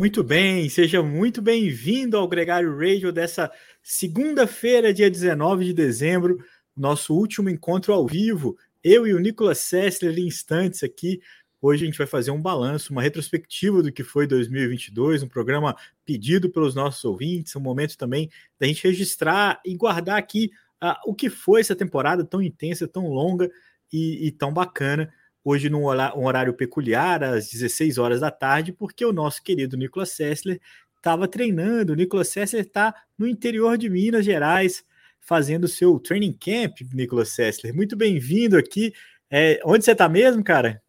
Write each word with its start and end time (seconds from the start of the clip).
Muito 0.00 0.24
bem, 0.24 0.66
seja 0.70 1.02
muito 1.02 1.42
bem-vindo 1.42 2.16
ao 2.16 2.26
Gregário 2.26 2.74
Radio 2.74 3.12
dessa 3.12 3.52
segunda-feira, 3.82 4.94
dia 4.94 5.10
19 5.10 5.66
de 5.66 5.74
dezembro, 5.74 6.42
nosso 6.74 7.14
último 7.14 7.50
encontro 7.50 7.92
ao 7.92 8.06
vivo. 8.06 8.56
Eu 8.82 9.06
e 9.06 9.12
o 9.12 9.18
Nicolas 9.18 9.58
Sessler 9.58 10.18
em 10.18 10.26
instantes 10.26 10.82
aqui. 10.82 11.20
Hoje 11.60 11.82
a 11.82 11.86
gente 11.86 11.98
vai 11.98 12.06
fazer 12.06 12.30
um 12.30 12.40
balanço, 12.40 12.92
uma 12.92 13.02
retrospectiva 13.02 13.82
do 13.82 13.92
que 13.92 14.02
foi 14.02 14.26
2022, 14.26 15.22
um 15.22 15.28
programa 15.28 15.76
pedido 16.02 16.48
pelos 16.48 16.74
nossos 16.74 17.04
ouvintes, 17.04 17.54
um 17.54 17.60
momento 17.60 17.98
também 17.98 18.30
da 18.58 18.66
gente 18.66 18.82
registrar 18.82 19.60
e 19.66 19.76
guardar 19.76 20.16
aqui 20.16 20.50
uh, 20.82 20.96
o 21.04 21.14
que 21.14 21.28
foi 21.28 21.60
essa 21.60 21.76
temporada 21.76 22.24
tão 22.24 22.40
intensa, 22.40 22.88
tão 22.88 23.06
longa 23.08 23.50
e, 23.92 24.28
e 24.28 24.32
tão 24.32 24.50
bacana 24.50 25.12
hoje 25.44 25.70
num 25.70 25.84
horário 25.84 26.54
peculiar, 26.54 27.22
às 27.24 27.48
16 27.48 27.98
horas 27.98 28.20
da 28.20 28.30
tarde, 28.30 28.72
porque 28.72 29.04
o 29.04 29.12
nosso 29.12 29.42
querido 29.42 29.76
Nicolas 29.76 30.10
Sessler 30.10 30.60
estava 30.96 31.26
treinando. 31.26 31.92
O 31.92 31.96
Nicolas 31.96 32.28
Sessler 32.28 32.64
está 32.64 32.94
no 33.18 33.26
interior 33.26 33.76
de 33.78 33.88
Minas 33.88 34.24
Gerais, 34.24 34.84
fazendo 35.20 35.64
o 35.64 35.68
seu 35.68 35.98
training 35.98 36.32
camp, 36.32 36.80
Nicolas 36.92 37.30
Sessler. 37.30 37.74
Muito 37.74 37.96
bem-vindo 37.96 38.56
aqui. 38.56 38.92
É, 39.30 39.60
onde 39.64 39.84
você 39.84 39.92
está 39.92 40.08
mesmo, 40.08 40.42
cara? 40.44 40.82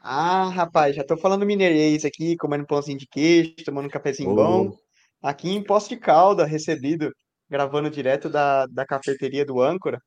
Ah, 0.00 0.48
rapaz, 0.48 0.96
já 0.96 1.02
estou 1.02 1.16
falando 1.16 1.46
mineirês 1.46 2.04
aqui, 2.04 2.36
comendo 2.36 2.66
pãozinho 2.66 2.98
de 2.98 3.06
queijo, 3.06 3.54
tomando 3.64 3.86
um 3.86 3.90
cafezinho 3.90 4.30
oh. 4.30 4.34
bom. 4.34 4.76
Aqui 5.22 5.50
em 5.50 5.62
Poço 5.62 5.88
de 5.88 5.96
Calda, 5.96 6.44
recebido, 6.44 7.12
gravando 7.48 7.88
direto 7.88 8.28
da, 8.28 8.66
da 8.66 8.84
cafeteria 8.84 9.44
do 9.44 9.60
Âncora 9.60 10.00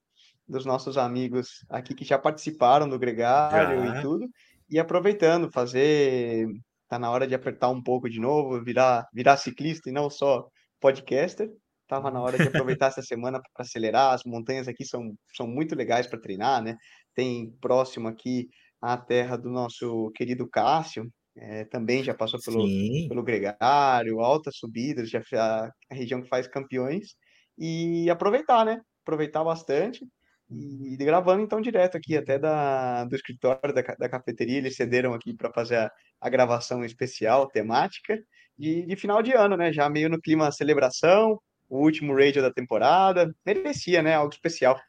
dos 0.47 0.65
nossos 0.65 0.97
amigos 0.97 1.65
aqui 1.69 1.93
que 1.93 2.05
já 2.05 2.17
participaram 2.17 2.87
do 2.87 2.99
Gregário 2.99 3.85
já. 3.85 3.99
e 3.99 4.01
tudo, 4.01 4.29
e 4.69 4.79
aproveitando, 4.79 5.51
fazer. 5.51 6.47
Tá 6.87 6.99
na 6.99 7.09
hora 7.09 7.27
de 7.27 7.33
apertar 7.33 7.69
um 7.69 7.81
pouco 7.81 8.07
de 8.07 8.19
novo, 8.19 8.63
virar, 8.63 9.07
virar 9.11 9.37
ciclista 9.37 9.89
e 9.89 9.93
não 9.93 10.07
só 10.07 10.47
podcaster. 10.79 11.49
Tava 11.87 12.11
na 12.11 12.21
hora 12.21 12.37
de 12.37 12.47
aproveitar 12.47 12.87
essa 12.87 13.01
semana 13.01 13.39
para 13.39 13.65
acelerar. 13.65 14.13
As 14.13 14.23
montanhas 14.23 14.67
aqui 14.67 14.85
são, 14.85 15.15
são 15.35 15.47
muito 15.47 15.75
legais 15.75 16.05
para 16.05 16.21
treinar, 16.21 16.61
né? 16.61 16.77
Tem 17.15 17.51
próximo 17.59 18.07
aqui 18.07 18.49
a 18.79 18.97
terra 18.97 19.35
do 19.35 19.49
nosso 19.49 20.11
querido 20.11 20.47
Cássio, 20.47 21.11
é, 21.35 21.65
também 21.65 22.03
já 22.03 22.13
passou 22.13 22.39
pelo, 22.39 22.65
pelo 23.07 23.23
Gregário, 23.23 24.19
altas 24.19 24.57
subidas, 24.57 25.09
já 25.09 25.21
a, 25.33 25.69
a 25.91 25.95
região 25.95 26.21
que 26.21 26.29
faz 26.29 26.47
campeões, 26.47 27.15
e 27.57 28.09
aproveitar, 28.09 28.63
né? 28.63 28.79
Aproveitar 29.03 29.43
bastante 29.43 30.05
e 30.49 30.95
gravando 30.97 31.41
então 31.41 31.59
direto 31.59 31.97
aqui 31.97 32.15
até 32.15 32.37
da, 32.37 33.03
do 33.05 33.15
escritório 33.15 33.73
da, 33.73 33.81
da 33.81 34.09
cafeteria, 34.09 34.57
eles 34.57 34.75
cederam 34.75 35.13
aqui 35.13 35.33
para 35.33 35.51
fazer 35.51 35.77
a, 35.77 35.91
a, 36.21 36.29
gravação 36.29 36.85
especial, 36.85 37.47
temática, 37.47 38.19
de, 38.57 38.85
de, 38.85 38.95
final 38.95 39.23
de 39.23 39.33
ano, 39.33 39.57
né? 39.57 39.73
Já 39.73 39.89
meio 39.89 40.09
no 40.09 40.21
clima 40.21 40.51
celebração, 40.51 41.39
o 41.67 41.79
último 41.79 42.15
radio 42.15 42.41
da 42.43 42.53
temporada, 42.53 43.33
merecia, 43.45 44.03
né? 44.03 44.13
Algo 44.13 44.33
especial. 44.33 44.79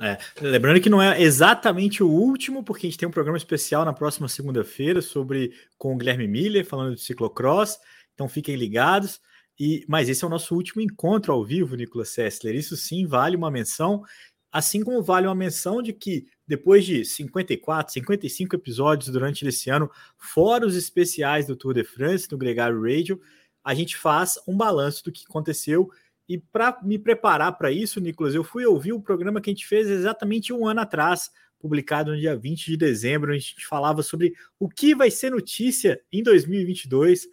É, 0.00 0.16
lembrando 0.40 0.80
que 0.80 0.88
não 0.88 1.02
é 1.02 1.20
exatamente 1.20 2.02
o 2.02 2.08
último, 2.08 2.62
porque 2.62 2.86
a 2.86 2.90
gente 2.90 2.98
tem 2.98 3.08
um 3.08 3.12
programa 3.12 3.36
especial 3.36 3.84
na 3.84 3.92
próxima 3.92 4.28
segunda-feira 4.28 5.02
sobre 5.02 5.52
com 5.76 5.92
o 5.92 5.96
Guilherme 5.98 6.28
Miller, 6.28 6.64
falando 6.64 6.94
de 6.94 7.02
ciclocross, 7.02 7.78
então 8.14 8.28
fiquem 8.28 8.56
ligados. 8.56 9.20
E, 9.58 9.84
mas 9.88 10.08
esse 10.08 10.22
é 10.22 10.26
o 10.26 10.30
nosso 10.30 10.54
último 10.54 10.80
encontro 10.80 11.32
ao 11.32 11.44
vivo, 11.44 11.74
Nicolas 11.74 12.10
Sessler. 12.10 12.54
Isso 12.54 12.76
sim 12.76 13.06
vale 13.06 13.36
uma 13.36 13.50
menção. 13.50 14.02
Assim 14.50 14.82
como 14.82 15.02
vale 15.02 15.26
uma 15.26 15.34
menção 15.34 15.82
de 15.82 15.92
que 15.92 16.26
depois 16.46 16.84
de 16.84 17.04
54, 17.04 17.92
55 17.92 18.56
episódios 18.56 19.10
durante 19.10 19.46
esse 19.46 19.68
ano, 19.68 19.90
fora 20.16 20.66
os 20.66 20.74
especiais 20.74 21.46
do 21.46 21.54
Tour 21.54 21.74
de 21.74 21.84
France, 21.84 22.26
do 22.26 22.38
Gregário 22.38 22.80
Radio, 22.80 23.20
a 23.62 23.74
gente 23.74 23.96
faz 23.96 24.38
um 24.48 24.56
balanço 24.56 25.04
do 25.04 25.12
que 25.12 25.24
aconteceu. 25.28 25.90
E 26.26 26.38
para 26.38 26.78
me 26.82 26.98
preparar 26.98 27.56
para 27.58 27.70
isso, 27.70 28.00
Nicolas, 28.00 28.34
eu 28.34 28.42
fui 28.42 28.64
ouvir 28.64 28.92
o 28.92 29.00
programa 29.00 29.40
que 29.40 29.50
a 29.50 29.52
gente 29.52 29.66
fez 29.66 29.88
exatamente 29.88 30.52
um 30.52 30.66
ano 30.66 30.80
atrás, 30.80 31.30
publicado 31.58 32.12
no 32.12 32.18
dia 32.18 32.34
20 32.34 32.64
de 32.64 32.76
dezembro, 32.76 33.30
onde 33.30 33.38
a 33.38 33.40
gente 33.40 33.66
falava 33.66 34.02
sobre 34.02 34.32
o 34.58 34.68
que 34.68 34.94
vai 34.94 35.10
ser 35.10 35.30
notícia 35.30 36.00
em 36.10 36.22
2022. 36.22 37.26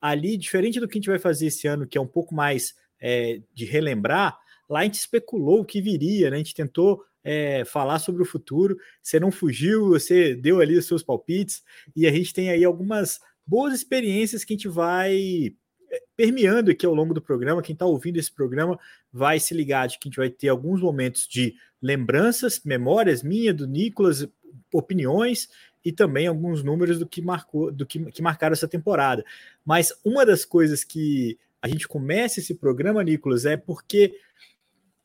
Ali, 0.00 0.38
diferente 0.38 0.80
do 0.80 0.88
que 0.88 0.96
a 0.96 1.00
gente 1.00 1.10
vai 1.10 1.18
fazer 1.18 1.46
esse 1.46 1.66
ano, 1.66 1.86
que 1.86 1.98
é 1.98 2.00
um 2.00 2.06
pouco 2.06 2.34
mais 2.34 2.74
é, 3.00 3.42
de 3.52 3.66
relembrar, 3.66 4.38
Lá 4.68 4.80
a 4.80 4.84
gente 4.84 4.94
especulou 4.94 5.60
o 5.60 5.64
que 5.64 5.80
viria, 5.80 6.30
né? 6.30 6.36
A 6.36 6.38
gente 6.38 6.54
tentou 6.54 7.04
é, 7.22 7.64
falar 7.64 7.98
sobre 7.98 8.22
o 8.22 8.26
futuro. 8.26 8.76
Você 9.02 9.18
não 9.18 9.30
fugiu, 9.30 9.88
você 9.88 10.34
deu 10.34 10.60
ali 10.60 10.76
os 10.76 10.86
seus 10.86 11.02
palpites, 11.02 11.62
e 11.96 12.06
a 12.06 12.12
gente 12.12 12.34
tem 12.34 12.50
aí 12.50 12.64
algumas 12.64 13.20
boas 13.46 13.74
experiências 13.74 14.44
que 14.44 14.52
a 14.52 14.56
gente 14.56 14.68
vai 14.68 15.54
é, 15.90 16.02
permeando 16.16 16.70
aqui 16.70 16.84
ao 16.84 16.94
longo 16.94 17.14
do 17.14 17.22
programa. 17.22 17.62
Quem 17.62 17.72
está 17.72 17.86
ouvindo 17.86 18.18
esse 18.18 18.32
programa 18.32 18.78
vai 19.12 19.40
se 19.40 19.54
ligar 19.54 19.88
de 19.88 19.98
que 19.98 20.08
a 20.08 20.10
gente 20.10 20.18
vai 20.18 20.30
ter 20.30 20.48
alguns 20.48 20.80
momentos 20.80 21.26
de 21.26 21.54
lembranças, 21.80 22.60
memórias 22.64 23.22
minha, 23.22 23.52
do 23.52 23.66
Nicolas, 23.66 24.26
opiniões 24.72 25.48
e 25.84 25.92
também 25.92 26.26
alguns 26.26 26.62
números 26.62 26.98
do 26.98 27.06
que 27.06 27.20
marcou, 27.20 27.70
do 27.70 27.84
que, 27.84 28.02
que 28.10 28.22
marcaram 28.22 28.54
essa 28.54 28.66
temporada. 28.66 29.24
Mas 29.64 29.92
uma 30.04 30.24
das 30.24 30.44
coisas 30.44 30.82
que 30.82 31.38
a 31.60 31.68
gente 31.68 31.86
começa 31.86 32.40
esse 32.40 32.54
programa, 32.54 33.02
Nicolas, 33.04 33.44
é 33.44 33.56
porque 33.56 34.14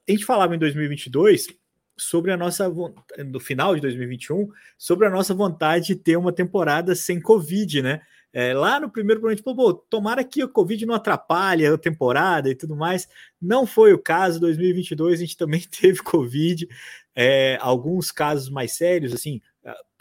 a 0.09 0.11
gente 0.11 0.25
falava 0.25 0.55
em 0.55 0.59
2022 0.59 1.47
sobre 1.97 2.31
a 2.31 2.37
nossa 2.37 2.71
no 3.25 3.39
final 3.39 3.75
de 3.75 3.81
2021 3.81 4.47
sobre 4.77 5.05
a 5.05 5.09
nossa 5.09 5.33
vontade 5.33 5.87
de 5.87 5.95
ter 5.95 6.17
uma 6.17 6.31
temporada 6.31 6.95
sem 6.95 7.21
Covid, 7.21 7.81
né? 7.81 8.01
É, 8.31 8.53
lá 8.53 8.79
no 8.79 8.91
primeiro 8.91 9.19
programa, 9.19 9.35
gente 9.35 9.43
falou, 9.43 9.73
tomara 9.73 10.23
que 10.23 10.43
o 10.43 10.49
Covid 10.49 10.85
não 10.85 10.93
atrapalhe 10.93 11.65
a 11.65 11.77
temporada 11.77 12.49
e 12.49 12.55
tudo 12.55 12.75
mais. 12.75 13.07
Não 13.41 13.65
foi 13.65 13.91
o 13.91 13.99
caso. 13.99 14.39
2022 14.39 15.19
a 15.19 15.23
gente 15.23 15.35
também 15.35 15.61
teve 15.81 16.01
Covid, 16.01 16.67
é, 17.15 17.57
alguns 17.59 18.11
casos 18.11 18.49
mais 18.49 18.73
sérios, 18.73 19.13
assim, 19.13 19.41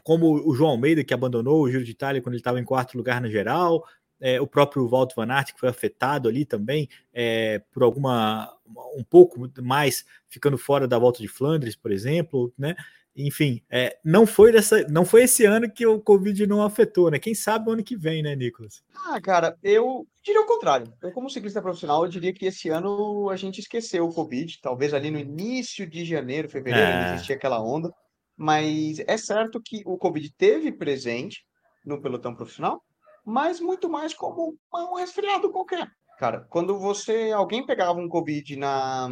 como 0.08 0.48
o 0.48 0.54
João 0.54 0.70
Almeida, 0.70 1.04
que 1.04 1.12
abandonou 1.12 1.62
o 1.62 1.70
Giro 1.70 1.84
de 1.84 1.90
Itália 1.90 2.22
quando 2.22 2.32
ele 2.32 2.40
estava 2.40 2.58
em 2.58 2.64
quarto 2.64 2.96
lugar 2.96 3.20
na 3.20 3.28
geral, 3.28 3.84
é, 4.20 4.40
o 4.40 4.46
próprio 4.46 4.88
Walter 4.88 5.14
Van 5.16 5.32
Aert, 5.32 5.52
que 5.52 5.60
foi 5.60 5.68
afetado 5.68 6.28
ali 6.28 6.44
também 6.44 6.88
é, 7.12 7.60
por 7.72 7.82
alguma 7.82 8.52
um 8.96 9.04
pouco 9.04 9.50
mais 9.62 10.04
ficando 10.28 10.58
fora 10.58 10.86
da 10.86 10.98
volta 10.98 11.20
de 11.20 11.28
Flandres, 11.28 11.74
por 11.74 11.90
exemplo, 11.90 12.52
né? 12.58 12.76
Enfim, 13.20 13.60
é, 13.68 13.98
não 14.04 14.24
foi 14.24 14.52
dessa, 14.52 14.86
não 14.88 15.04
foi 15.04 15.24
esse 15.24 15.44
ano 15.44 15.68
que 15.68 15.84
o 15.84 15.98
Covid 15.98 16.46
não 16.46 16.62
afetou, 16.62 17.10
né? 17.10 17.18
Quem 17.18 17.34
sabe 17.34 17.68
o 17.68 17.72
ano 17.72 17.82
que 17.82 17.96
vem, 17.96 18.22
né, 18.22 18.36
Nicolas? 18.36 18.80
Ah, 19.06 19.20
cara, 19.20 19.58
eu 19.60 20.06
diria 20.22 20.40
o 20.40 20.46
contrário. 20.46 20.92
Eu, 21.02 21.10
como 21.10 21.28
ciclista 21.28 21.60
profissional, 21.60 22.04
eu 22.04 22.10
diria 22.10 22.32
que 22.32 22.46
esse 22.46 22.68
ano 22.68 23.28
a 23.28 23.34
gente 23.34 23.58
esqueceu 23.58 24.06
o 24.06 24.14
Covid. 24.14 24.60
Talvez 24.62 24.94
ali 24.94 25.10
no 25.10 25.18
início 25.18 25.84
de 25.84 26.04
janeiro, 26.04 26.48
fevereiro, 26.48 26.86
é. 26.86 27.14
existia 27.14 27.34
aquela 27.34 27.60
onda. 27.60 27.92
Mas 28.36 29.00
é 29.00 29.16
certo 29.16 29.60
que 29.60 29.82
o 29.84 29.98
Covid 29.98 30.32
teve 30.38 30.70
presente 30.70 31.44
no 31.84 32.00
pelotão 32.00 32.36
profissional, 32.36 32.80
mas 33.28 33.60
muito 33.60 33.90
mais 33.90 34.14
como 34.14 34.56
um 34.74 34.94
resfriado 34.94 35.52
qualquer. 35.52 35.86
Cara, 36.18 36.46
quando 36.48 36.78
você 36.78 37.30
alguém 37.30 37.64
pegava 37.64 38.00
um 38.00 38.08
Covid 38.08 38.56
na 38.56 39.06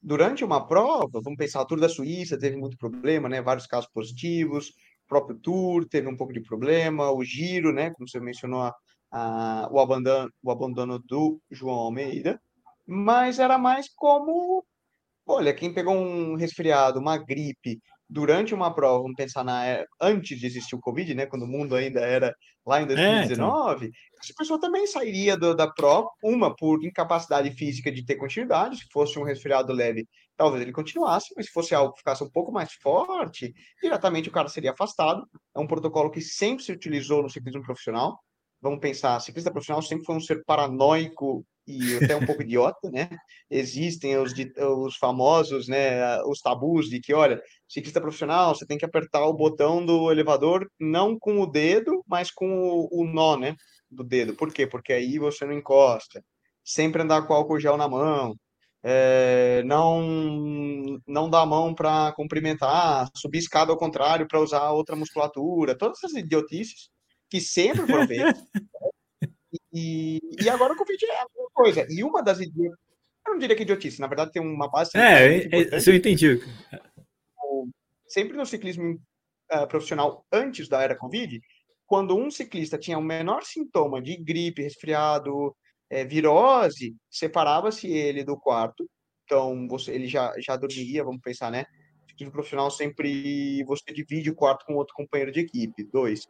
durante 0.00 0.42
uma 0.42 0.66
prova, 0.66 1.20
vamos 1.22 1.36
pensar, 1.36 1.60
a 1.60 1.64
Tour 1.64 1.78
da 1.78 1.90
Suíça 1.90 2.38
teve 2.38 2.56
muito 2.56 2.78
problema, 2.78 3.28
né? 3.28 3.42
Vários 3.42 3.66
casos 3.66 3.90
positivos, 3.92 4.68
o 4.68 5.08
próprio 5.08 5.36
Tour 5.36 5.86
teve 5.86 6.08
um 6.08 6.16
pouco 6.16 6.32
de 6.32 6.40
problema, 6.40 7.10
o 7.12 7.22
Giro, 7.22 7.70
né? 7.70 7.90
Como 7.90 8.08
você 8.08 8.18
mencionou, 8.18 8.62
a, 8.62 8.74
a, 9.12 9.68
o, 9.70 9.78
abandono, 9.78 10.32
o 10.42 10.50
abandono 10.50 10.98
do 10.98 11.38
João 11.50 11.76
Almeida, 11.76 12.40
mas 12.86 13.38
era 13.38 13.58
mais 13.58 13.92
como, 13.94 14.64
olha, 15.26 15.52
quem 15.52 15.74
pegou 15.74 15.94
um 15.94 16.34
resfriado, 16.34 16.98
uma 16.98 17.18
gripe, 17.18 17.78
durante 18.08 18.54
uma 18.54 18.72
prova, 18.72 19.02
vamos 19.02 19.16
pensar 19.16 19.44
na 19.44 19.66
é, 19.66 19.84
antes 20.00 20.38
de 20.38 20.46
existir 20.46 20.74
o 20.74 20.80
Covid, 20.80 21.14
né, 21.14 21.26
quando 21.26 21.42
o 21.42 21.48
mundo 21.48 21.74
ainda 21.74 22.00
era 22.00 22.34
lá 22.66 22.80
em 22.82 22.86
2019, 22.86 23.84
é, 23.84 23.88
então. 23.88 23.98
essa 24.22 24.34
pessoa 24.36 24.60
também 24.60 24.86
sairia 24.86 25.36
do, 25.36 25.54
da 25.54 25.70
prova, 25.70 26.08
uma 26.22 26.54
por 26.54 26.84
incapacidade 26.84 27.50
física 27.50 27.90
de 27.90 28.04
ter 28.04 28.16
continuidade, 28.16 28.78
se 28.78 28.86
fosse 28.92 29.18
um 29.18 29.24
resfriado 29.24 29.72
leve, 29.72 30.06
talvez 30.36 30.62
ele 30.62 30.72
continuasse, 30.72 31.32
mas 31.36 31.46
se 31.46 31.52
fosse 31.52 31.74
algo 31.74 31.92
que 31.92 31.98
ficasse 31.98 32.22
um 32.22 32.30
pouco 32.30 32.52
mais 32.52 32.72
forte, 32.74 33.52
diretamente 33.82 34.28
o 34.28 34.32
cara 34.32 34.48
seria 34.48 34.70
afastado. 34.70 35.26
É 35.54 35.58
um 35.58 35.66
protocolo 35.66 36.10
que 36.10 36.20
sempre 36.20 36.64
se 36.64 36.72
utilizou 36.72 37.22
no 37.22 37.30
ciclismo 37.30 37.62
profissional. 37.62 38.18
Vamos 38.60 38.80
pensar, 38.80 39.20
ciclista 39.20 39.50
profissional 39.50 39.82
sempre 39.82 40.04
foi 40.04 40.16
um 40.16 40.20
ser 40.20 40.42
paranoico 40.44 41.44
e 41.68 42.02
até 42.02 42.16
um 42.16 42.24
pouco 42.24 42.40
idiota, 42.40 42.90
né? 42.90 43.10
Existem 43.50 44.16
os, 44.16 44.32
os 44.58 44.96
famosos, 44.96 45.68
né, 45.68 46.18
os 46.22 46.40
tabus 46.40 46.88
de 46.88 46.98
que, 46.98 47.12
olha, 47.12 47.42
ciclista 47.68 48.00
profissional, 48.00 48.54
você 48.54 48.66
tem 48.66 48.78
que 48.78 48.86
apertar 48.86 49.26
o 49.26 49.34
botão 49.34 49.84
do 49.84 50.10
elevador 50.10 50.66
não 50.80 51.18
com 51.18 51.40
o 51.42 51.46
dedo, 51.46 52.02
mas 52.06 52.30
com 52.30 52.48
o, 52.58 53.02
o 53.02 53.04
nó, 53.04 53.36
né, 53.36 53.54
do 53.90 54.02
dedo. 54.02 54.34
Por 54.34 54.50
quê? 54.50 54.66
Porque 54.66 54.94
aí 54.94 55.18
você 55.18 55.44
não 55.44 55.52
encosta. 55.52 56.24
Sempre 56.64 57.02
andar 57.02 57.26
com 57.26 57.34
álcool 57.34 57.60
gel 57.60 57.76
na 57.76 57.88
mão. 57.88 58.34
É, 58.82 59.62
não 59.64 61.00
não 61.06 61.28
dar 61.28 61.40
a 61.42 61.46
mão 61.46 61.74
para 61.74 62.12
cumprimentar, 62.12 63.10
subir 63.14 63.38
escada 63.38 63.72
ao 63.72 63.76
contrário 63.76 64.26
para 64.26 64.40
usar 64.40 64.70
outra 64.70 64.94
musculatura, 64.96 65.76
todas 65.76 65.98
essas 65.98 66.16
idiotices 66.16 66.88
que 67.28 67.40
sempre 67.40 67.86
foram 67.86 68.06
feitas 68.06 68.40
E, 69.72 70.18
e 70.42 70.48
agora 70.48 70.72
o 70.72 70.76
Covid 70.76 71.04
é 71.04 71.20
a 71.20 71.26
mesma 71.34 71.50
coisa. 71.52 71.86
E 71.90 72.02
uma 72.02 72.22
das 72.22 72.40
ideias, 72.40 72.74
eu 73.26 73.32
não 73.32 73.38
diria 73.38 73.56
que 73.56 73.62
idiotice, 73.62 74.00
na 74.00 74.06
verdade 74.06 74.32
tem 74.32 74.42
uma 74.42 74.70
base. 74.70 74.90
É, 74.96 75.36
é 75.36 75.78
eu 75.86 75.94
entendi. 75.94 76.40
Sempre 78.06 78.36
no 78.36 78.46
ciclismo 78.46 78.98
uh, 79.52 79.66
profissional 79.68 80.24
antes 80.32 80.68
da 80.68 80.82
era 80.82 80.96
Covid, 80.96 81.40
quando 81.86 82.16
um 82.16 82.30
ciclista 82.30 82.78
tinha 82.78 82.98
o 82.98 83.02
menor 83.02 83.42
sintoma 83.44 84.00
de 84.00 84.16
gripe, 84.16 84.62
resfriado, 84.62 85.54
é, 85.90 86.04
virose, 86.04 86.94
separava-se 87.10 87.88
ele 87.88 88.24
do 88.24 88.36
quarto. 88.36 88.88
Então, 89.24 89.66
você, 89.68 89.92
ele 89.92 90.06
já, 90.06 90.32
já 90.38 90.56
dormia, 90.56 91.04
vamos 91.04 91.20
pensar, 91.20 91.50
né? 91.50 91.64
Ciclismo 92.08 92.32
profissional 92.32 92.70
sempre 92.70 93.62
você 93.64 93.92
divide 93.92 94.30
o 94.30 94.34
quarto 94.34 94.64
com 94.66 94.74
outro 94.74 94.94
companheiro 94.94 95.32
de 95.32 95.40
equipe. 95.40 95.84
Dois. 95.84 96.26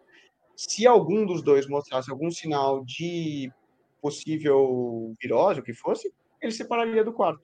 Se 0.58 0.88
algum 0.88 1.24
dos 1.24 1.40
dois 1.40 1.68
mostrasse 1.68 2.10
algum 2.10 2.32
sinal 2.32 2.84
de 2.84 3.48
possível 4.02 5.14
virose, 5.22 5.60
o 5.60 5.62
que 5.62 5.72
fosse, 5.72 6.12
ele 6.42 6.50
separaria 6.50 7.04
do 7.04 7.12
quarto. 7.12 7.40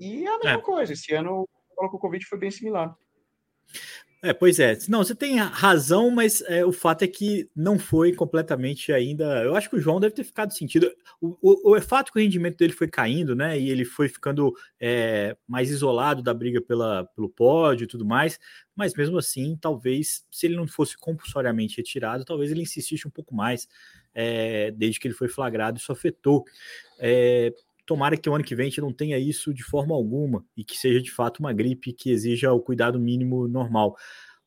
E 0.00 0.24
é 0.24 0.28
a 0.28 0.38
mesma 0.38 0.58
é. 0.58 0.60
coisa. 0.60 0.92
Esse 0.92 1.14
ano, 1.14 1.48
o 1.78 1.88
Covid 1.90 2.26
foi 2.26 2.38
bem 2.38 2.50
similar. 2.50 2.92
É, 4.26 4.32
pois 4.32 4.58
é. 4.58 4.76
Não, 4.88 5.04
você 5.04 5.14
tem 5.14 5.36
razão, 5.36 6.10
mas 6.10 6.42
é, 6.48 6.64
o 6.64 6.72
fato 6.72 7.02
é 7.02 7.06
que 7.06 7.48
não 7.54 7.78
foi 7.78 8.12
completamente 8.12 8.92
ainda. 8.92 9.44
Eu 9.44 9.54
acho 9.54 9.70
que 9.70 9.76
o 9.76 9.80
João 9.80 10.00
deve 10.00 10.16
ter 10.16 10.24
ficado 10.24 10.52
sentido. 10.52 10.90
O, 11.20 11.36
o, 11.40 11.76
o 11.76 11.80
fato 11.80 12.10
que 12.12 12.18
o 12.18 12.22
rendimento 12.22 12.56
dele 12.56 12.72
foi 12.72 12.88
caindo, 12.88 13.36
né? 13.36 13.56
E 13.56 13.70
ele 13.70 13.84
foi 13.84 14.08
ficando 14.08 14.52
é, 14.80 15.36
mais 15.46 15.70
isolado 15.70 16.24
da 16.24 16.34
briga 16.34 16.60
pela, 16.60 17.04
pelo 17.14 17.28
pódio 17.28 17.84
e 17.84 17.86
tudo 17.86 18.04
mais. 18.04 18.36
Mas 18.74 18.94
mesmo 18.94 19.16
assim, 19.16 19.56
talvez, 19.60 20.24
se 20.28 20.46
ele 20.46 20.56
não 20.56 20.66
fosse 20.66 20.98
compulsoriamente 20.98 21.76
retirado, 21.76 22.24
talvez 22.24 22.50
ele 22.50 22.62
insistisse 22.62 23.06
um 23.06 23.12
pouco 23.12 23.32
mais 23.32 23.68
é, 24.12 24.72
desde 24.72 24.98
que 24.98 25.06
ele 25.06 25.14
foi 25.14 25.28
flagrado. 25.28 25.78
Isso 25.78 25.92
afetou. 25.92 26.44
Tomara 27.86 28.16
que 28.16 28.28
o 28.28 28.34
ano 28.34 28.44
que 28.44 28.54
vem 28.54 28.66
a 28.66 28.68
gente 28.68 28.80
não 28.80 28.92
tenha 28.92 29.18
isso 29.18 29.54
de 29.54 29.62
forma 29.62 29.94
alguma 29.94 30.44
e 30.56 30.64
que 30.64 30.76
seja 30.76 31.00
de 31.00 31.10
fato 31.10 31.38
uma 31.38 31.52
gripe 31.52 31.92
que 31.92 32.10
exija 32.10 32.52
o 32.52 32.60
cuidado 32.60 32.98
mínimo 32.98 33.46
normal. 33.46 33.96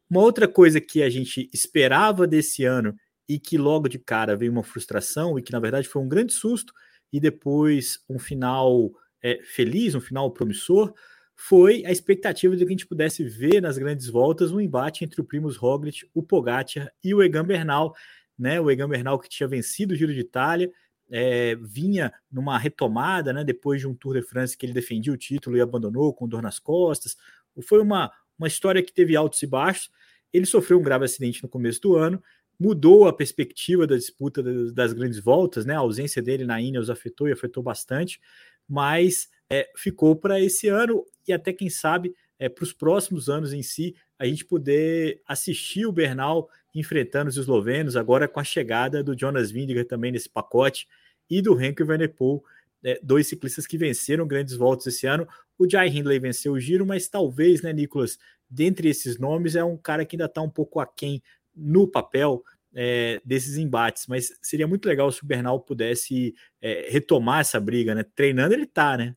Uma 0.10 0.22
outra 0.22 0.48
coisa 0.48 0.82
que 0.82 1.02
a 1.02 1.10
gente 1.10 1.50
esperava 1.54 2.28
desse 2.28 2.66
ano 2.66 2.96
e 3.28 3.40
que 3.40 3.58
logo 3.58 3.88
de 3.88 3.98
cara 3.98 4.36
veio 4.36 4.52
uma 4.52 4.64
frustração 4.64 5.40
e 5.40 5.42
que 5.42 5.52
na 5.52 5.60
verdade 5.60 5.88
foi 5.88 6.02
um 6.02 6.10
grande 6.10 6.34
susto 6.34 6.74
e 7.14 7.20
depois 7.20 8.00
um 8.10 8.20
final 8.20 8.92
é, 9.22 9.40
feliz, 9.44 9.96
um 9.96 10.02
final 10.02 10.32
promissor, 10.32 10.94
foi 11.36 11.86
a 11.86 11.92
expectativa 11.92 12.54
de 12.56 12.66
que 12.66 12.68
a 12.68 12.72
gente 12.72 12.88
pudesse 12.88 13.24
ver 13.24 13.62
nas 13.62 13.78
grandes 13.78 14.08
voltas 14.08 14.52
um 14.52 14.60
embate 14.60 15.06
entre 15.06 15.22
o 15.22 15.24
Primus 15.24 15.56
Roglic, 15.56 16.06
o 16.14 16.22
Pogacar 16.22 16.92
e 17.02 17.14
o 17.14 17.24
Egan 17.24 17.46
Bernal, 17.46 17.96
né? 18.38 18.60
O 18.60 18.70
Egan 18.70 18.90
Bernal 18.90 19.18
que 19.18 19.30
tinha 19.30 19.48
vencido 19.48 19.94
o 19.94 19.98
Giro 19.98 20.14
de 20.14 20.20
Itália 20.20 20.70
é, 21.10 21.56
vinha 21.56 22.14
numa 22.32 22.58
retomada, 22.58 23.34
né, 23.34 23.44
depois 23.44 23.82
de 23.82 23.88
um 23.88 23.94
Tour 23.94 24.16
de 24.16 24.22
France 24.22 24.58
que 24.58 24.66
ele 24.66 24.74
defendia 24.74 25.12
o 25.12 25.18
título 25.18 25.58
e 25.58 25.62
abandonou 25.62 26.14
com 26.14 26.28
dor 26.28 26.42
nas 26.42 26.60
costas. 26.60 27.18
Foi 27.64 27.82
uma, 27.82 28.12
uma 28.38 28.48
história 28.48 28.84
que 28.84 28.94
teve 28.94 29.16
altos 29.16 29.42
e 29.42 29.48
baixos. 29.48 29.92
Ele 30.32 30.46
sofreu 30.46 30.80
um 30.80 30.84
grave 30.84 31.06
acidente 31.06 31.42
no 31.42 31.50
começo 31.50 31.82
do 31.82 31.96
ano, 31.96 32.22
mudou 32.60 33.08
a 33.08 33.14
perspectiva 33.14 33.88
da 33.88 33.96
disputa 33.96 34.44
das, 34.72 34.94
grandes 34.94 35.20
voltas, 35.20 35.66
né? 35.66 35.76
A 35.76 35.80
ausência 35.80 36.22
dele 36.22 36.46
na 36.46 36.62
Ineos 36.62 36.90
afetou 36.90 37.28
e 37.28 37.32
afetou 37.32 37.64
bastante, 37.64 38.20
mas 38.68 39.30
é, 39.50 39.70
ficou 39.76 40.16
para 40.16 40.40
esse 40.40 40.68
ano 40.68 41.06
e 41.28 41.34
até 41.34 41.54
quem 41.54 41.70
sabe 41.70 42.14
é, 42.38 42.50
para 42.50 42.64
os 42.64 42.74
próximos 42.74 43.30
anos 43.30 43.54
em 43.54 43.64
si 43.64 43.96
a 44.20 44.26
gente 44.26 44.46
poder 44.46 45.22
assistir 45.26 45.86
o 45.86 45.92
Bernal 45.92 46.50
enfrentando 46.76 47.30
os 47.30 47.38
eslovenos, 47.38 47.96
agora 47.96 48.28
com 48.28 48.40
a 48.40 48.44
chegada 48.44 49.02
do 49.02 49.18
Jonas 49.18 49.50
Vingegaard 49.50 49.88
também 49.88 50.12
nesse 50.12 50.30
pacote 50.30 50.88
e 51.30 51.42
do 51.42 51.60
Henk 51.60 51.82
Poel, 52.16 52.44
né, 52.84 52.98
dois 53.02 53.28
ciclistas 53.28 53.66
que 53.66 53.78
venceram 53.78 54.28
grandes 54.28 54.56
voltas 54.56 54.88
esse 54.88 55.08
ano. 55.08 55.28
O 55.58 55.70
Jai 55.70 55.88
Hindley 55.88 56.20
venceu 56.20 56.54
o 56.54 56.60
Giro, 56.60 56.86
mas 56.86 57.08
talvez, 57.08 57.62
né, 57.62 57.74
Nicolas, 57.74 58.20
dentre 58.50 58.90
esses 58.90 59.18
nomes, 59.18 59.56
é 59.56 59.64
um 59.64 59.78
cara 59.78 60.06
que 60.06 60.16
ainda 60.16 60.26
está 60.26 60.42
um 60.42 60.50
pouco 60.50 60.80
aquém 60.80 61.22
no 61.56 61.88
papel 61.88 62.44
é, 62.74 63.22
desses 63.26 63.58
embates, 63.58 64.06
mas 64.08 64.38
seria 64.42 64.68
muito 64.68 64.88
legal 64.88 65.12
se 65.12 65.24
o 65.24 65.28
Bernal 65.28 65.60
pudesse 65.60 66.36
é, 66.62 66.88
retomar 66.90 67.42
essa 67.42 67.60
briga, 67.60 67.96
né? 67.96 68.06
Treinando 68.16 68.54
ele 68.54 68.66
tá, 68.66 68.96
né? 68.96 69.16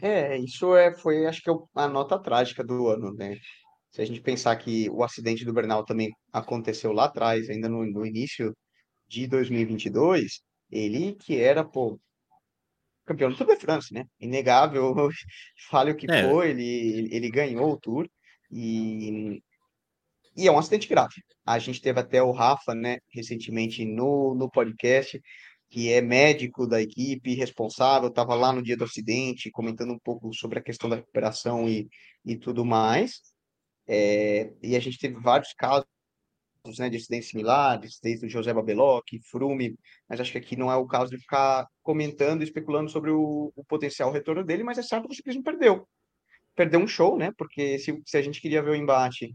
É, 0.00 0.38
isso 0.38 0.74
é, 0.74 0.92
foi, 0.94 1.26
acho 1.26 1.42
que 1.42 1.50
é 1.50 1.54
a 1.74 1.88
nota 1.88 2.18
trágica 2.18 2.64
do 2.64 2.88
ano, 2.88 3.12
né? 3.12 3.36
Se 3.92 4.00
a 4.00 4.04
gente 4.06 4.20
pensar 4.22 4.56
que 4.56 4.88
o 4.90 5.04
acidente 5.04 5.44
do 5.44 5.52
Bernal 5.52 5.84
também 5.84 6.10
aconteceu 6.32 6.92
lá 6.92 7.04
atrás, 7.04 7.48
ainda 7.50 7.68
no, 7.68 7.84
no 7.84 8.06
início 8.06 8.56
de 9.06 9.26
2022, 9.26 10.40
ele 10.70 11.14
que 11.14 11.38
era, 11.38 11.62
pô, 11.62 12.00
campeão 13.04 13.30
do 13.30 13.36
Tour 13.36 13.46
de 13.48 13.56
France, 13.56 13.92
né? 13.92 14.04
Inegável, 14.18 14.94
fale 15.70 15.90
o 15.90 15.96
que 15.96 16.10
é. 16.10 16.22
for, 16.28 16.46
ele, 16.46 17.08
ele 17.14 17.30
ganhou 17.30 17.72
o 17.72 17.78
Tour 17.78 18.08
e, 18.50 19.42
e 20.36 20.48
é 20.48 20.50
um 20.50 20.58
acidente 20.58 20.88
grave. 20.88 21.14
A 21.44 21.58
gente 21.58 21.80
teve 21.80 22.00
até 22.00 22.22
o 22.22 22.32
Rafa, 22.32 22.74
né, 22.74 22.98
recentemente 23.12 23.84
no, 23.84 24.34
no 24.34 24.50
podcast, 24.50 25.20
que 25.68 25.92
é 25.92 26.00
médico 26.00 26.66
da 26.66 26.80
equipe, 26.80 27.34
responsável, 27.34 28.08
estava 28.08 28.34
lá 28.34 28.52
no 28.52 28.62
dia 28.62 28.76
do 28.76 28.84
acidente, 28.84 29.50
comentando 29.50 29.92
um 29.92 29.98
pouco 29.98 30.32
sobre 30.34 30.58
a 30.58 30.62
questão 30.62 30.88
da 30.88 30.96
recuperação 30.96 31.68
e, 31.68 31.88
e 32.24 32.36
tudo 32.36 32.64
mais. 32.64 33.31
É, 33.94 34.50
e 34.62 34.74
a 34.74 34.80
gente 34.80 34.98
teve 34.98 35.20
vários 35.20 35.52
casos 35.52 35.86
né, 36.78 36.88
de 36.88 36.96
acidentes 36.96 37.28
similares, 37.28 38.00
desde 38.02 38.24
o 38.24 38.28
José 38.28 38.54
Babeloc, 38.54 39.04
Frume, 39.30 39.76
mas 40.08 40.18
acho 40.18 40.32
que 40.32 40.38
aqui 40.38 40.56
não 40.56 40.72
é 40.72 40.76
o 40.76 40.86
caso 40.86 41.10
de 41.10 41.18
ficar 41.18 41.68
comentando 41.82 42.40
e 42.40 42.44
especulando 42.44 42.88
sobre 42.90 43.10
o, 43.10 43.52
o, 43.54 43.62
potencial 43.64 44.10
retorno 44.10 44.42
dele, 44.42 44.64
mas 44.64 44.78
é 44.78 44.82
certo 44.82 45.08
que 45.08 45.12
o 45.12 45.16
ciclismo 45.16 45.42
perdeu. 45.42 45.86
Perdeu 46.54 46.80
um 46.80 46.88
show, 46.88 47.18
né? 47.18 47.34
Porque 47.36 47.78
se, 47.78 48.02
se 48.06 48.16
a 48.16 48.22
gente 48.22 48.40
queria 48.40 48.62
ver 48.62 48.70
o 48.70 48.76
embate 48.76 49.34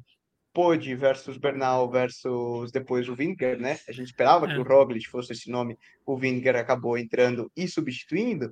Pode 0.51 0.95
versus 0.95 1.37
Bernal 1.37 1.87
versus 1.87 2.71
depois 2.71 3.07
o 3.07 3.15
Vinker, 3.15 3.59
né? 3.59 3.77
A 3.87 3.91
gente 3.91 4.07
esperava 4.07 4.47
é. 4.47 4.55
que 4.55 4.59
o 4.59 4.63
Roglic 4.63 5.07
fosse 5.07 5.33
esse 5.33 5.51
nome, 5.51 5.77
o 6.03 6.17
Vinker 6.17 6.55
acabou 6.55 6.97
entrando 6.97 7.51
e 7.55 7.67
substituindo, 7.67 8.51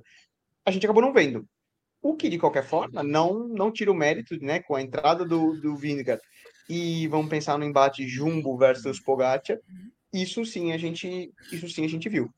a 0.64 0.70
gente 0.70 0.86
acabou 0.86 1.02
não 1.02 1.12
vendo. 1.12 1.44
O 2.08 2.16
que, 2.16 2.28
de 2.28 2.38
qualquer 2.38 2.64
forma, 2.64 3.02
não, 3.02 3.48
não 3.48 3.72
tira 3.72 3.90
o 3.90 3.94
mérito 3.94 4.36
né, 4.40 4.60
com 4.60 4.76
a 4.76 4.82
entrada 4.82 5.24
do, 5.24 5.60
do 5.60 5.76
Vingegaard. 5.76 6.22
E 6.68 7.08
vamos 7.08 7.28
pensar 7.28 7.58
no 7.58 7.64
embate 7.64 8.06
Jumbo 8.06 8.56
versus 8.56 9.00
Pogacar. 9.00 9.58
Isso 10.12 10.44
sim 10.44 10.72
a 10.72 10.78
gente, 10.78 11.32
isso 11.52 11.68
sim 11.68 11.84
a 11.84 11.88
gente 11.88 12.08
viu. 12.08 12.28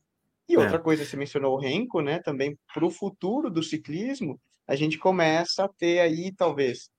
E 0.47 0.57
outra 0.57 0.77
é. 0.77 0.79
coisa, 0.79 1.05
você 1.05 1.15
mencionou 1.15 1.55
o 1.55 1.59
Renko, 1.59 2.01
né? 2.01 2.19
Também 2.19 2.57
para 2.73 2.83
o 2.83 2.89
futuro 2.89 3.51
do 3.51 3.61
ciclismo, 3.61 4.39
a 4.67 4.75
gente 4.75 4.97
começa 4.97 5.65
a 5.65 5.67
ter 5.67 5.99
aí, 5.99 6.33
talvez, 6.35 6.89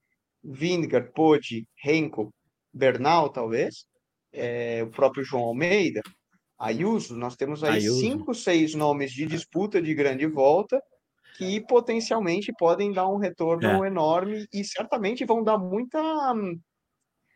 Vingegaard, 0.43 1.11
Pode, 1.13 1.67
Renko, 1.83 2.33
Bernal, 2.73 3.31
talvez, 3.31 3.85
é, 4.33 4.85
o 4.85 4.91
próprio 4.91 5.25
João 5.25 5.43
Almeida, 5.43 6.03
Ayuso, 6.57 7.17
nós 7.17 7.35
temos 7.35 7.65
aí 7.65 7.79
Ayuso. 7.79 8.01
cinco, 8.01 8.35
seis 8.35 8.75
nomes 8.75 9.11
de 9.13 9.27
disputa 9.27 9.83
de 9.83 9.93
grande 9.95 10.27
volta 10.27 10.81
que 11.41 11.61
potencialmente 11.61 12.53
podem 12.53 12.93
dar 12.93 13.09
um 13.09 13.17
retorno 13.17 13.85
é. 13.85 13.87
enorme 13.87 14.47
e 14.53 14.63
certamente 14.65 15.25
vão 15.25 15.43
dar 15.43 15.57
muita 15.57 16.01
hum, 16.35 16.61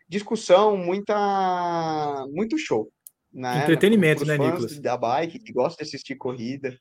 discussão, 0.08 0.76
muita 0.76 2.26
muito 2.30 2.58
show. 2.58 2.90
Né? 3.32 3.62
Entretenimento, 3.62 4.25
né, 4.25 4.38
Nicolas? 4.38 4.78
Da 4.78 4.96
bike, 4.96 5.38
que 5.38 5.52
gosta 5.52 5.82
de 5.82 5.88
assistir 5.88 6.16
corrida. 6.16 6.78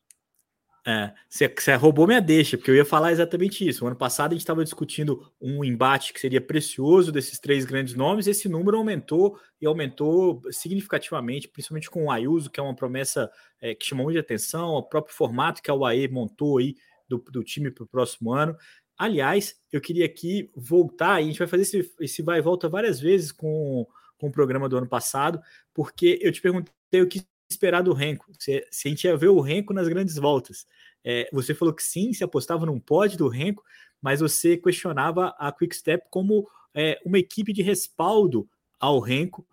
É, 0.85 1.13
você 1.29 1.75
roubou 1.75 2.05
minha 2.05 2.19
deixa, 2.19 2.57
porque 2.57 2.69
eu 2.69 2.75
ia 2.75 2.83
falar 2.83 3.13
exatamente 3.13 3.65
isso. 3.65 3.85
O 3.85 3.87
ano 3.87 3.95
passado 3.95 4.31
a 4.31 4.33
gente 4.33 4.41
estava 4.41 4.65
discutindo 4.65 5.31
um 5.41 5.63
embate 5.63 6.11
que 6.11 6.19
seria 6.19 6.41
precioso 6.41 7.09
desses 7.09 7.39
três 7.39 7.63
grandes 7.63 7.95
nomes, 7.95 8.27
esse 8.27 8.49
número 8.49 8.77
aumentou 8.77 9.39
e 9.61 9.65
aumentou 9.65 10.41
significativamente, 10.51 11.47
principalmente 11.47 11.89
com 11.89 12.05
o 12.05 12.11
Ayuso, 12.11 12.49
que 12.49 12.59
é 12.59 12.63
uma 12.63 12.75
promessa 12.75 13.31
é, 13.61 13.73
que 13.73 13.85
chamou 13.85 14.05
muita 14.05 14.19
atenção, 14.19 14.71
o 14.71 14.83
próprio 14.83 15.15
formato 15.15 15.61
que 15.61 15.71
a 15.71 15.73
UAE 15.73 16.09
montou 16.09 16.57
aí 16.57 16.75
do, 17.17 17.31
do 17.31 17.43
time 17.43 17.71
para 17.71 17.83
o 17.83 17.87
próximo 17.87 18.33
ano. 18.33 18.55
Aliás, 18.97 19.55
eu 19.71 19.81
queria 19.81 20.05
aqui 20.05 20.49
voltar, 20.55 21.19
e 21.19 21.23
a 21.23 21.27
gente 21.27 21.39
vai 21.39 21.47
fazer 21.47 21.63
esse, 21.63 21.93
esse 21.99 22.21
vai 22.21 22.39
e 22.39 22.41
volta 22.41 22.69
várias 22.69 22.99
vezes 22.99 23.31
com, 23.31 23.87
com 24.17 24.27
o 24.27 24.31
programa 24.31 24.69
do 24.69 24.77
ano 24.77 24.87
passado, 24.87 25.41
porque 25.73 26.19
eu 26.21 26.31
te 26.31 26.41
perguntei 26.41 27.01
o 27.01 27.07
que 27.07 27.21
esperar 27.49 27.81
do 27.81 27.93
Renko, 27.93 28.25
se, 28.39 28.65
se 28.71 28.87
a 28.87 28.89
gente 28.89 29.03
ia 29.05 29.17
ver 29.17 29.27
o 29.27 29.39
Renko 29.39 29.73
nas 29.73 29.87
grandes 29.87 30.15
voltas. 30.15 30.65
É, 31.03 31.29
você 31.31 31.53
falou 31.53 31.73
que 31.73 31.83
sim, 31.83 32.13
se 32.13 32.23
apostava 32.23 32.65
num 32.65 32.79
pódio 32.79 33.17
do 33.17 33.27
Renko, 33.27 33.63
mas 34.01 34.19
você 34.19 34.57
questionava 34.57 35.35
a 35.37 35.51
Quickstep 35.51 36.07
como 36.09 36.47
é, 36.73 36.99
uma 37.05 37.19
equipe 37.19 37.53
de 37.53 37.61
respaldo 37.61 38.47
ao 38.79 38.99
Renko 38.99 39.45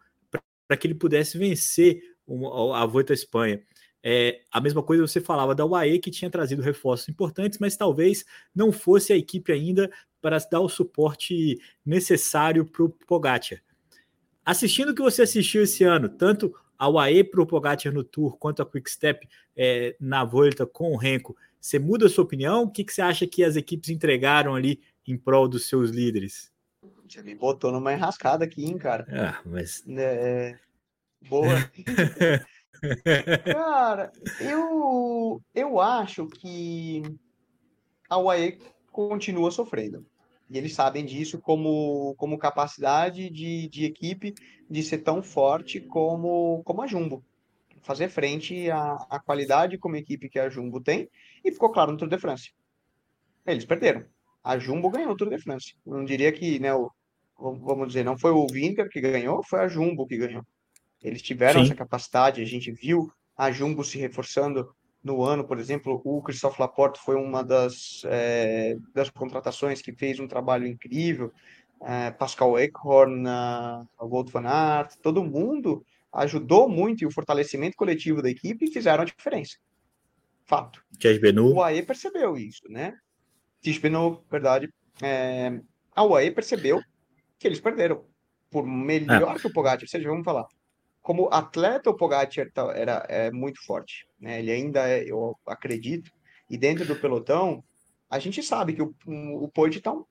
para 0.66 0.76
que 0.76 0.86
ele 0.86 0.94
pudesse 0.94 1.36
vencer 1.36 2.00
a 2.74 2.86
Volta 2.86 3.12
à 3.12 3.14
Espanha. 3.14 3.60
É, 4.02 4.40
a 4.50 4.60
mesma 4.60 4.82
coisa 4.82 5.06
você 5.06 5.20
falava 5.20 5.54
da 5.54 5.64
UAE, 5.64 5.98
que 5.98 6.10
tinha 6.10 6.30
trazido 6.30 6.62
reforços 6.62 7.08
importantes, 7.08 7.58
mas 7.58 7.76
talvez 7.76 8.24
não 8.54 8.72
fosse 8.72 9.12
a 9.12 9.16
equipe 9.16 9.52
ainda 9.52 9.90
para 10.20 10.38
dar 10.38 10.60
o 10.60 10.68
suporte 10.68 11.58
necessário 11.84 12.64
para 12.64 12.84
o 12.84 12.88
Pogacar. 12.88 13.62
Assistindo 14.44 14.90
o 14.90 14.94
que 14.94 15.02
você 15.02 15.22
assistiu 15.22 15.62
esse 15.62 15.84
ano, 15.84 16.08
tanto 16.08 16.54
a 16.78 16.88
UAE 16.88 17.24
para 17.24 17.42
o 17.42 17.46
Pogacar 17.46 17.92
no 17.92 18.02
Tour, 18.02 18.38
quanto 18.38 18.62
a 18.62 18.66
Quickstep 18.66 19.28
é, 19.54 19.94
na 20.00 20.24
volta 20.24 20.66
com 20.66 20.92
o 20.92 20.96
Renko, 20.96 21.36
você 21.60 21.78
muda 21.78 22.06
a 22.06 22.08
sua 22.08 22.24
opinião? 22.24 22.62
O 22.62 22.70
que, 22.70 22.82
que 22.82 22.92
você 22.92 23.02
acha 23.02 23.26
que 23.26 23.44
as 23.44 23.54
equipes 23.54 23.90
entregaram 23.90 24.54
ali 24.54 24.80
em 25.06 25.16
prol 25.16 25.46
dos 25.46 25.68
seus 25.68 25.90
líderes? 25.90 26.50
Você 27.06 27.22
me 27.22 27.34
botou 27.34 27.70
numa 27.70 27.92
enrascada 27.92 28.44
aqui, 28.44 28.64
hein, 28.64 28.78
cara? 28.78 29.06
Ah, 29.10 29.42
mas... 29.44 29.84
É... 29.88 30.58
Boa. 31.28 31.70
cara, 33.52 34.12
eu, 34.40 35.40
eu 35.54 35.80
acho 35.80 36.26
que 36.26 37.02
a 38.08 38.18
UAE 38.18 38.58
continua 38.90 39.50
sofrendo. 39.50 40.06
E 40.48 40.58
eles 40.58 40.74
sabem 40.74 41.04
disso 41.04 41.38
como, 41.38 42.14
como 42.16 42.36
capacidade 42.36 43.30
de, 43.30 43.68
de 43.68 43.84
equipe 43.84 44.34
de 44.68 44.82
ser 44.82 44.98
tão 44.98 45.22
forte 45.22 45.80
como, 45.80 46.62
como 46.64 46.82
a 46.82 46.86
Jumbo. 46.88 47.24
Fazer 47.82 48.08
frente 48.08 48.68
à, 48.68 48.94
à 49.08 49.20
qualidade 49.20 49.78
como 49.78 49.96
equipe 49.96 50.28
que 50.28 50.40
a 50.40 50.50
Jumbo 50.50 50.80
tem. 50.80 51.08
E 51.44 51.52
ficou 51.52 51.70
claro 51.70 51.92
no 51.92 51.98
Tour 51.98 52.08
de 52.08 52.18
France. 52.18 52.52
Eles 53.46 53.64
perderam. 53.64 54.04
A 54.42 54.58
Jumbo 54.58 54.90
ganhou 54.90 55.12
o 55.12 55.16
Tour 55.16 55.30
de 55.30 55.38
France. 55.38 55.76
Eu 55.86 55.94
não 55.94 56.04
diria 56.04 56.32
que, 56.32 56.58
né, 56.58 56.74
o, 56.74 56.90
vamos 57.38 57.88
dizer, 57.88 58.04
não 58.04 58.18
foi 58.18 58.32
o 58.32 58.46
Vinter 58.46 58.88
que 58.88 59.00
ganhou, 59.00 59.42
foi 59.44 59.60
a 59.60 59.68
Jumbo 59.68 60.06
que 60.06 60.16
ganhou. 60.16 60.44
Eles 61.02 61.22
tiveram 61.22 61.60
Sim. 61.60 61.66
essa 61.66 61.74
capacidade, 61.74 62.42
a 62.42 62.46
gente 62.46 62.70
viu 62.70 63.10
a 63.36 63.50
Jumbo 63.50 63.82
se 63.82 63.98
reforçando 63.98 64.74
no 65.02 65.22
ano, 65.22 65.44
por 65.44 65.58
exemplo, 65.58 66.00
o 66.04 66.22
Christophe 66.22 66.60
Laporte 66.60 67.00
foi 67.00 67.16
uma 67.16 67.42
das, 67.42 68.02
é, 68.04 68.76
das 68.94 69.08
contratações 69.08 69.80
que 69.80 69.92
fez 69.92 70.20
um 70.20 70.28
trabalho 70.28 70.66
incrível. 70.66 71.32
É, 71.82 72.10
Pascal 72.10 72.58
Eckhorn, 72.58 73.24
Wout 73.98 74.30
van 74.30 74.46
Aert, 74.46 74.96
todo 75.02 75.24
mundo 75.24 75.82
ajudou 76.12 76.68
muito 76.68 77.02
e 77.02 77.06
o 77.06 77.10
fortalecimento 77.10 77.78
coletivo 77.78 78.20
da 78.20 78.28
equipe 78.28 78.70
fizeram 78.70 79.02
a 79.02 79.06
diferença. 79.06 79.56
Fato. 80.44 80.84
O 81.54 81.62
AE 81.62 81.82
percebeu 81.82 82.36
isso, 82.36 82.68
né? 82.68 82.94
Tispenu, 83.62 84.22
verdade. 84.30 84.68
É, 85.00 85.58
a 85.94 86.04
UAE 86.04 86.30
percebeu 86.32 86.82
que 87.38 87.46
eles 87.46 87.60
perderam. 87.60 88.04
Por 88.50 88.66
melhor 88.66 89.36
é. 89.36 89.38
que 89.38 89.46
o 89.46 89.52
Pogacar, 89.52 89.88
seja, 89.88 90.08
vamos 90.08 90.24
falar 90.24 90.46
como 91.02 91.28
atleta, 91.32 91.90
o 91.90 91.96
Pogacar 91.96 92.50
tá, 92.52 92.72
era 92.74 93.04
é, 93.08 93.30
muito 93.30 93.64
forte. 93.64 94.06
Né? 94.20 94.40
Ele 94.40 94.52
ainda 94.52 94.88
é, 94.88 95.04
eu 95.04 95.36
acredito. 95.46 96.10
E 96.48 96.58
dentro 96.58 96.84
do 96.84 96.96
pelotão, 96.96 97.64
a 98.08 98.18
gente 98.18 98.42
sabe 98.42 98.74
que 98.74 98.82
o, 98.82 98.94
o 99.06 99.48
Poit 99.48 99.78
está 99.78 99.92
um, 99.92 100.04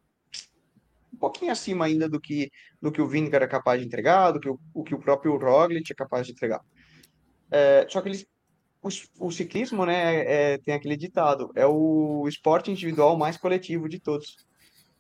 um, 1.14 1.18
pouquinho 1.18 1.52
acima 1.52 1.86
ainda 1.86 2.10
do 2.10 2.20
que, 2.20 2.52
do 2.82 2.92
que 2.92 3.02
o 3.02 3.08
Vingegaard 3.08 3.46
é 3.46 3.48
capaz 3.48 3.80
de 3.80 3.86
entregar, 3.86 4.32
do 4.32 4.40
que 4.40 4.50
o, 4.50 4.60
o 4.74 4.84
que 4.84 4.96
o 4.96 5.00
próprio 5.00 5.38
Roglic 5.38 5.92
é 5.92 5.96
capaz 5.96 6.26
de 6.26 6.34
entregar. 6.34 6.62
É, 7.52 7.86
só 7.90 8.02
que 8.02 8.10
eles, 8.10 8.26
o, 8.82 9.28
o 9.28 9.32
ciclismo 9.32 9.86
né, 9.86 10.54
é, 10.54 10.58
tem 10.58 10.74
aquele 10.74 10.98
ditado, 10.98 11.52
é 11.56 11.66
o 11.68 12.26
esporte 12.28 12.72
individual 12.72 13.18
mais 13.18 13.38
coletivo 13.38 13.88
de 13.88 14.00
todos. 14.00 14.38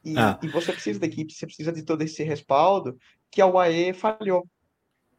E, 0.04 0.18
ah. 0.18 0.40
e 0.44 0.48
você 0.48 0.72
precisa 0.72 1.00
da 1.00 1.08
equipe, 1.08 1.34
você 1.34 1.46
precisa 1.46 1.72
de 1.72 1.84
todo 1.84 2.02
esse 2.04 2.24
respaldo 2.24 2.98
que 3.32 3.42
a 3.42 3.48
UAE 3.48 3.94
falhou 3.94 4.48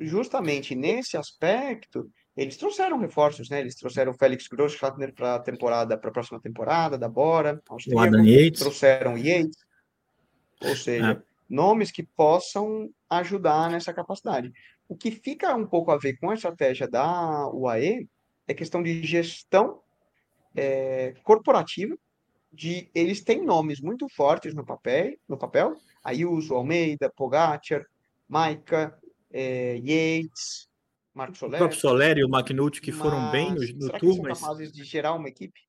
justamente 0.00 0.74
nesse 0.74 1.16
aspecto, 1.16 2.10
eles 2.36 2.56
trouxeram 2.56 2.98
reforços, 2.98 3.50
né? 3.50 3.60
Eles 3.60 3.74
trouxeram 3.74 4.12
o 4.12 4.16
Félix 4.16 4.46
Grossschartner 4.48 5.12
para 5.14 5.34
a 5.34 5.38
temporada, 5.40 5.98
para 5.98 6.10
a 6.10 6.12
próxima 6.12 6.40
temporada, 6.40 6.96
da 6.96 7.08
Bora, 7.08 7.60
austríaco, 7.68 8.16
Yates. 8.16 8.60
trouxeram 8.60 9.18
Yates, 9.18 9.58
ou 10.62 10.76
seja, 10.76 11.12
é. 11.12 11.22
nomes 11.48 11.90
que 11.90 12.02
possam 12.02 12.90
ajudar 13.10 13.70
nessa 13.70 13.92
capacidade. 13.92 14.52
O 14.88 14.96
que 14.96 15.10
fica 15.10 15.54
um 15.54 15.66
pouco 15.66 15.90
a 15.90 15.98
ver 15.98 16.16
com 16.18 16.30
a 16.30 16.34
estratégia 16.34 16.88
da 16.88 17.48
UAE 17.48 18.08
é 18.48 18.54
questão 18.54 18.82
de 18.82 19.02
gestão 19.04 19.80
é, 20.56 21.14
corporativa, 21.22 21.96
de 22.52 22.90
eles 22.94 23.22
têm 23.22 23.44
nomes 23.44 23.80
muito 23.80 24.08
fortes 24.08 24.54
no 24.54 24.64
papel, 24.64 25.14
no 25.28 25.36
papel, 25.36 25.76
Ayuso, 26.02 26.54
Almeida, 26.54 27.12
Pogacar, 27.14 27.84
Maica, 28.28 28.98
é, 29.30 29.76
Yates, 29.76 30.68
Marcos 31.14 31.38
Soler. 31.38 31.56
O 31.56 31.58
próprio 31.58 31.80
Soler 31.80 32.18
e 32.18 32.24
o 32.24 32.28
McNulty 32.28 32.80
que 32.80 32.92
foram 32.92 33.30
bem 33.30 33.52
no, 33.52 33.60
no 33.86 33.98
tour, 33.98 34.14
são 34.14 34.22
mas... 34.22 34.40
capazes 34.40 34.72
de 34.72 34.84
gerar 34.84 35.14
uma 35.14 35.28
equipe? 35.28 35.60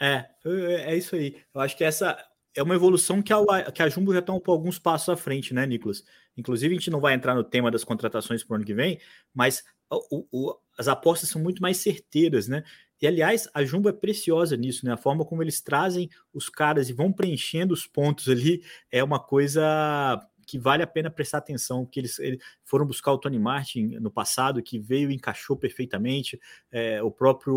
É, 0.00 0.26
é, 0.44 0.92
é 0.92 0.96
isso 0.96 1.16
aí. 1.16 1.36
Eu 1.54 1.60
acho 1.60 1.76
que 1.76 1.84
essa 1.84 2.16
é 2.54 2.62
uma 2.62 2.74
evolução 2.74 3.22
que 3.22 3.32
a, 3.32 3.70
que 3.70 3.82
a 3.82 3.88
Jumbo 3.88 4.12
já 4.12 4.20
está 4.20 4.32
um, 4.32 4.40
alguns 4.46 4.78
passos 4.78 5.08
à 5.08 5.16
frente, 5.16 5.52
né, 5.52 5.66
Nicolas? 5.66 6.02
Inclusive, 6.36 6.74
a 6.74 6.78
gente 6.78 6.90
não 6.90 7.00
vai 7.00 7.14
entrar 7.14 7.34
no 7.34 7.44
tema 7.44 7.70
das 7.70 7.84
contratações 7.84 8.42
para 8.42 8.54
o 8.54 8.56
ano 8.56 8.64
que 8.64 8.74
vem, 8.74 9.00
mas 9.34 9.62
o, 9.90 10.26
o, 10.30 10.58
as 10.78 10.88
apostas 10.88 11.28
são 11.28 11.40
muito 11.40 11.62
mais 11.62 11.78
certeiras, 11.78 12.48
né? 12.48 12.62
E, 13.00 13.06
aliás, 13.06 13.48
a 13.52 13.62
Jumbo 13.62 13.90
é 13.90 13.92
preciosa 13.92 14.56
nisso, 14.56 14.86
né? 14.86 14.92
A 14.92 14.96
forma 14.96 15.24
como 15.24 15.42
eles 15.42 15.60
trazem 15.60 16.08
os 16.32 16.48
caras 16.48 16.88
e 16.88 16.94
vão 16.94 17.12
preenchendo 17.12 17.74
os 17.74 17.86
pontos 17.86 18.28
ali 18.28 18.62
é 18.90 19.04
uma 19.04 19.20
coisa 19.20 20.18
que 20.46 20.58
vale 20.58 20.82
a 20.82 20.86
pena 20.86 21.10
prestar 21.10 21.38
atenção, 21.38 21.84
que 21.84 21.98
eles, 21.98 22.18
eles 22.20 22.40
foram 22.64 22.86
buscar 22.86 23.12
o 23.12 23.18
Tony 23.18 23.38
Martin 23.38 23.98
no 23.98 24.10
passado, 24.10 24.62
que 24.62 24.78
veio 24.78 25.10
e 25.10 25.14
encaixou 25.14 25.56
perfeitamente, 25.56 26.40
é, 26.70 27.02
o 27.02 27.10
próprio 27.10 27.54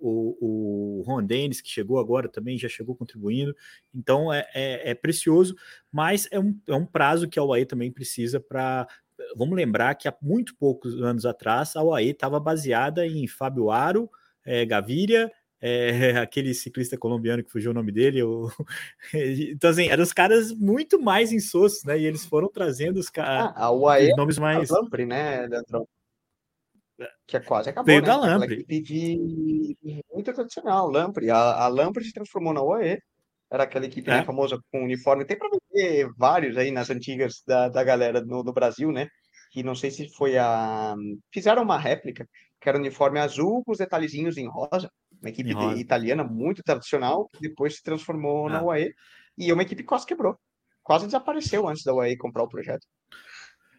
o, 0.00 0.38
o 0.40 1.02
Ron 1.06 1.22
Dennis, 1.22 1.60
que 1.60 1.68
chegou 1.68 1.98
agora 1.98 2.28
também, 2.28 2.56
já 2.56 2.68
chegou 2.68 2.96
contribuindo, 2.96 3.54
então 3.94 4.32
é, 4.32 4.48
é, 4.54 4.90
é 4.90 4.94
precioso, 4.94 5.54
mas 5.92 6.26
é 6.32 6.40
um, 6.40 6.58
é 6.66 6.74
um 6.74 6.86
prazo 6.86 7.28
que 7.28 7.38
a 7.38 7.44
UAE 7.44 7.66
também 7.66 7.92
precisa 7.92 8.40
para 8.40 8.88
vamos 9.36 9.54
lembrar 9.54 9.94
que 9.96 10.08
há 10.08 10.16
muito 10.22 10.56
poucos 10.56 10.94
anos 11.02 11.26
atrás 11.26 11.76
a 11.76 11.82
UAE 11.82 12.10
estava 12.10 12.40
baseada 12.40 13.06
em 13.06 13.26
Fábio 13.26 13.70
Aro, 13.70 14.10
é, 14.44 14.64
Gaviria 14.64 15.30
é, 15.60 16.16
aquele 16.18 16.54
ciclista 16.54 16.96
colombiano 16.96 17.44
que 17.44 17.50
fugiu 17.50 17.70
o 17.70 17.74
nome 17.74 17.92
dele. 17.92 18.20
Eu... 18.20 18.50
então, 19.14 19.70
assim, 19.70 19.88
eram 19.88 20.02
os 20.02 20.12
caras 20.12 20.52
muito 20.52 21.00
mais 21.00 21.32
insossos, 21.32 21.84
né? 21.84 21.98
E 21.98 22.06
eles 22.06 22.24
foram 22.24 22.48
trazendo 22.48 22.98
os, 22.98 23.10
caras 23.10 23.52
ah, 23.54 23.70
os 23.70 24.16
nomes 24.16 24.38
mais. 24.38 24.70
A 24.70 24.80
Lampre, 24.80 25.04
né, 25.04 25.46
Leandrão? 25.46 25.86
Que 27.26 27.36
é 27.36 27.40
quase 27.40 27.70
acabou. 27.70 27.86
Veio 27.86 28.00
né? 28.00 28.06
da 28.06 28.16
Lampre. 28.16 28.64
De... 28.64 29.76
Muito 30.12 30.32
tradicional, 30.32 30.90
Lampre. 30.90 31.30
A, 31.30 31.64
a 31.64 31.68
Lampre 31.68 32.04
se 32.04 32.12
transformou 32.12 32.52
na 32.52 32.62
UAE. 32.62 33.00
Era 33.52 33.64
aquela 33.64 33.86
equipe 33.86 34.08
né, 34.08 34.16
é. 34.16 34.20
né, 34.20 34.24
famosa 34.24 34.60
com 34.70 34.84
uniforme. 34.84 35.24
Tem 35.24 35.36
para 35.36 35.48
ver 35.72 36.08
vários 36.16 36.56
aí 36.56 36.70
nas 36.70 36.88
antigas 36.88 37.42
da, 37.46 37.68
da 37.68 37.82
galera 37.82 38.20
no, 38.20 38.44
no 38.44 38.52
Brasil, 38.52 38.92
né? 38.92 39.08
Que 39.50 39.62
não 39.62 39.74
sei 39.74 39.90
se 39.90 40.08
foi 40.10 40.38
a. 40.38 40.94
Fizeram 41.32 41.62
uma 41.62 41.78
réplica, 41.78 42.28
que 42.60 42.68
era 42.68 42.78
uniforme 42.78 43.18
azul 43.18 43.64
com 43.64 43.72
os 43.72 43.78
detalhezinhos 43.78 44.36
em 44.36 44.46
rosa 44.46 44.90
uma 45.20 45.28
equipe 45.28 45.54
de, 45.54 45.80
italiana 45.80 46.24
muito 46.24 46.62
tradicional, 46.62 47.28
que 47.28 47.40
depois 47.40 47.76
se 47.76 47.82
transformou 47.82 48.48
ah. 48.48 48.52
na 48.52 48.62
UAE, 48.62 48.94
e 49.36 49.50
é 49.50 49.54
uma 49.54 49.62
equipe 49.62 49.82
que 49.82 49.88
quase 49.88 50.06
quebrou. 50.06 50.36
Quase 50.82 51.06
desapareceu 51.06 51.68
antes 51.68 51.84
da 51.84 51.94
UAE 51.94 52.16
comprar 52.16 52.42
o 52.42 52.48
projeto. 52.48 52.86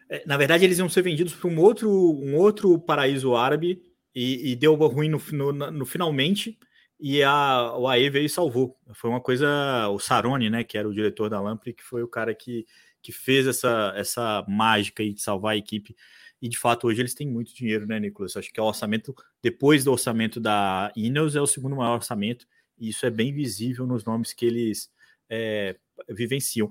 É, 0.08 0.22
na 0.26 0.36
verdade, 0.36 0.64
eles 0.64 0.78
iam 0.78 0.88
ser 0.88 1.02
vendidos 1.02 1.34
para 1.34 1.48
um 1.48 1.58
outro, 1.58 1.90
um 1.90 2.36
outro 2.36 2.78
paraíso 2.78 3.34
árabe, 3.34 3.82
e, 4.14 4.52
e 4.52 4.56
deu 4.56 4.74
ruim 4.74 5.08
no, 5.08 5.20
no, 5.32 5.70
no, 5.70 5.86
finalmente, 5.86 6.58
e 7.00 7.22
a 7.22 7.76
UAE 7.76 8.10
veio 8.10 8.26
e 8.26 8.28
salvou. 8.28 8.76
Foi 8.94 9.10
uma 9.10 9.20
coisa, 9.20 9.88
o 9.88 9.98
Saroni, 9.98 10.48
né, 10.50 10.62
que 10.62 10.78
era 10.78 10.88
o 10.88 10.94
diretor 10.94 11.28
da 11.28 11.40
Lampre, 11.40 11.72
que 11.72 11.82
foi 11.82 12.02
o 12.02 12.08
cara 12.08 12.34
que, 12.34 12.66
que 13.02 13.10
fez 13.10 13.46
essa, 13.46 13.92
essa 13.96 14.44
mágica 14.46 15.02
de 15.02 15.20
salvar 15.20 15.54
a 15.54 15.56
equipe 15.56 15.96
e 16.42 16.48
de 16.48 16.58
fato 16.58 16.88
hoje 16.88 17.00
eles 17.00 17.14
têm 17.14 17.28
muito 17.28 17.54
dinheiro, 17.54 17.86
né, 17.86 18.00
Nicolas? 18.00 18.36
Acho 18.36 18.52
que 18.52 18.58
é 18.58 18.62
o 18.62 18.66
orçamento, 18.66 19.14
depois 19.40 19.84
do 19.84 19.92
orçamento 19.92 20.40
da 20.40 20.92
Ineos, 20.96 21.36
é 21.36 21.40
o 21.40 21.46
segundo 21.46 21.76
maior 21.76 21.94
orçamento, 21.94 22.48
e 22.76 22.88
isso 22.88 23.06
é 23.06 23.10
bem 23.10 23.32
visível 23.32 23.86
nos 23.86 24.04
nomes 24.04 24.32
que 24.32 24.44
eles 24.44 24.90
é, 25.30 25.76
vivenciam. 26.08 26.68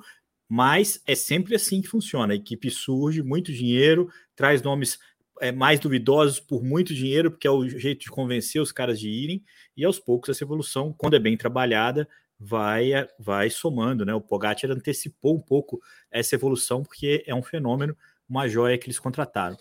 Mas 0.49 1.01
é 1.07 1.15
sempre 1.15 1.55
assim 1.55 1.81
que 1.81 1.87
funciona: 1.87 2.33
a 2.33 2.35
equipe 2.35 2.69
surge, 2.69 3.23
muito 3.23 3.53
dinheiro, 3.53 4.11
traz 4.35 4.61
nomes 4.61 4.99
é, 5.39 5.53
mais 5.53 5.79
duvidosos 5.79 6.41
por 6.41 6.61
muito 6.61 6.93
dinheiro, 6.93 7.31
porque 7.31 7.47
é 7.47 7.51
o 7.51 7.67
jeito 7.67 8.01
de 8.01 8.11
convencer 8.11 8.61
os 8.61 8.73
caras 8.73 8.99
de 8.99 9.09
irem, 9.09 9.41
e 9.77 9.85
aos 9.85 9.99
poucos 9.99 10.29
essa 10.29 10.43
evolução, 10.43 10.93
quando 10.97 11.15
é 11.15 11.19
bem 11.19 11.37
trabalhada, 11.37 12.05
vai 12.37 12.91
vai 13.17 13.49
somando, 13.49 14.03
né? 14.03 14.13
O 14.13 14.19
Pogacar 14.19 14.69
antecipou 14.69 15.37
um 15.37 15.41
pouco 15.41 15.79
essa 16.11 16.35
evolução, 16.35 16.83
porque 16.83 17.23
é 17.25 17.33
um 17.33 17.41
fenômeno 17.41 17.95
uma 18.31 18.47
joia 18.47 18.77
que 18.77 18.87
eles 18.87 18.97
contrataram. 18.97 19.57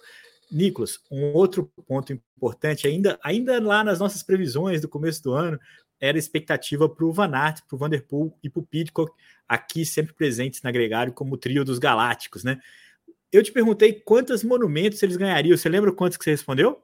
Nicolas, 0.51 0.99
um 1.11 1.33
outro 1.33 1.71
ponto 1.87 2.13
importante, 2.13 2.87
ainda, 2.87 3.19
ainda 3.23 3.61
lá 3.61 3.83
nas 3.83 3.99
nossas 3.99 4.23
previsões 4.23 4.81
do 4.81 4.89
começo 4.89 5.23
do 5.23 5.33
ano, 5.33 5.59
era 6.01 6.17
a 6.17 6.19
expectativa 6.19 6.89
para 6.89 7.05
o 7.05 7.13
Van 7.13 7.35
Aert, 7.35 7.61
para 7.69 7.77
o 7.77 7.79
Vanderpool 7.79 8.39
e 8.43 8.49
para 8.49 8.61
o 8.61 8.67
Pitcock, 8.67 9.13
aqui 9.47 9.85
sempre 9.85 10.15
presentes 10.15 10.63
na 10.63 10.71
Gregário 10.71 11.13
como 11.13 11.37
trio 11.37 11.65
dos 11.65 11.79
Galácticos, 11.79 12.43
né? 12.43 12.59
Eu 13.31 13.43
te 13.43 13.53
perguntei 13.53 13.93
quantos 13.93 14.43
monumentos 14.43 15.03
eles 15.03 15.17
ganhariam. 15.17 15.57
Você 15.57 15.69
lembra 15.69 15.93
quantos 15.93 16.17
que 16.17 16.25
você 16.25 16.31
respondeu? 16.31 16.83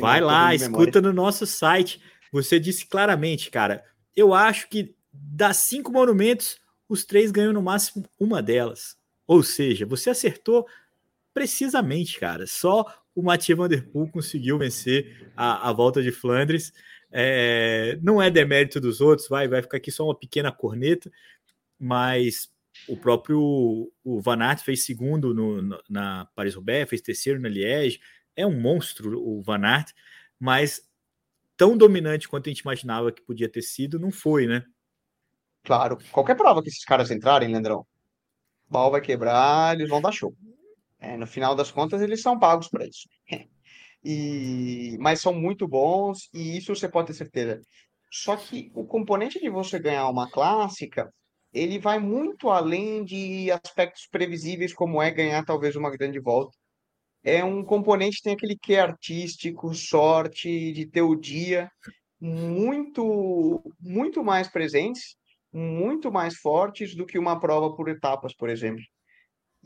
Vai 0.00 0.20
lá, 0.20 0.54
escuta 0.54 1.00
no 1.00 1.12
nosso 1.12 1.46
site. 1.46 2.00
Você 2.32 2.60
disse 2.60 2.86
claramente, 2.86 3.50
cara. 3.50 3.84
Eu 4.14 4.34
acho 4.34 4.68
que 4.68 4.94
das 5.12 5.56
cinco 5.56 5.90
monumentos, 5.90 6.60
os 6.88 7.04
três 7.04 7.32
ganham 7.32 7.52
no 7.52 7.62
máximo 7.62 8.04
uma 8.20 8.40
delas. 8.40 8.96
Ou 9.26 9.42
seja, 9.42 9.84
você 9.84 10.10
acertou 10.10 10.66
precisamente, 11.32 12.18
cara. 12.18 12.46
Só 12.46 12.84
o 13.14 13.22
Mathieu 13.22 13.56
Van 13.56 13.68
Der 13.68 13.88
Poel 13.90 14.08
conseguiu 14.10 14.58
vencer 14.58 15.32
a, 15.36 15.68
a 15.68 15.72
volta 15.72 16.02
de 16.02 16.12
Flandres. 16.12 16.72
É, 17.10 17.98
não 18.02 18.20
é 18.20 18.30
demérito 18.30 18.80
dos 18.80 19.00
outros, 19.00 19.28
vai, 19.28 19.48
vai 19.48 19.62
ficar 19.62 19.78
aqui 19.78 19.90
só 19.90 20.04
uma 20.04 20.18
pequena 20.18 20.52
corneta, 20.52 21.10
mas 21.78 22.50
o 22.86 22.96
próprio 22.96 23.90
o 24.04 24.20
Van 24.20 24.40
Aert 24.40 24.62
fez 24.62 24.84
segundo 24.84 25.34
no, 25.34 25.80
na 25.88 26.26
Paris-Roubaix, 26.34 26.88
fez 26.88 27.00
terceiro 27.00 27.40
na 27.40 27.48
Liège, 27.48 28.00
é 28.36 28.46
um 28.46 28.60
monstro 28.60 29.18
o 29.20 29.42
Van 29.42 29.64
Aert, 29.64 29.92
mas 30.38 30.82
tão 31.56 31.76
dominante 31.76 32.28
quanto 32.28 32.48
a 32.48 32.50
gente 32.50 32.60
imaginava 32.60 33.10
que 33.10 33.22
podia 33.22 33.48
ter 33.48 33.62
sido, 33.62 33.98
não 33.98 34.12
foi, 34.12 34.46
né? 34.46 34.64
Claro, 35.64 35.98
qualquer 36.12 36.36
prova 36.36 36.62
que 36.62 36.68
esses 36.68 36.84
caras 36.84 37.10
entrarem, 37.10 37.50
Leandrão, 37.50 37.86
o 38.68 38.72
pau 38.72 38.90
vai 38.90 39.00
quebrar, 39.00 39.74
eles 39.74 39.88
vão 39.88 40.00
dar 40.00 40.12
show. 40.12 40.36
É, 41.00 41.16
no 41.16 41.26
final 41.26 41.54
das 41.54 41.70
contas, 41.70 42.00
eles 42.00 42.22
são 42.22 42.38
pagos 42.38 42.68
para 42.68 42.86
isso. 42.86 43.08
E, 44.04 44.96
mas 45.00 45.20
são 45.20 45.34
muito 45.34 45.66
bons, 45.66 46.30
e 46.32 46.56
isso 46.56 46.72
você 46.72 46.88
pode 46.88 47.08
ter 47.08 47.14
certeza. 47.14 47.60
Só 48.12 48.36
que 48.36 48.70
o 48.72 48.86
componente 48.86 49.40
de 49.40 49.50
você 49.50 49.76
ganhar 49.78 50.08
uma 50.08 50.30
clássica, 50.30 51.12
ele 51.52 51.80
vai 51.80 51.98
muito 51.98 52.48
além 52.48 53.04
de 53.04 53.50
aspectos 53.50 54.06
previsíveis, 54.08 54.72
como 54.72 55.02
é 55.02 55.10
ganhar 55.10 55.44
talvez 55.44 55.74
uma 55.74 55.90
grande 55.90 56.20
volta. 56.20 56.56
É 57.24 57.44
um 57.44 57.64
componente, 57.64 58.22
tem 58.22 58.34
aquele 58.34 58.56
que 58.56 58.76
artístico, 58.76 59.74
sorte, 59.74 60.72
de 60.72 60.86
ter 60.86 61.02
o 61.02 61.16
dia 61.16 61.68
muito, 62.20 63.62
muito 63.80 64.24
mais 64.24 64.48
presentes, 64.48 65.16
muito 65.52 66.10
mais 66.10 66.36
fortes 66.36 66.94
do 66.94 67.06
que 67.06 67.18
uma 67.18 67.38
prova 67.40 67.74
por 67.74 67.88
etapas, 67.88 68.34
por 68.34 68.48
exemplo. 68.48 68.82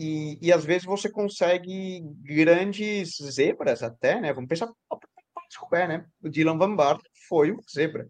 E, 0.02 0.36
e 0.42 0.52
às 0.52 0.64
vezes 0.64 0.84
você 0.84 1.08
consegue 1.08 2.02
grandes 2.24 3.18
zebras 3.18 3.84
até, 3.84 4.20
né? 4.20 4.32
Vamos 4.32 4.48
pensar 4.48 4.68
Paris-Roubaix, 5.32 5.88
né? 5.88 6.04
O 6.20 6.28
Dylan 6.28 6.58
Van 6.58 6.74
Baarle 6.74 7.00
foi 7.28 7.52
um 7.52 7.58
zebra. 7.72 8.08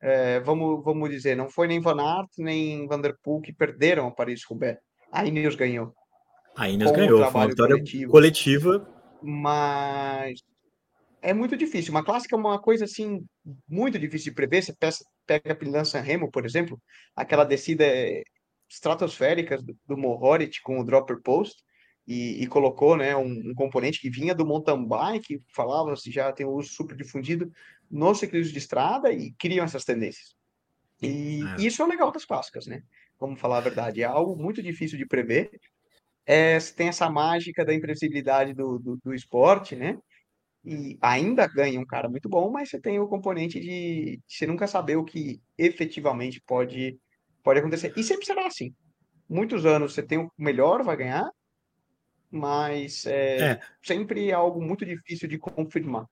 É, 0.00 0.38
vamos, 0.38 0.84
vamos 0.84 1.10
dizer, 1.10 1.36
não 1.36 1.50
foi 1.50 1.66
nem 1.66 1.80
Van 1.80 2.00
Aert, 2.00 2.28
nem 2.38 2.86
Van 2.86 3.00
Der 3.00 3.16
Poel 3.20 3.40
que 3.40 3.52
perderam 3.52 4.06
a 4.06 4.12
Paris-Roubaix. 4.12 4.78
A 5.10 5.26
Ineos 5.26 5.56
ganhou. 5.56 5.92
A 6.56 6.68
Ineos 6.68 6.92
ganhou, 6.92 7.18
foi 7.28 7.40
uma 7.40 7.48
vitória 7.48 7.74
coletivo. 7.74 8.12
coletiva. 8.12 8.88
Mas 9.20 10.40
é 11.20 11.34
muito 11.34 11.56
difícil. 11.56 11.90
Uma 11.90 12.04
clássica 12.04 12.36
é 12.36 12.38
uma 12.38 12.60
coisa 12.60 12.84
assim 12.84 13.26
muito 13.68 13.98
difícil 13.98 14.30
de 14.30 14.36
prever. 14.36 14.62
Você 14.62 14.72
pega 15.26 15.52
a 15.52 15.56
Pilan 15.56 15.84
San 15.84 16.02
Remo, 16.02 16.30
por 16.30 16.46
exemplo, 16.46 16.80
aquela 17.16 17.44
descida 17.44 17.84
estratosféricas 18.72 19.62
do, 19.62 19.76
do 19.86 19.96
Mohoric 19.96 20.60
com 20.62 20.80
o 20.80 20.84
dropper 20.84 21.20
post 21.20 21.62
e, 22.06 22.42
e 22.42 22.46
colocou 22.46 22.96
né, 22.96 23.14
um, 23.14 23.50
um, 23.50 23.54
componente 23.54 24.00
que 24.00 24.10
vinha 24.10 24.34
do 24.34 24.46
mountain 24.46 24.84
bike, 24.84 25.42
falava-se 25.54 26.10
já 26.10 26.32
tem 26.32 26.46
um 26.46 26.52
uso 26.52 26.70
super 26.70 26.96
difundido 26.96 27.50
no 27.90 28.14
ciclismo 28.14 28.52
de 28.52 28.58
estrada 28.58 29.12
e 29.12 29.32
criam 29.32 29.64
essas 29.64 29.84
tendências. 29.84 30.34
E 31.00 31.42
é. 31.58 31.62
isso 31.62 31.82
é 31.82 31.84
o 31.84 31.88
legal 31.88 32.10
das 32.10 32.24
clássicas, 32.24 32.66
né? 32.66 32.82
Vamos 33.20 33.40
falar 33.40 33.58
a 33.58 33.62
verdade, 33.62 34.02
é 34.02 34.04
algo 34.04 34.34
muito 34.34 34.62
difícil 34.62 34.98
de 34.98 35.06
prever. 35.06 35.50
É, 36.24 36.58
tem 36.58 36.88
essa 36.88 37.10
mágica 37.10 37.64
da 37.64 37.74
imprevisibilidade 37.74 38.54
do, 38.54 38.78
do, 38.78 38.96
do 38.96 39.14
esporte, 39.14 39.76
né? 39.76 39.98
e 40.64 40.96
ainda 41.00 41.46
ganha 41.46 41.80
um 41.80 41.84
cara 41.84 42.08
muito 42.08 42.28
bom, 42.28 42.50
mas 42.50 42.70
você 42.70 42.80
tem 42.80 42.98
o 43.00 43.08
componente 43.08 43.58
de, 43.58 44.16
de 44.16 44.22
você 44.28 44.46
nunca 44.46 44.66
saber 44.66 44.96
o 44.96 45.04
que 45.04 45.40
efetivamente 45.58 46.40
pode 46.46 46.98
Pode 47.42 47.60
acontecer. 47.60 47.92
E 47.96 48.02
sempre 48.02 48.26
será 48.26 48.46
assim. 48.46 48.74
Muitos 49.28 49.64
anos 49.64 49.94
você 49.94 50.02
tem 50.02 50.18
o 50.18 50.30
melhor, 50.38 50.82
vai 50.82 50.96
ganhar, 50.96 51.30
mas 52.30 53.06
é, 53.06 53.52
é. 53.52 53.60
sempre 53.82 54.30
é 54.30 54.32
algo 54.32 54.60
muito 54.62 54.84
difícil 54.84 55.28
de 55.28 55.38
confirmar. 55.38 56.06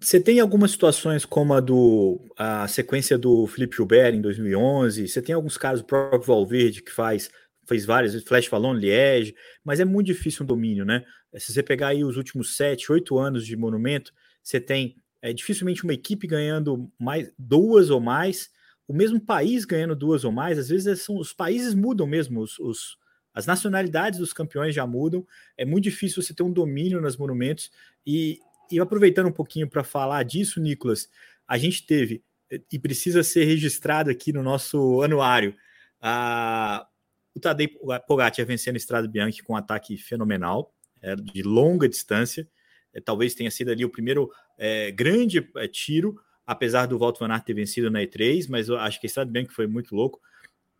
Você 0.00 0.20
tem 0.20 0.40
algumas 0.40 0.72
situações 0.72 1.24
como 1.24 1.54
a 1.54 1.60
do 1.60 2.20
a 2.36 2.68
sequência 2.68 3.16
do 3.16 3.46
Felipe 3.46 3.76
Gilbert 3.76 4.14
em 4.14 4.20
2011, 4.20 5.08
você 5.08 5.22
tem 5.22 5.34
alguns 5.34 5.56
casos, 5.56 5.82
o 5.82 5.86
próprio 5.86 6.22
Valverde 6.22 6.82
que 6.82 6.92
faz 6.92 7.30
fez 7.66 7.86
várias, 7.86 8.22
Flash 8.24 8.48
Valon, 8.48 8.74
Liège, 8.74 9.34
mas 9.64 9.80
é 9.80 9.84
muito 9.84 10.08
difícil 10.08 10.44
um 10.44 10.46
domínio, 10.46 10.84
né? 10.84 11.02
Se 11.36 11.52
você 11.52 11.62
pegar 11.62 11.88
aí 11.88 12.04
os 12.04 12.16
últimos 12.16 12.56
sete, 12.56 12.92
oito 12.92 13.18
anos 13.18 13.46
de 13.46 13.56
monumento, 13.56 14.12
você 14.42 14.60
tem 14.60 14.96
é, 15.22 15.32
dificilmente 15.32 15.82
uma 15.84 15.94
equipe 15.94 16.26
ganhando 16.26 16.90
mais 17.00 17.32
duas 17.38 17.88
ou 17.88 18.00
mais, 18.00 18.50
o 18.86 18.92
mesmo 18.92 19.20
país 19.20 19.64
ganhando 19.64 19.96
duas 19.96 20.24
ou 20.24 20.32
mais, 20.32 20.58
às 20.58 20.68
vezes 20.68 21.02
são, 21.02 21.16
os 21.16 21.32
países 21.32 21.74
mudam 21.74 22.06
mesmo, 22.06 22.40
os, 22.40 22.58
os, 22.58 22.98
as 23.32 23.46
nacionalidades 23.46 24.18
dos 24.18 24.32
campeões 24.32 24.74
já 24.74 24.86
mudam, 24.86 25.26
é 25.56 25.64
muito 25.64 25.84
difícil 25.84 26.22
você 26.22 26.34
ter 26.34 26.42
um 26.42 26.52
domínio 26.52 27.00
nos 27.00 27.16
monumentos. 27.16 27.70
E, 28.06 28.38
e 28.70 28.78
aproveitando 28.78 29.26
um 29.26 29.32
pouquinho 29.32 29.68
para 29.68 29.82
falar 29.82 30.22
disso, 30.22 30.60
Nicolas, 30.60 31.08
a 31.46 31.56
gente 31.56 31.86
teve, 31.86 32.22
e 32.70 32.78
precisa 32.78 33.22
ser 33.22 33.44
registrado 33.44 34.10
aqui 34.10 34.32
no 34.32 34.42
nosso 34.42 35.02
anuário, 35.02 35.54
a, 36.00 36.86
o 37.34 37.40
Tadej 37.40 37.76
Pogacar 38.06 38.46
vencendo 38.46 38.74
a 38.74 38.78
Estrada 38.78 39.08
Bianchi 39.08 39.42
com 39.42 39.54
um 39.54 39.56
ataque 39.56 39.96
fenomenal, 39.96 40.74
é, 41.02 41.16
de 41.16 41.42
longa 41.42 41.88
distância, 41.88 42.48
é, 42.92 43.00
talvez 43.00 43.34
tenha 43.34 43.50
sido 43.50 43.70
ali 43.70 43.84
o 43.84 43.90
primeiro 43.90 44.30
é, 44.56 44.90
grande 44.92 45.50
é, 45.56 45.66
tiro, 45.66 46.20
apesar 46.46 46.86
do 46.86 46.98
Walter 46.98 47.20
Van 47.20 47.32
Aert 47.32 47.44
ter 47.44 47.54
vencido 47.54 47.90
na 47.90 48.00
E3, 48.00 48.46
mas 48.48 48.68
eu 48.68 48.78
acho 48.78 49.00
que 49.00 49.06
a 49.06 49.08
Estrada 49.08 49.30
Bianchi 49.30 49.52
foi 49.52 49.66
muito 49.66 49.94
louco. 49.94 50.20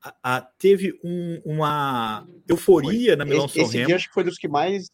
A, 0.03 0.15
a, 0.23 0.41
teve 0.41 0.99
um, 1.03 1.41
uma 1.45 2.27
euforia 2.49 3.11
foi. 3.11 3.17
na 3.17 3.25
Milão 3.25 3.47
Esse, 3.47 3.61
esse 3.61 3.85
dia 3.85 3.97
acho 3.97 4.09
que 4.09 4.15
foi 4.15 4.25
dos 4.25 4.37
que 4.37 4.49
mais, 4.49 4.91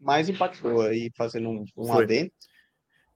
mais 0.00 0.28
impactou 0.28 0.82
aí, 0.82 1.10
fazendo 1.16 1.48
um, 1.48 1.64
um 1.76 1.92
adendo. 1.92 2.30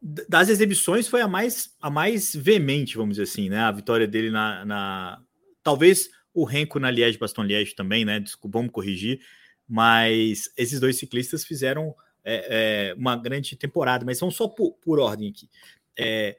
Das 0.01 0.49
exibições 0.49 1.07
foi 1.07 1.21
a 1.21 1.29
mais, 1.29 1.77
a 1.81 1.89
mais 1.89 2.35
veemente, 2.35 2.97
vamos 2.97 3.17
dizer 3.17 3.25
assim, 3.25 3.49
né? 3.49 3.59
A 3.59 3.71
vitória 3.71 4.07
dele 4.07 4.31
na. 4.31 4.65
na... 4.65 5.23
Talvez 5.63 6.11
o 6.35 6.45
Renko 6.45 6.81
na 6.81 6.91
Liège 6.91 7.19
Baston 7.19 7.45
Liège 7.45 7.75
também, 7.75 8.05
né? 8.05 8.19
Desculpa, 8.19 8.59
vamos 8.59 8.73
corrigir. 8.73 9.21
Mas 9.69 10.51
esses 10.57 10.81
dois 10.81 10.97
ciclistas 10.97 11.45
fizeram 11.45 11.95
é, 12.25 12.91
é, 12.91 12.95
uma 12.95 13.17
grande 13.17 13.57
temporada, 13.57 14.05
mas 14.05 14.19
vamos 14.19 14.35
só 14.35 14.49
por, 14.49 14.73
por 14.75 14.99
ordem 14.99 15.31
aqui. 15.31 15.49
É, 15.97 16.37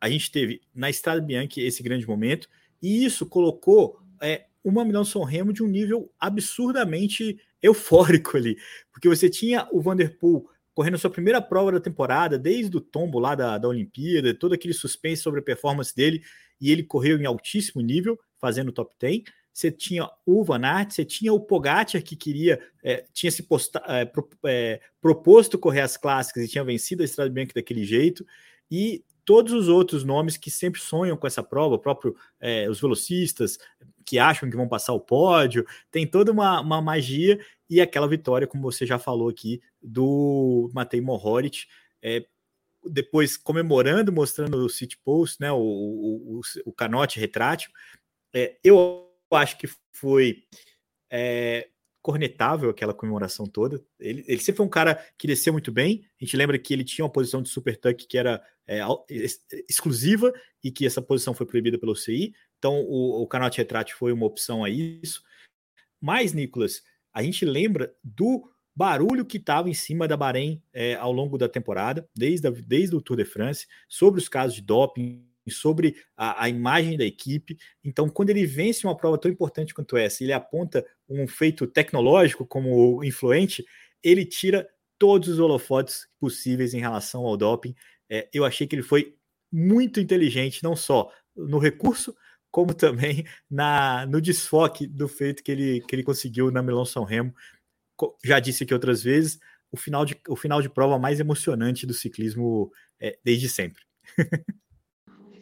a 0.00 0.08
gente 0.08 0.30
teve 0.30 0.60
na 0.74 0.88
Estrada 0.88 1.20
Bianchi 1.20 1.60
esse 1.60 1.82
grande 1.82 2.06
momento, 2.06 2.48
e 2.82 3.04
isso 3.04 3.26
colocou 3.26 4.00
é, 4.22 4.46
uma 4.64 4.84
Milão 4.84 5.04
São 5.04 5.22
Remo 5.22 5.52
de 5.52 5.62
um 5.62 5.68
nível 5.68 6.10
absurdamente 6.18 7.38
eufórico 7.62 8.36
ali, 8.36 8.56
porque 8.90 9.08
você 9.08 9.28
tinha 9.28 9.68
o 9.70 9.80
Vanderpool 9.80 10.48
correndo 10.74 10.98
sua 10.98 11.10
primeira 11.10 11.42
prova 11.42 11.72
da 11.72 11.80
temporada, 11.80 12.38
desde 12.38 12.74
o 12.76 12.80
tombo 12.80 13.18
lá 13.18 13.34
da, 13.34 13.58
da 13.58 13.68
Olimpíada, 13.68 14.32
todo 14.32 14.54
aquele 14.54 14.72
suspense 14.72 15.22
sobre 15.22 15.40
a 15.40 15.42
performance 15.42 15.94
dele, 15.94 16.22
e 16.60 16.70
ele 16.70 16.82
correu 16.82 17.18
em 17.18 17.26
altíssimo 17.26 17.82
nível, 17.82 18.18
fazendo 18.38 18.72
top 18.72 18.94
10. 18.98 19.24
Você 19.52 19.70
tinha 19.70 20.08
o 20.24 20.44
Van 20.44 20.64
Aert, 20.64 20.92
você 20.92 21.04
tinha 21.04 21.32
o 21.32 21.40
Pogacar, 21.40 22.02
que 22.02 22.16
queria, 22.16 22.60
é, 22.82 23.04
tinha 23.12 23.30
se 23.30 23.42
posta, 23.42 23.82
é, 23.86 24.04
pro, 24.04 24.28
é, 24.46 24.80
proposto 25.00 25.58
correr 25.58 25.80
as 25.80 25.96
clássicas 25.96 26.44
e 26.44 26.48
tinha 26.48 26.64
vencido 26.64 27.02
a 27.02 27.04
Estrada 27.04 27.30
Bianca 27.30 27.52
daquele 27.54 27.84
jeito, 27.84 28.24
e 28.70 29.04
todos 29.30 29.52
os 29.52 29.68
outros 29.68 30.02
nomes 30.02 30.36
que 30.36 30.50
sempre 30.50 30.80
sonham 30.80 31.16
com 31.16 31.24
essa 31.24 31.40
prova, 31.40 31.76
o 31.76 31.78
próprio 31.78 32.16
é, 32.40 32.68
os 32.68 32.80
velocistas 32.80 33.60
que 34.04 34.18
acham 34.18 34.50
que 34.50 34.56
vão 34.56 34.66
passar 34.66 34.92
o 34.92 34.98
pódio, 34.98 35.64
tem 35.88 36.04
toda 36.04 36.32
uma, 36.32 36.60
uma 36.60 36.82
magia 36.82 37.38
e 37.68 37.80
aquela 37.80 38.08
vitória, 38.08 38.44
como 38.44 38.64
você 38.64 38.84
já 38.84 38.98
falou 38.98 39.28
aqui, 39.28 39.62
do 39.80 40.68
Matei 40.74 41.00
Mohoric, 41.00 41.68
é, 42.02 42.26
depois 42.84 43.36
comemorando, 43.36 44.10
mostrando 44.10 44.56
o 44.56 44.68
City 44.68 44.98
Post, 44.98 45.40
né, 45.40 45.52
o, 45.52 45.58
o, 45.58 46.40
o, 46.40 46.40
o 46.66 46.72
canote 46.72 47.20
retrátil. 47.20 47.70
É, 48.34 48.58
eu 48.64 49.08
acho 49.30 49.56
que 49.58 49.68
foi 49.92 50.42
é, 51.08 51.68
cornetável 52.02 52.70
aquela 52.70 52.94
comemoração 52.94 53.46
toda. 53.46 53.82
Ele, 53.98 54.24
ele 54.26 54.40
sempre 54.40 54.58
foi 54.58 54.66
um 54.66 54.70
cara 54.70 54.94
que 55.18 55.26
desceu 55.26 55.52
muito 55.52 55.70
bem. 55.70 56.04
A 56.20 56.24
gente 56.24 56.36
lembra 56.36 56.58
que 56.58 56.72
ele 56.72 56.84
tinha 56.84 57.04
uma 57.04 57.12
posição 57.12 57.42
de 57.42 57.48
super 57.48 57.76
tuck 57.76 58.06
que 58.06 58.16
era 58.16 58.42
é, 58.66 58.80
exclusiva 59.68 60.32
e 60.62 60.70
que 60.70 60.86
essa 60.86 61.02
posição 61.02 61.34
foi 61.34 61.46
proibida 61.46 61.78
pelo 61.78 61.94
CI. 61.94 62.34
Então 62.58 62.82
o, 62.82 63.22
o 63.22 63.26
canote 63.26 63.58
retrátil 63.58 63.96
foi 63.96 64.12
uma 64.12 64.26
opção 64.26 64.64
a 64.64 64.70
isso. 64.70 65.22
Mas, 66.00 66.32
Nicolas, 66.32 66.82
a 67.12 67.22
gente 67.22 67.44
lembra 67.44 67.94
do 68.02 68.50
barulho 68.74 69.26
que 69.26 69.36
estava 69.36 69.68
em 69.68 69.74
cima 69.74 70.08
da 70.08 70.16
Bahrein 70.16 70.62
é, 70.72 70.94
ao 70.94 71.12
longo 71.12 71.36
da 71.36 71.48
temporada, 71.48 72.08
desde, 72.16 72.48
a, 72.48 72.50
desde 72.50 72.96
o 72.96 73.02
Tour 73.02 73.18
de 73.18 73.24
France, 73.24 73.66
sobre 73.88 74.20
os 74.20 74.28
casos 74.28 74.54
de 74.54 74.62
doping, 74.62 75.29
sobre 75.48 75.96
a, 76.16 76.44
a, 76.44 76.48
imagem 76.48 76.98
da 76.98 77.04
equipe. 77.04 77.56
Então, 77.82 78.08
quando 78.08 78.30
ele 78.30 78.44
vence 78.44 78.86
uma 78.86 78.96
prova 78.96 79.18
tão 79.18 79.30
importante 79.30 79.72
quanto 79.72 79.96
essa, 79.96 80.22
ele 80.22 80.32
aponta 80.32 80.84
um 81.08 81.26
feito 81.26 81.66
tecnológico 81.66 82.46
como 82.46 83.02
influente, 83.04 83.64
ele 84.02 84.24
tira 84.24 84.68
todos 84.98 85.28
os 85.28 85.38
holofotes 85.38 86.06
possíveis 86.18 86.74
em 86.74 86.80
relação 86.80 87.24
ao 87.24 87.36
doping. 87.36 87.74
É, 88.08 88.28
eu 88.34 88.44
achei 88.44 88.66
que 88.66 88.74
ele 88.74 88.82
foi 88.82 89.16
muito 89.50 89.98
inteligente, 90.00 90.62
não 90.62 90.76
só 90.76 91.10
no 91.34 91.58
recurso, 91.58 92.14
como 92.50 92.74
também 92.74 93.24
na 93.48 94.04
no 94.06 94.20
desfoque 94.20 94.86
do 94.86 95.08
feito 95.08 95.42
que 95.42 95.52
ele, 95.52 95.80
que 95.82 95.94
ele 95.94 96.02
conseguiu 96.02 96.50
na 96.50 96.62
Milão 96.62 96.84
São 96.84 97.04
Remo. 97.04 97.34
Já 98.24 98.40
disse 98.40 98.64
aqui 98.64 98.74
outras 98.74 99.02
vezes, 99.02 99.38
o 99.70 99.76
final 99.76 100.04
de, 100.04 100.20
o 100.28 100.36
final 100.36 100.60
de 100.60 100.68
prova 100.68 100.98
mais 100.98 101.20
emocionante 101.20 101.86
do 101.86 101.94
ciclismo 101.94 102.72
é, 103.00 103.18
desde 103.24 103.48
sempre. 103.48 103.82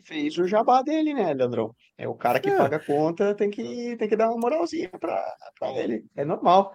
Fez 0.09 0.39
o 0.39 0.49
jabá 0.49 0.81
dele, 0.81 1.13
né, 1.13 1.35
Leandrão? 1.35 1.75
É 1.99 2.09
o 2.09 2.15
cara 2.15 2.41
que 2.41 2.49
é. 2.49 2.57
paga 2.57 2.77
a 2.79 2.85
conta, 2.85 3.35
tem 3.35 3.51
que, 3.51 3.95
tem 3.99 4.09
que 4.09 4.17
dar 4.17 4.31
uma 4.31 4.41
moralzinha 4.41 4.89
para 4.89 5.71
ele. 5.77 6.03
É 6.17 6.25
normal. 6.25 6.75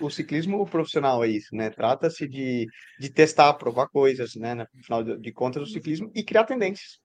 O 0.00 0.08
ciclismo 0.08 0.64
profissional 0.64 1.24
é 1.24 1.28
isso, 1.28 1.52
né? 1.56 1.68
Trata-se 1.68 2.28
de, 2.28 2.64
de 3.00 3.10
testar, 3.10 3.52
provar 3.54 3.88
coisas, 3.88 4.36
né? 4.36 4.54
No 4.54 4.66
final 4.84 5.02
de, 5.02 5.32
contas, 5.32 5.64
do 5.64 5.68
ciclismo 5.68 6.12
e 6.14 6.22
criar 6.22 6.44
tendências 6.44 7.00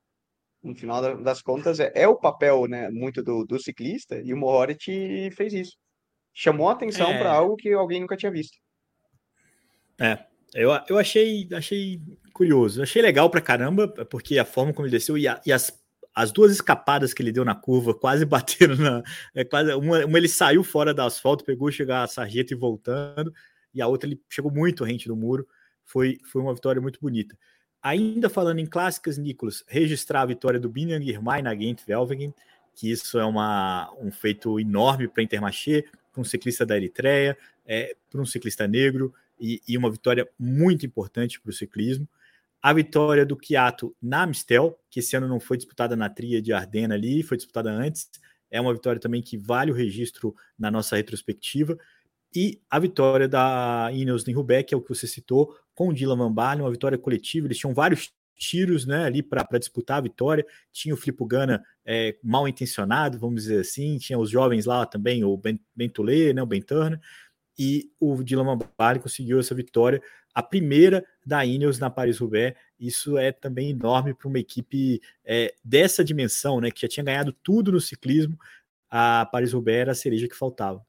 no 0.63 0.73
final 0.75 1.17
das 1.21 1.41
contas, 1.41 1.79
é, 1.79 1.91
é 1.93 2.07
o 2.07 2.15
papel 2.15 2.67
né, 2.67 2.89
muito 2.89 3.21
do, 3.21 3.43
do 3.43 3.59
ciclista, 3.59 4.21
e 4.23 4.33
o 4.33 4.37
Mohorit 4.37 5.29
fez 5.35 5.51
isso. 5.51 5.77
Chamou 6.33 6.69
a 6.69 6.71
atenção 6.71 7.11
é... 7.11 7.19
para 7.19 7.33
algo 7.33 7.57
que 7.57 7.73
alguém 7.73 7.99
nunca 7.99 8.15
tinha 8.15 8.31
visto. 8.31 8.57
É, 9.99 10.25
eu, 10.53 10.71
eu 10.87 10.97
achei, 10.97 11.47
achei 11.53 12.01
curioso, 12.33 12.81
achei 12.81 13.01
legal 13.01 13.29
pra 13.29 13.41
caramba, 13.41 13.87
porque 13.87 14.37
a 14.37 14.45
forma 14.45 14.73
como 14.73 14.87
ele 14.87 14.91
desceu 14.91 15.17
e, 15.17 15.27
a, 15.27 15.41
e 15.45 15.51
as, 15.51 15.71
as 16.13 16.31
duas 16.31 16.51
escapadas 16.51 17.13
que 17.13 17.21
ele 17.21 17.31
deu 17.31 17.43
na 17.43 17.55
curva 17.55 17.93
quase 17.97 18.25
bateram 18.25 18.75
na. 18.75 19.03
É, 19.33 19.43
quase, 19.43 19.73
uma, 19.73 20.05
uma 20.05 20.17
ele 20.17 20.27
saiu 20.27 20.63
fora 20.63 20.93
do 20.93 21.01
asfalto, 21.01 21.43
pegou 21.43 21.71
chegar 21.71 22.03
a 22.03 22.07
sarjeta 22.07 22.53
e 22.53 22.57
voltando, 22.57 23.33
e 23.73 23.81
a 23.81 23.87
outra 23.87 24.07
ele 24.07 24.21
chegou 24.29 24.51
muito 24.51 24.83
rente 24.83 25.07
do 25.07 25.15
muro. 25.15 25.47
Foi, 25.85 26.17
foi 26.31 26.41
uma 26.41 26.53
vitória 26.53 26.81
muito 26.81 26.99
bonita. 27.01 27.37
Ainda 27.81 28.29
falando 28.29 28.59
em 28.59 28.65
clássicas, 28.65 29.17
Nicolas, 29.17 29.63
registrar 29.67 30.21
a 30.21 30.25
vitória 30.25 30.59
do 30.59 30.69
Binang 30.69 31.05
Girmay 31.05 31.41
na 31.41 31.53
Gent 31.53 31.81
Velvegen, 31.85 32.33
que 32.73 32.89
isso 32.89 33.19
é 33.19 33.25
uma, 33.25 33.93
um 33.99 34.09
feito 34.09 34.59
enorme 34.59 35.07
para 35.09 35.21
Intermarché, 35.21 35.83
para 36.11 36.21
um 36.21 36.23
ciclista 36.23 36.65
da 36.65 36.77
Eritreia, 36.77 37.37
é, 37.65 37.95
para 38.09 38.21
um 38.21 38.25
ciclista 38.25 38.67
negro, 38.67 39.13
e, 39.43 39.61
e 39.67 39.77
uma 39.77 39.91
vitória 39.91 40.25
muito 40.39 40.85
importante 40.85 41.39
para 41.41 41.49
o 41.49 41.53
ciclismo. 41.53 42.07
A 42.61 42.71
vitória 42.71 43.25
do 43.25 43.35
Kiato 43.35 43.93
na 44.01 44.25
Mistel, 44.25 44.79
que 44.89 45.01
esse 45.01 45.17
ano 45.17 45.27
não 45.27 45.37
foi 45.37 45.57
disputada 45.57 45.97
na 45.97 46.09
tria 46.09 46.41
de 46.41 46.53
Ardena 46.53 46.95
ali, 46.95 47.21
foi 47.21 47.35
disputada 47.35 47.69
antes, 47.69 48.09
é 48.49 48.61
uma 48.61 48.73
vitória 48.73 49.01
também 49.01 49.21
que 49.21 49.37
vale 49.37 49.69
o 49.69 49.73
registro 49.73 50.33
na 50.57 50.71
nossa 50.71 50.95
retrospectiva. 50.95 51.77
E 52.33 52.61
a 52.69 52.79
vitória 52.79 53.27
da 53.27 53.89
Ineos 53.91 54.25
em 54.25 54.33
Rubeck, 54.33 54.69
que 54.69 54.73
é 54.73 54.77
o 54.77 54.81
que 54.81 54.89
você 54.89 55.05
citou, 55.05 55.53
com 55.75 55.89
o 55.89 55.93
Dylan 55.93 56.15
Van 56.15 56.31
Barley, 56.31 56.63
uma 56.63 56.71
vitória 56.71 56.97
coletiva. 56.97 57.47
Eles 57.47 57.57
tinham 57.57 57.73
vários 57.73 58.13
tiros 58.37 58.85
né, 58.85 59.03
ali 59.03 59.21
para 59.21 59.45
disputar 59.59 59.97
a 59.97 60.01
vitória. 60.01 60.45
Tinha 60.71 60.95
o 60.95 60.97
Filipe 60.97 61.25
Gana 61.25 61.63
é, 61.85 62.15
mal 62.23 62.47
intencionado, 62.47 63.19
vamos 63.19 63.43
dizer 63.43 63.59
assim. 63.59 63.97
Tinha 63.97 64.17
os 64.17 64.29
jovens 64.29 64.65
lá 64.65 64.85
também, 64.85 65.23
o 65.23 65.35
Ben, 65.35 65.59
ben 65.75 65.89
Tulé, 65.89 66.31
né, 66.31 66.41
o 66.41 66.45
Ben 66.45 66.61
Turner. 66.61 66.99
E 67.57 67.91
o 67.99 68.23
Dylan 68.23 68.57
Van 68.57 68.99
conseguiu 68.99 69.39
essa 69.39 69.53
vitória, 69.53 70.01
a 70.33 70.41
primeira 70.41 71.05
da 71.25 71.45
Ineos 71.45 71.79
na 71.79 71.89
Paris-Roubaix. 71.89 72.57
Isso 72.79 73.17
é 73.17 73.31
também 73.31 73.69
enorme 73.69 74.13
para 74.13 74.27
uma 74.27 74.39
equipe 74.39 75.01
é, 75.23 75.53
dessa 75.63 76.03
dimensão, 76.03 76.59
né, 76.59 76.71
que 76.71 76.81
já 76.81 76.87
tinha 76.87 77.03
ganhado 77.03 77.31
tudo 77.31 77.71
no 77.71 77.79
ciclismo. 77.79 78.37
A 78.89 79.25
Paris-Roubaix 79.31 79.79
era 79.79 79.91
a 79.91 79.95
cereja 79.95 80.27
que 80.27 80.35
faltava. 80.35 80.83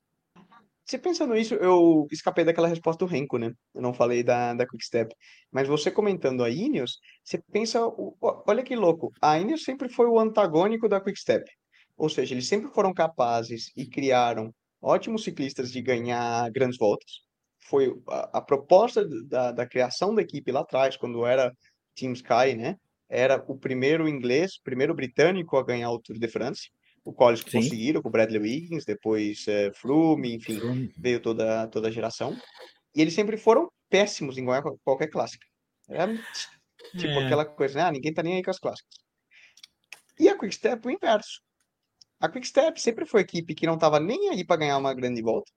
Você 0.84 0.98
pensando 0.98 1.32
nisso, 1.32 1.54
eu 1.54 2.06
escapei 2.12 2.44
daquela 2.44 2.68
resposta 2.68 3.02
do 3.04 3.10
Renko, 3.10 3.38
né? 3.38 3.54
Eu 3.74 3.80
não 3.80 3.94
falei 3.94 4.22
da, 4.22 4.52
da 4.52 4.66
Quickstep. 4.66 5.14
Mas 5.50 5.66
você 5.66 5.90
comentando 5.90 6.44
a 6.44 6.50
Ineos, 6.50 6.98
você 7.22 7.40
pensa, 7.50 7.80
olha 8.20 8.62
que 8.62 8.76
louco, 8.76 9.10
a 9.20 9.38
Ineos 9.38 9.64
sempre 9.64 9.88
foi 9.88 10.06
o 10.06 10.18
antagônico 10.20 10.86
da 10.86 11.00
Quickstep. 11.00 11.50
Ou 11.96 12.10
seja, 12.10 12.34
eles 12.34 12.46
sempre 12.46 12.70
foram 12.70 12.92
capazes 12.92 13.72
e 13.74 13.86
criaram 13.86 14.52
ótimos 14.84 15.24
ciclistas 15.24 15.70
de 15.70 15.80
ganhar 15.80 16.50
grandes 16.50 16.78
voltas. 16.78 17.22
Foi 17.60 17.94
a, 18.08 18.38
a 18.38 18.42
proposta 18.42 19.06
da, 19.26 19.52
da 19.52 19.66
criação 19.66 20.14
da 20.14 20.22
equipe 20.22 20.52
lá 20.52 20.60
atrás, 20.60 20.96
quando 20.96 21.24
era 21.24 21.52
Team 21.94 22.12
Sky, 22.12 22.54
né? 22.56 22.76
Era 23.08 23.42
o 23.48 23.58
primeiro 23.58 24.08
inglês, 24.08 24.58
primeiro 24.62 24.94
britânico 24.94 25.56
a 25.56 25.64
ganhar 25.64 25.90
o 25.90 25.98
Tour 25.98 26.18
de 26.18 26.28
France 26.28 26.68
o 27.04 27.12
qual 27.12 27.30
eles 27.30 27.40
Sim. 27.40 27.58
conseguiram 27.58 28.00
com 28.00 28.08
o 28.08 28.10
Bradley 28.10 28.40
Wiggins, 28.40 28.84
depois 28.84 29.46
é, 29.46 29.70
Froome, 29.74 30.36
enfim, 30.36 30.58
Froome. 30.58 30.92
veio 30.96 31.20
toda, 31.20 31.68
toda 31.68 31.88
a 31.88 31.90
geração. 31.90 32.36
E 32.96 33.02
eles 33.02 33.12
sempre 33.12 33.36
foram 33.36 33.70
péssimos 33.90 34.38
em 34.38 34.44
ganhar 34.44 34.62
qualquer 34.82 35.08
clássica. 35.08 35.46
Era 35.88 36.16
tipo 36.92 37.12
é. 37.12 37.26
aquela 37.26 37.44
coisa, 37.44 37.74
né? 37.74 37.82
Ah, 37.82 37.92
ninguém 37.92 38.14
tá 38.14 38.22
nem 38.22 38.36
aí 38.36 38.42
com 38.42 38.50
as 38.50 38.58
clássicas. 38.58 38.94
E 40.18 40.28
a 40.28 40.38
Quickstep, 40.38 40.86
o 40.86 40.90
inverso. 40.90 41.42
A 42.20 42.28
Quickstep 42.28 42.80
sempre 42.80 43.06
foi 43.06 43.20
equipe 43.20 43.54
que 43.54 43.66
não 43.66 43.74
estava 43.74 44.00
nem 44.00 44.30
aí 44.30 44.44
para 44.44 44.56
ganhar 44.56 44.78
uma 44.78 44.94
grande 44.94 45.22
volta, 45.22 45.50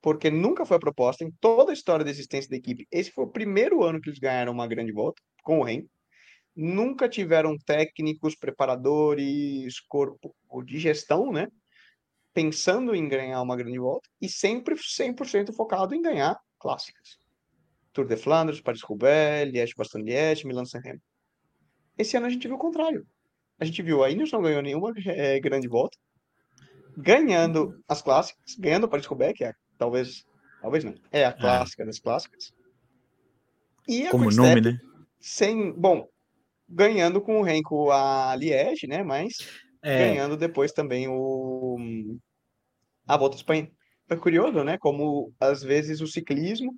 porque 0.00 0.30
nunca 0.30 0.64
foi 0.64 0.78
proposta 0.78 1.24
em 1.24 1.30
toda 1.40 1.72
a 1.72 1.74
história 1.74 2.04
da 2.04 2.10
existência 2.10 2.50
da 2.50 2.56
equipe. 2.56 2.86
Esse 2.90 3.10
foi 3.10 3.24
o 3.24 3.30
primeiro 3.30 3.82
ano 3.82 4.00
que 4.00 4.08
eles 4.08 4.20
ganharam 4.20 4.52
uma 4.52 4.66
grande 4.66 4.92
volta 4.92 5.20
com 5.42 5.60
o 5.60 5.62
Ren 5.62 5.84
nunca 6.54 7.08
tiveram 7.08 7.56
técnicos, 7.58 8.34
preparadores, 8.34 9.80
corpo 9.80 10.34
de 10.64 10.78
gestão, 10.78 11.32
né? 11.32 11.48
Pensando 12.32 12.94
em 12.94 13.08
ganhar 13.08 13.42
uma 13.42 13.56
grande 13.56 13.78
volta 13.78 14.08
e 14.20 14.28
sempre 14.28 14.74
100% 14.74 15.52
focado 15.52 15.94
em 15.94 16.02
ganhar 16.02 16.38
clássicas. 16.58 17.18
Tour 17.92 18.06
de 18.06 18.16
Flandres, 18.16 18.60
Paris-Roubaix, 18.60 19.50
Liège-Bastogne-Liège, 19.52 20.46
Milan-San 20.46 20.80
Esse 21.98 22.16
ano 22.16 22.26
a 22.26 22.30
gente 22.30 22.46
viu 22.46 22.56
o 22.56 22.60
contrário. 22.60 23.06
A 23.62 23.64
gente 23.64 23.80
viu 23.80 24.02
a 24.02 24.10
Ineos 24.10 24.32
não 24.32 24.42
ganhou 24.42 24.60
nenhuma 24.60 24.92
é, 25.06 25.38
grande 25.38 25.68
volta, 25.68 25.96
ganhando 26.96 27.80
as 27.88 28.02
clássicas, 28.02 28.56
ganhando 28.58 28.88
Paris-Roubaix, 28.88 29.38
que 29.38 29.44
é 29.44 29.52
talvez, 29.78 30.24
talvez 30.60 30.82
não, 30.82 30.92
é 31.12 31.24
a 31.24 31.28
é. 31.28 31.32
clássica 31.32 31.86
das 31.86 32.00
clássicas. 32.00 32.52
E 33.86 34.04
a 34.04 34.10
Como 34.10 34.28
nome, 34.32 34.60
né? 34.60 34.80
Sem, 35.20 35.72
bom, 35.74 36.08
ganhando 36.68 37.20
com 37.20 37.38
o 37.38 37.42
Renko 37.44 37.92
a 37.92 38.34
Liège, 38.34 38.88
né? 38.88 39.04
Mas 39.04 39.36
é. 39.80 40.08
ganhando 40.08 40.36
depois 40.36 40.72
também 40.72 41.06
o 41.06 41.78
a 43.06 43.16
Volta 43.16 43.36
à 43.36 43.38
Espanha. 43.38 43.70
É 44.10 44.16
curioso, 44.16 44.64
né? 44.64 44.76
Como 44.76 45.32
às 45.38 45.62
vezes 45.62 46.00
o 46.00 46.08
ciclismo 46.08 46.74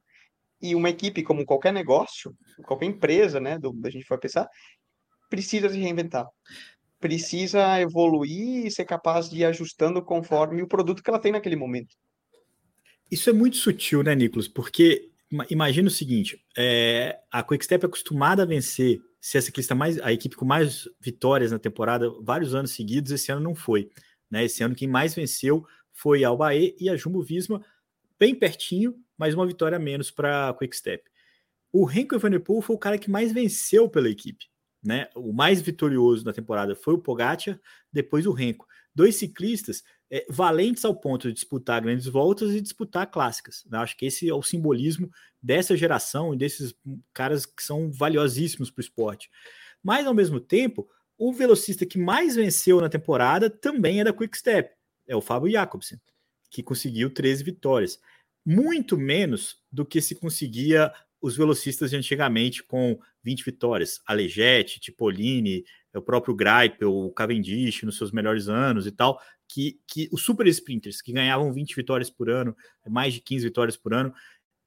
e 0.61 0.75
uma 0.75 0.91
equipe, 0.91 1.23
como 1.23 1.47
qualquer 1.47 1.73
negócio, 1.73 2.37
qualquer 2.67 2.85
empresa, 2.85 3.41
né? 3.41 3.59
Do, 3.59 3.75
a 3.87 3.89
gente 3.89 4.05
for 4.05 4.21
pensar, 4.21 4.47
precisa 5.35 5.69
se 5.69 5.79
reinventar. 5.79 6.27
Precisa 7.05 7.79
evoluir 7.83 8.65
e 8.65 8.71
ser 8.71 8.87
capaz 8.87 9.29
de 9.29 9.41
ir 9.41 9.45
ajustando 9.45 10.01
conforme 10.01 10.63
o 10.63 10.67
produto 10.67 11.03
que 11.03 11.11
ela 11.11 11.19
tem 11.19 11.33
naquele 11.33 11.55
momento. 11.55 11.95
Isso 13.11 13.29
é 13.29 13.33
muito 13.35 13.59
sutil, 13.59 14.03
né, 14.03 14.15
Nicolas? 14.15 14.49
Porque 14.49 15.11
imagina 15.51 15.89
o 15.89 15.91
seguinte: 15.91 16.43
é, 16.57 17.19
a 17.31 17.43
Quickstep 17.43 17.85
é 17.85 17.87
acostumada 17.87 18.45
a 18.45 18.47
vencer 18.47 19.03
ser 19.21 19.37
a 19.37 19.43
ciclista 19.43 19.75
mais, 19.75 20.01
a 20.01 20.15
equipe 20.15 20.35
com 20.35 20.47
mais 20.47 20.89
vitórias 20.99 21.53
na 21.53 21.59
temporada, 21.59 22.11
vários 22.23 22.55
anos 22.55 22.71
seguidos, 22.71 23.13
esse 23.13 23.31
ano 23.31 23.43
não 23.43 23.55
foi. 23.55 23.91
Né? 24.31 24.47
Esse 24.47 24.63
ano 24.63 24.75
quem 24.75 24.89
mais 24.89 25.15
venceu 25.15 25.67
foi 25.93 26.25
a 26.25 26.29
Albae 26.29 26.75
e 26.81 26.89
a 26.89 26.97
Jumbo 26.97 27.23
Visma, 27.23 27.63
bem 28.19 28.35
pertinho, 28.35 28.95
mas 29.17 29.35
uma 29.35 29.47
vitória 29.47 29.79
menos 29.79 30.11
para 30.11 30.49
a 30.49 30.55
Quickstep. 30.55 31.05
O 31.71 31.85
Renko 31.85 32.15
Evenepoel 32.15 32.63
foi 32.63 32.77
o 32.77 32.79
cara 32.79 32.97
que 32.97 33.11
mais 33.11 33.31
venceu 33.31 33.91
pela 33.91 34.09
equipe. 34.09 34.47
Né? 34.85 35.09
O 35.15 35.33
mais 35.33 35.63
vitorioso 35.63 36.25
na 36.25 36.33
temporada 36.33 36.75
foi 36.75 36.95
o 36.95 36.99
Pogacar, 36.99 37.59
depois 37.93 38.27
o 38.27 38.33
Renko. 38.33 38.67
Dois 38.95 39.17
ciclistas 39.17 39.83
é, 40.11 40.25
valentes 40.29 40.85
ao 40.85 40.95
ponto 40.95 41.27
de 41.27 41.35
disputar 41.35 41.81
grandes 41.81 42.07
voltas 42.07 42.55
e 42.55 42.61
disputar 42.61 43.11
clássicas. 43.11 43.65
Né? 43.69 43.79
Acho 43.79 43.97
que 43.97 44.07
esse 44.07 44.29
é 44.29 44.35
o 44.35 44.43
simbolismo 44.43 45.11
dessa 45.43 45.77
geração 45.77 46.35
e 46.35 46.37
desses 46.37 46.75
caras 47.13 47.47
que 47.47 47.63
são 47.63 47.91
valiosíssimos 47.91 48.71
para 48.71 48.81
o 48.81 48.85
esporte. 48.85 49.31
Mas, 49.83 50.07
ao 50.07 50.15
mesmo 50.15 50.39
tempo, 50.39 50.89
o 51.19 51.33
velocista 51.33 51.87
que 51.87 51.99
mais 51.99 52.37
venceu 52.37 52.81
na 52.81 52.89
temporada 52.89 53.49
também 53.49 54.01
é 54.01 54.05
da 54.05 54.13
Quick 54.13 54.37
Step, 54.37 54.75
é 55.07 55.17
o 55.17 55.21
Fábio 55.21 55.51
Jacobsen, 55.51 56.01
que 56.51 56.63
conseguiu 56.63 57.13
13 57.13 57.45
vitórias. 57.45 57.99
Muito 58.45 58.97
menos 58.97 59.59
do 59.73 59.85
que 59.85 60.01
se 60.01 60.15
conseguia 60.15 60.93
os 61.25 61.35
velocistas 61.35 61.89
de 61.89 61.97
antigamente 61.97 62.63
com 62.63 62.99
20 63.23 63.47
vitórias. 63.47 64.03
Alejete, 64.07 64.79
Tipolini, 64.79 65.65
o 65.95 66.03
próprio 66.03 66.35
Greipel, 66.35 66.95
o 66.95 67.11
Cavendish 67.11 67.83
nos 67.83 67.97
seus 67.97 68.13
melhores 68.13 68.47
anos 68.47 68.87
e 68.87 68.93
tal, 68.93 69.19
que, 69.49 69.81
que 69.87 70.07
os 70.13 70.23
super 70.23 70.47
sprinters 70.49 71.01
que 71.01 71.15
ganhavam 71.15 71.51
20 71.51 71.77
vitórias 71.77 72.11
por 72.11 72.29
ano, 72.29 72.55
mais 72.87 73.15
de 73.15 73.21
15 73.23 73.47
vitórias 73.47 73.75
por 73.75 73.95
ano, 73.95 74.13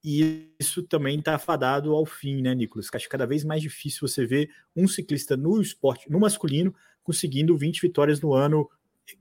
e 0.02 0.52
isso 0.58 0.82
também 0.82 1.20
está 1.20 1.38
fadado 1.38 1.94
ao 1.94 2.04
fim, 2.04 2.42
né, 2.42 2.56
Nicolas? 2.56 2.88
Acho 2.92 3.08
cada 3.08 3.24
vez 3.24 3.44
mais 3.44 3.62
difícil 3.62 4.08
você 4.08 4.26
ver 4.26 4.50
um 4.74 4.88
ciclista 4.88 5.36
no 5.36 5.62
esporte, 5.62 6.10
no 6.10 6.18
masculino, 6.18 6.74
conseguindo 7.04 7.56
20 7.56 7.82
vitórias 7.82 8.20
no 8.20 8.34
ano 8.34 8.68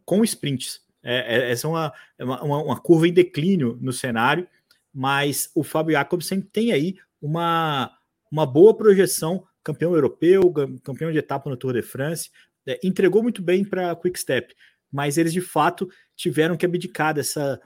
com 0.04 0.23
sprints. 0.23 0.82
É, 1.04 1.36
é, 1.36 1.52
essa 1.52 1.67
é, 1.67 1.91
é 2.17 2.26
uma, 2.26 2.43
uma, 2.43 2.63
uma, 2.63 2.80
curva 2.82 3.08
em 3.08 3.13
declínio 3.13 3.78
no 3.80 3.93
cenário, 3.93 4.47
mas 4.91 5.52
o 5.54 5.63
Fábio 5.63 5.93
Jacobsen 5.93 6.41
tem 6.41 6.71
aí 6.71 6.95
uma, 7.21 7.91
uma 8.32 8.45
boa 8.45 8.75
projeção, 8.75 9.43
campeão 9.63 9.93
europeu, 9.93 10.53
campeão 10.84 11.12
de 11.12 11.17
etapa 11.17 11.49
no 11.49 11.58
Tour 11.58 11.73
de 11.73 11.82
France, 11.82 12.30
é, 12.65 12.80
entregou 12.84 13.23
muito 13.23 13.41
bem 13.41 13.63
para 13.63 13.91
a 13.91 13.95
Quick 13.95 14.19
Step 14.19 14.53
mas 14.91 15.17
eles 15.17 15.34
de 15.34 15.41
fato 15.41 15.89
tiveram 16.15 16.58
que 16.58 16.65
abdicar 16.65 17.13
dessa, 17.13 17.62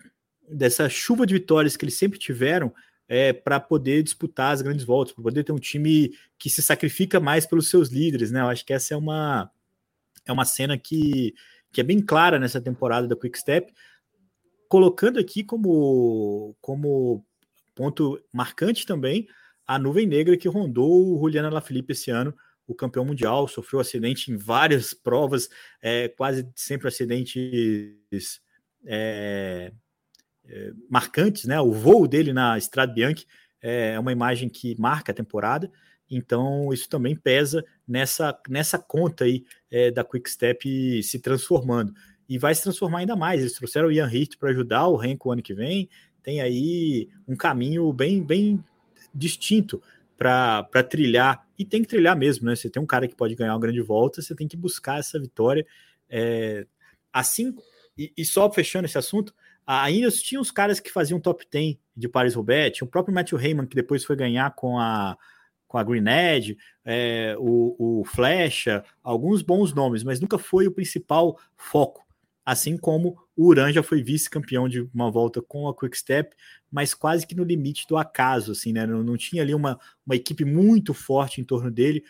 dessa 0.49 0.89
chuva 0.89 1.25
de 1.25 1.33
vitórias 1.33 1.77
que 1.77 1.85
eles 1.85 1.97
sempre 1.97 2.19
tiveram 2.19 2.73
é, 3.07 3.33
para 3.33 3.59
poder 3.59 4.03
disputar 4.03 4.53
as 4.53 4.61
grandes 4.61 4.85
voltas, 4.85 5.13
para 5.13 5.23
poder 5.23 5.43
ter 5.43 5.51
um 5.51 5.59
time 5.59 6.11
que 6.37 6.49
se 6.49 6.61
sacrifica 6.61 7.19
mais 7.19 7.45
pelos 7.45 7.69
seus 7.69 7.89
líderes, 7.89 8.31
né? 8.31 8.41
Eu 8.41 8.47
acho 8.47 8.65
que 8.65 8.73
essa 8.73 8.93
é 8.93 8.97
uma, 8.97 9.51
é 10.25 10.31
uma 10.31 10.45
cena 10.45 10.77
que, 10.77 11.33
que 11.71 11.81
é 11.81 11.83
bem 11.83 11.99
clara 12.01 12.39
nessa 12.39 12.61
temporada 12.61 13.07
da 13.07 13.15
Quick 13.15 13.37
Step, 13.37 13.73
colocando 14.69 15.19
aqui 15.19 15.43
como, 15.43 16.55
como 16.61 17.25
ponto 17.75 18.21
marcante 18.33 18.85
também 18.85 19.27
a 19.71 19.79
nuvem 19.79 20.05
negra 20.05 20.36
que 20.36 20.49
rondou 20.49 21.13
o 21.13 21.17
Juliana 21.17 21.49
Lafilippe 21.49 21.93
esse 21.93 22.12
ano, 22.12 22.36
o 22.67 22.75
campeão 22.75 23.05
mundial, 23.05 23.47
sofreu 23.47 23.79
acidente 23.79 24.29
em 24.29 24.36
várias 24.36 24.93
provas, 24.93 25.49
é, 25.81 26.10
quase 26.10 26.45
sempre 26.53 26.89
acidentes 26.89 28.41
é, 28.86 29.71
é, 30.45 30.73
marcantes, 30.89 31.45
né? 31.45 31.62
O 31.62 31.71
voo 31.71 32.05
dele 32.05 32.34
na 32.34 32.57
Estrada 32.57 32.91
Bianchi 32.91 33.25
é 33.62 33.97
uma 33.97 34.12
imagem 34.12 34.49
que 34.49 34.75
marca 34.77 35.13
a 35.13 35.15
temporada, 35.15 35.71
então 36.10 36.73
isso 36.73 36.89
também 36.89 37.15
pesa 37.15 37.63
nessa, 37.88 38.38
nessa 38.49 38.77
conta 38.77 39.23
aí 39.23 39.45
é, 39.69 39.89
da 39.89 40.03
Quick 40.03 40.29
Step 40.29 41.01
se 41.01 41.19
transformando. 41.19 41.93
E 42.27 42.38
vai 42.38 42.53
se 42.53 42.63
transformar 42.63 42.99
ainda 42.99 43.15
mais. 43.15 43.39
Eles 43.39 43.53
trouxeram 43.53 43.88
o 43.88 43.91
Ian 43.91 44.12
Hirt 44.12 44.38
para 44.38 44.49
ajudar 44.49 44.88
o 44.88 44.97
Renko 44.97 45.31
ano 45.31 45.41
que 45.41 45.53
vem. 45.53 45.89
Tem 46.21 46.41
aí 46.41 47.10
um 47.25 47.38
caminho 47.38 47.91
bem, 47.93 48.21
bem 48.21 48.63
distinto 49.13 49.82
para 50.17 50.84
trilhar. 50.88 51.47
E 51.58 51.65
tem 51.65 51.82
que 51.82 51.88
trilhar 51.88 52.15
mesmo, 52.15 52.45
né? 52.45 52.56
Você 52.56 52.69
tem 52.69 52.82
um 52.82 52.86
cara 52.86 53.08
que 53.08 53.15
pode 53.15 53.36
ganhar 53.36 53.54
uma 53.54 53.60
grande 53.60 53.82
volta, 53.82 54.21
você 54.21 54.36
tem 54.36 54.47
que 54.47 54.56
buscar 54.56 55.00
essa 55.00 55.19
vitória. 55.19 55.65
É, 56.10 56.65
assim, 57.12 57.56
e, 57.97 58.13
e 58.17 58.26
só 58.26 58.52
fechando 58.52 58.86
esse 58.86 58.97
assunto, 58.97 59.34
ainda 59.65 60.10
tinha 60.12 60.39
os 60.39 60.52
caras 60.52 60.80
que 60.80 60.91
faziam 60.91 61.19
top 61.19 61.45
10 61.50 61.78
de 61.95 62.08
Paris-Roubaix, 62.08 62.82
o 62.82 62.88
próprio 62.88 63.13
Matthew 63.13 63.39
Heyman, 63.39 63.65
que 63.65 63.76
depois 63.76 64.04
foi 64.04 64.15
ganhar 64.15 64.54
com 64.56 64.78
a, 64.80 65.17
com 65.67 65.78
a 65.78 65.84
Green 65.84 66.08
Edge, 66.08 66.58
é, 66.84 67.36
o, 67.39 68.02
o 68.02 68.06
Flecha, 68.06 68.84
alguns 69.04 69.41
bons 69.41 69.74
nomes, 69.74 70.04
mas 70.04 70.19
nunca 70.19 70.38
foi 70.38 70.67
o 70.67 70.71
principal 70.71 71.39
foco. 71.56 72.06
Assim 72.51 72.75
como 72.75 73.17
o 73.33 73.45
Uran 73.47 73.71
já 73.71 73.81
foi 73.81 74.03
vice-campeão 74.03 74.67
de 74.67 74.81
uma 74.93 75.09
volta 75.09 75.41
com 75.41 75.69
a 75.69 75.73
Quick 75.73 75.97
Step, 75.97 76.35
mas 76.69 76.93
quase 76.93 77.25
que 77.25 77.33
no 77.33 77.45
limite 77.45 77.87
do 77.87 77.95
acaso, 77.95 78.51
assim, 78.51 78.73
né? 78.73 78.85
Não, 78.85 79.01
não 79.01 79.15
tinha 79.15 79.41
ali 79.41 79.55
uma, 79.55 79.79
uma 80.05 80.17
equipe 80.17 80.43
muito 80.43 80.93
forte 80.93 81.39
em 81.39 81.45
torno 81.45 81.71
dele, 81.71 82.03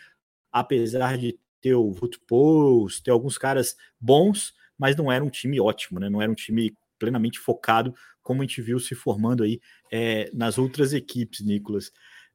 apesar 0.50 1.16
de 1.16 1.38
ter 1.60 1.76
o 1.76 1.84
Wout 1.84 2.18
Post, 2.26 3.04
ter 3.04 3.12
alguns 3.12 3.38
caras 3.38 3.76
bons, 4.00 4.52
mas 4.76 4.96
não 4.96 5.12
era 5.12 5.22
um 5.22 5.30
time 5.30 5.60
ótimo, 5.60 6.00
né? 6.00 6.10
Não 6.10 6.20
era 6.20 6.32
um 6.32 6.34
time 6.34 6.76
plenamente 6.98 7.38
focado, 7.38 7.94
como 8.20 8.42
a 8.42 8.44
gente 8.44 8.60
viu 8.60 8.80
se 8.80 8.96
formando 8.96 9.44
aí 9.44 9.60
é, 9.92 10.28
nas 10.34 10.58
outras 10.58 10.92
equipes, 10.92 11.40
Nicolas. 11.40 11.92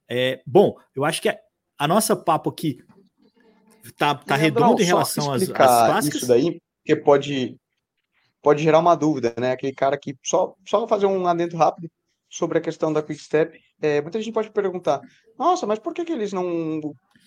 É, 0.10 0.42
bom, 0.48 0.78
eu 0.96 1.04
acho 1.04 1.22
que 1.22 1.28
a, 1.28 1.38
a 1.78 1.86
nossa 1.86 2.16
papo 2.16 2.52
aqui 2.52 2.82
tá, 3.98 4.16
tá 4.16 4.38
redondo 4.38 4.82
em 4.82 4.86
relação 4.86 5.34
às, 5.34 5.42
às 5.42 5.50
clássicas. 5.50 6.22
Isso 6.22 6.28
daí, 6.30 6.62
porque 6.86 6.96
pode, 6.96 7.60
pode 8.48 8.64
gerar 8.64 8.80
uma 8.80 8.96
dúvida, 8.96 9.36
né? 9.38 9.52
Aquele 9.52 9.74
cara 9.74 9.98
que 9.98 10.16
só, 10.24 10.56
só 10.66 10.88
fazer 10.88 11.06
um 11.06 11.28
adendo 11.28 11.58
rápido 11.58 11.92
sobre 12.30 12.58
a 12.58 12.62
questão 12.62 12.94
da 12.94 13.04
Quick 13.04 13.22
Step. 13.22 13.60
É, 13.82 14.02
muita 14.02 14.22
gente 14.22 14.34
pode 14.34 14.50
perguntar: 14.52 15.02
nossa, 15.38 15.68
mas 15.68 15.80
por 15.80 15.94
que, 15.94 16.06
que 16.06 16.14
eles 16.14 16.32
não. 16.32 16.80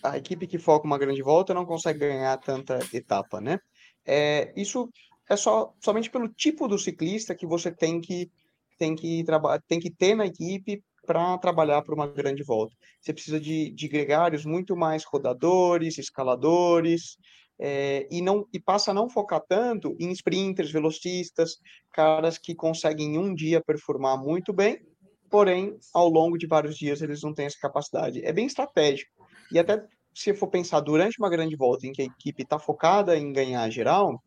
A 0.03 0.17
equipe 0.17 0.47
que 0.47 0.57
foca 0.57 0.87
uma 0.87 0.97
grande 0.97 1.21
volta 1.21 1.53
não 1.53 1.67
consegue 1.67 1.99
ganhar 1.99 2.39
tanta 2.39 2.79
etapa, 2.95 3.39
né? 3.39 3.59
É, 4.07 4.51
isso 4.57 4.89
é 5.29 5.37
só 5.37 5.75
somente 5.79 6.09
pelo 6.09 6.27
tipo 6.27 6.67
do 6.67 6.79
ciclista 6.79 7.35
que 7.35 7.47
você 7.47 7.71
tem 7.71 8.01
que 8.01 8.31
tem 8.79 8.97
que 8.97 9.23
trabalhar, 9.25 9.61
tem 9.69 9.79
que 9.79 9.91
ter 9.91 10.15
na 10.15 10.25
equipe 10.25 10.83
para 11.05 11.37
trabalhar 11.37 11.83
para 11.83 11.95
uma 11.95 12.07
grande 12.07 12.43
volta. 12.43 12.75
Você 12.99 13.13
precisa 13.13 13.39
de, 13.39 13.71
de 13.73 13.89
gregários 13.89 14.47
muito 14.47 14.75
mais 14.75 15.05
rodadores, 15.05 15.99
escaladores, 15.99 17.19
é, 17.61 18.09
e 18.11 18.23
não 18.23 18.47
e 18.53 18.59
passa 18.59 18.91
a 18.91 18.95
não 18.95 19.11
focar 19.11 19.43
tanto 19.47 19.95
em 20.01 20.11
sprinters, 20.13 20.71
velocistas, 20.71 21.59
caras 21.93 22.39
que 22.39 22.55
conseguem 22.55 23.15
em 23.15 23.19
um 23.19 23.35
dia 23.35 23.61
performar 23.61 24.17
muito 24.17 24.51
bem, 24.51 24.81
porém 25.29 25.79
ao 25.93 26.09
longo 26.09 26.39
de 26.39 26.47
vários 26.47 26.77
dias 26.77 27.03
eles 27.03 27.23
não 27.23 27.35
têm 27.35 27.45
essa 27.45 27.59
capacidade. 27.61 28.25
É 28.25 28.33
bem 28.33 28.47
estratégico. 28.47 29.13
E 29.53 29.59
até 29.59 29.85
se 30.15 30.33
for 30.33 30.49
pensar 30.49 30.81
durante 30.81 31.19
uma 31.19 31.29
grande 31.29 31.55
volta 31.55 31.87
em 31.87 31.93
que 31.93 32.01
a 32.01 32.07
equipe 32.07 32.43
está 32.43 32.59
focada 32.59 33.17
em 33.17 33.31
ganhar 33.31 33.69
geral, 33.69 34.23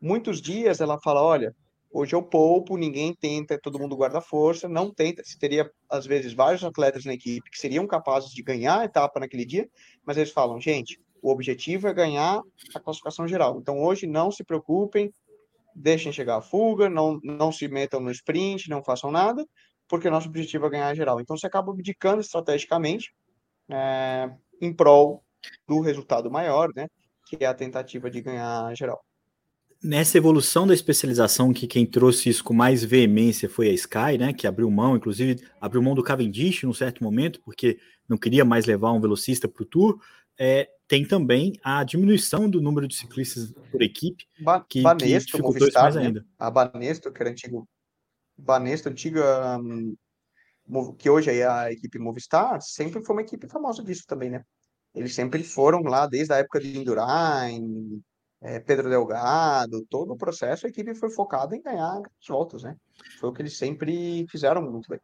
muitos 0.00 0.40
dias 0.40 0.80
ela 0.80 1.00
fala, 1.00 1.20
olha, 1.20 1.54
hoje 1.90 2.14
eu 2.14 2.22
poupo, 2.22 2.76
ninguém 2.76 3.12
tenta, 3.12 3.58
todo 3.60 3.78
mundo 3.78 3.96
guarda 3.96 4.20
força, 4.20 4.68
não 4.68 4.94
tenta, 4.94 5.24
se 5.24 5.36
teria 5.36 5.68
às 5.90 6.06
vezes 6.06 6.32
vários 6.32 6.62
atletas 6.62 7.04
na 7.04 7.14
equipe 7.14 7.50
que 7.50 7.58
seriam 7.58 7.86
capazes 7.88 8.30
de 8.30 8.42
ganhar 8.42 8.80
a 8.80 8.84
etapa 8.84 9.18
naquele 9.18 9.44
dia, 9.44 9.68
mas 10.06 10.16
eles 10.16 10.30
falam, 10.30 10.60
gente, 10.60 11.00
o 11.22 11.30
objetivo 11.30 11.88
é 11.88 11.94
ganhar 11.94 12.42
a 12.74 12.80
classificação 12.80 13.26
geral. 13.26 13.58
Então 13.60 13.80
hoje 13.80 14.06
não 14.06 14.30
se 14.30 14.44
preocupem, 14.44 15.12
deixem 15.74 16.12
chegar 16.12 16.36
a 16.36 16.42
fuga, 16.42 16.88
não, 16.88 17.20
não 17.22 17.52
se 17.52 17.68
metam 17.68 18.00
no 18.00 18.10
sprint, 18.10 18.68
não 18.68 18.82
façam 18.82 19.10
nada, 19.10 19.44
porque 19.88 20.10
nosso 20.10 20.28
objetivo 20.28 20.66
é 20.66 20.70
ganhar 20.70 20.88
a 20.88 20.94
geral. 20.94 21.20
Então 21.20 21.36
você 21.36 21.46
acaba 21.46 21.72
abdicando 21.72 22.20
estrategicamente 22.20 23.12
é, 23.70 24.30
em 24.60 24.72
prol 24.72 25.22
do 25.66 25.80
resultado 25.80 26.30
maior, 26.30 26.70
né? 26.74 26.88
Que 27.26 27.44
é 27.44 27.46
a 27.46 27.54
tentativa 27.54 28.10
de 28.10 28.20
ganhar 28.20 28.66
a 28.66 28.74
geral 28.74 29.02
nessa 29.82 30.18
evolução 30.18 30.66
da 30.66 30.74
especialização, 30.74 31.52
que 31.52 31.66
quem 31.66 31.86
trouxe 31.86 32.28
isso 32.28 32.42
com 32.42 32.52
mais 32.52 32.82
veemência 32.82 33.48
foi 33.48 33.68
a 33.68 33.72
Sky, 33.72 34.18
né? 34.18 34.32
Que 34.32 34.46
abriu 34.46 34.70
mão, 34.70 34.96
inclusive 34.96 35.40
abriu 35.60 35.82
mão 35.82 35.94
do 35.94 36.02
Cavendish 36.02 36.64
num 36.64 36.72
certo 36.72 37.02
momento, 37.02 37.40
porque 37.44 37.78
não 38.08 38.16
queria 38.16 38.44
mais 38.44 38.66
levar 38.66 38.92
um 38.92 39.00
velocista 39.00 39.48
para 39.48 39.62
o 39.62 39.66
Tour. 39.66 40.00
É, 40.38 40.68
tem 40.88 41.06
também 41.06 41.52
a 41.62 41.84
diminuição 41.84 42.48
do 42.48 42.62
número 42.62 42.88
de 42.88 42.96
ciclistas 42.96 43.52
por 43.70 43.82
equipe, 43.82 44.26
ba 44.40 44.64
que, 44.66 44.80
Banesto, 44.80 45.32
que 45.32 45.36
dificultou 45.36 45.60
Movistar, 45.60 45.82
mais 45.82 45.94
né? 45.94 46.06
ainda. 46.06 46.26
A 46.38 46.50
Banesto, 46.50 47.12
que 47.12 47.22
era 47.22 47.30
antigo 47.30 47.68
Banesto, 48.36 48.88
antiga 48.88 49.58
um, 49.58 49.94
que 50.96 51.10
hoje 51.10 51.30
é 51.30 51.46
a 51.46 51.70
equipe 51.70 51.98
Movistar, 51.98 52.60
sempre 52.62 53.04
foi 53.04 53.16
uma 53.16 53.22
equipe 53.22 53.46
famosa 53.48 53.84
disso 53.84 54.04
também, 54.06 54.30
né? 54.30 54.42
Eles 54.94 55.14
sempre 55.14 55.44
foram 55.44 55.82
lá 55.82 56.06
desde 56.06 56.32
a 56.32 56.38
época 56.38 56.58
de 56.58 56.78
Indurain, 56.78 58.02
é, 58.40 58.58
Pedro 58.58 58.88
Delgado, 58.88 59.84
todo 59.90 60.12
o 60.12 60.16
processo, 60.16 60.66
a 60.66 60.70
equipe 60.70 60.94
foi 60.94 61.10
focada 61.10 61.54
em 61.54 61.62
ganhar 61.62 61.98
as 61.98 62.26
voltas, 62.26 62.62
né? 62.62 62.76
Foi 63.20 63.28
o 63.28 63.32
que 63.32 63.42
eles 63.42 63.58
sempre 63.58 64.26
fizeram 64.30 64.62
muito 64.62 64.88
bem. 64.88 65.00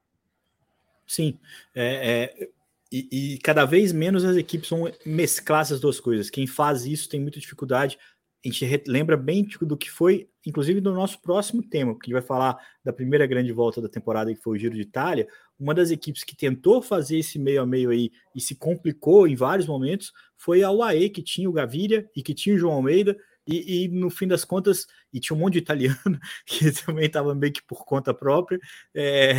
Sim, 1.07 1.38
é, 1.75 2.33
é, 2.40 2.49
e, 2.94 3.35
e, 3.35 3.38
cada 3.38 3.64
vez 3.64 3.92
menos 3.92 4.24
as 4.24 4.37
equipes 4.37 4.70
vão 4.70 4.88
mesclar 5.04 5.62
essas 5.62 5.80
duas 5.80 5.98
coisas. 5.98 6.30
Quem 6.30 6.46
faz 6.46 6.87
isso 6.87 7.09
tem 7.09 7.20
muita 7.20 7.40
dificuldade. 7.40 7.98
A 8.44 8.48
gente 8.48 8.85
lembra 8.87 9.16
bem 9.16 9.48
do 9.62 9.76
que 9.76 9.90
foi, 9.90 10.28
inclusive, 10.46 10.80
no 10.80 10.94
nosso 10.94 11.20
próximo 11.20 11.61
tema, 11.61 11.98
que 11.98 12.12
vai 12.12 12.22
falar 12.22 12.57
da 12.85 12.92
primeira 12.92 13.26
grande 13.26 13.50
volta 13.52 13.83
da 13.83 13.88
temporada, 13.88 14.33
que 14.33 14.40
foi 14.40 14.57
o 14.57 14.61
Giro 14.61 14.76
de 14.76 14.83
Itália. 14.83 15.26
Uma 15.59 15.74
das 15.74 15.90
equipes 15.90 16.22
que 16.22 16.37
tentou 16.37 16.80
fazer 16.80 17.18
esse 17.18 17.37
meio 17.37 17.62
a 17.62 17.66
meio 17.66 17.90
aí 17.90 18.12
e 18.33 18.40
se 18.40 18.54
complicou 18.54 19.26
em 19.26 19.35
vários 19.35 19.66
momentos 19.66 20.12
foi 20.37 20.62
a 20.62 20.70
UAE, 20.70 21.11
que 21.11 21.22
tinha 21.22 21.50
o 21.50 21.52
Gaviria 21.52 22.09
e 22.14 22.22
que 22.22 22.35
tinha 22.35 22.54
o 22.54 22.59
João 22.59 22.74
Almeida, 22.74 23.16
e, 23.46 23.85
e, 23.85 23.88
no 23.88 24.09
fim 24.09 24.26
das 24.26 24.44
contas, 24.44 24.87
e 25.12 25.20
tinha 25.20 25.37
um 25.37 25.40
monte 25.40 25.54
de 25.54 25.59
italiano 25.59 25.96
que 26.46 26.70
também 26.85 27.07
estava 27.07 27.35
meio 27.35 27.52
que 27.52 27.62
por 27.62 27.85
conta 27.85 28.14
própria, 28.14 28.59
é, 28.94 29.35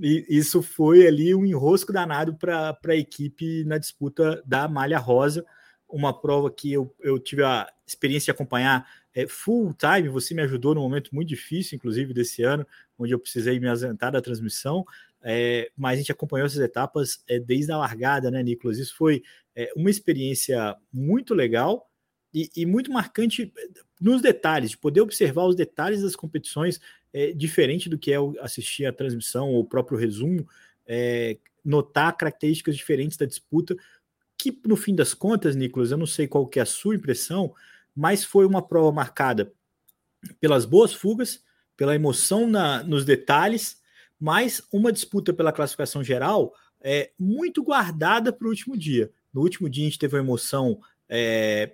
e 0.00 0.26
isso 0.28 0.62
foi 0.62 1.06
ali 1.06 1.34
um 1.34 1.44
enrosco 1.44 1.92
danado 1.92 2.34
para 2.34 2.78
a 2.86 2.96
equipe 2.96 3.64
na 3.64 3.78
disputa 3.78 4.42
da 4.46 4.68
malha 4.68 4.98
rosa, 4.98 5.44
uma 5.88 6.18
prova 6.18 6.50
que 6.50 6.72
eu, 6.72 6.94
eu 7.00 7.18
tive 7.18 7.42
a 7.42 7.66
experiência 7.86 8.26
de 8.26 8.30
acompanhar 8.32 8.86
é, 9.14 9.26
full 9.26 9.74
time, 9.74 10.08
você 10.08 10.34
me 10.34 10.42
ajudou 10.42 10.74
num 10.74 10.82
momento 10.82 11.14
muito 11.14 11.28
difícil, 11.28 11.76
inclusive 11.76 12.12
desse 12.12 12.42
ano, 12.42 12.66
onde 12.98 13.12
eu 13.12 13.18
precisei 13.18 13.58
me 13.58 13.68
ausentar 13.68 14.12
da 14.12 14.20
transmissão, 14.20 14.84
é, 15.22 15.70
mas 15.76 15.94
a 15.94 15.96
gente 15.96 16.12
acompanhou 16.12 16.46
essas 16.46 16.60
etapas 16.60 17.22
é, 17.26 17.40
desde 17.40 17.72
a 17.72 17.78
largada, 17.78 18.30
né, 18.30 18.42
Nicolas? 18.42 18.78
Isso 18.78 18.96
foi 18.96 19.22
é, 19.56 19.72
uma 19.74 19.90
experiência 19.90 20.76
muito 20.92 21.34
legal 21.34 21.87
e, 22.32 22.50
e, 22.54 22.66
muito 22.66 22.92
marcante 22.92 23.52
nos 24.00 24.20
detalhes, 24.20 24.70
de 24.70 24.78
poder 24.78 25.00
observar 25.00 25.44
os 25.44 25.56
detalhes 25.56 26.02
das 26.02 26.14
competições, 26.14 26.80
é, 27.12 27.32
diferente 27.32 27.88
do 27.88 27.98
que 27.98 28.12
é 28.12 28.16
assistir 28.40 28.84
a 28.84 28.92
transmissão 28.92 29.48
ou 29.48 29.60
o 29.60 29.64
próprio 29.64 29.98
resumo, 29.98 30.46
é, 30.86 31.38
notar 31.64 32.16
características 32.16 32.76
diferentes 32.76 33.16
da 33.16 33.26
disputa, 33.26 33.76
que 34.36 34.56
no 34.66 34.76
fim 34.76 34.94
das 34.94 35.14
contas, 35.14 35.56
Nicolas, 35.56 35.90
eu 35.90 35.98
não 35.98 36.06
sei 36.06 36.28
qual 36.28 36.46
que 36.46 36.58
é 36.58 36.62
a 36.62 36.66
sua 36.66 36.94
impressão, 36.94 37.52
mas 37.94 38.24
foi 38.24 38.46
uma 38.46 38.62
prova 38.62 38.92
marcada 38.92 39.52
pelas 40.40 40.64
boas 40.64 40.92
fugas, 40.92 41.42
pela 41.76 41.94
emoção 41.94 42.48
na, 42.48 42.82
nos 42.82 43.04
detalhes, 43.04 43.80
mas 44.18 44.62
uma 44.72 44.92
disputa 44.92 45.32
pela 45.32 45.52
classificação 45.52 46.02
geral 46.02 46.54
é 46.80 47.12
muito 47.18 47.62
guardada 47.62 48.32
para 48.32 48.46
o 48.46 48.50
último 48.50 48.76
dia. 48.76 49.10
No 49.32 49.42
último 49.42 49.68
dia 49.68 49.84
a 49.84 49.88
gente 49.88 49.98
teve 49.98 50.16
uma 50.16 50.22
emoção 50.22 50.80
é, 51.08 51.72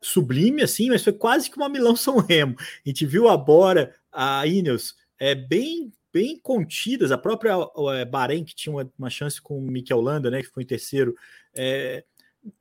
sublime, 0.00 0.62
assim, 0.62 0.88
mas 0.88 1.02
foi 1.02 1.12
quase 1.12 1.50
que 1.50 1.56
uma 1.56 1.68
Milão 1.68 1.96
São 1.96 2.18
Remo. 2.18 2.56
A 2.58 2.88
gente 2.88 3.06
viu 3.06 3.28
a 3.28 3.36
Bora, 3.36 3.94
a 4.12 4.46
Ineos, 4.46 4.94
é 5.18 5.34
bem 5.34 5.92
bem 6.12 6.38
contidas. 6.38 7.12
A 7.12 7.18
própria 7.18 7.52
é, 7.94 8.04
Bahrein, 8.06 8.42
que 8.42 8.54
tinha 8.54 8.74
uma, 8.74 8.90
uma, 8.98 9.10
chance 9.10 9.40
com 9.40 9.58
o 9.58 9.70
Mikel 9.70 10.00
Landa, 10.00 10.30
né, 10.30 10.42
que 10.42 10.48
foi 10.48 10.62
em 10.62 10.66
terceiro, 10.66 11.14
é, 11.54 12.04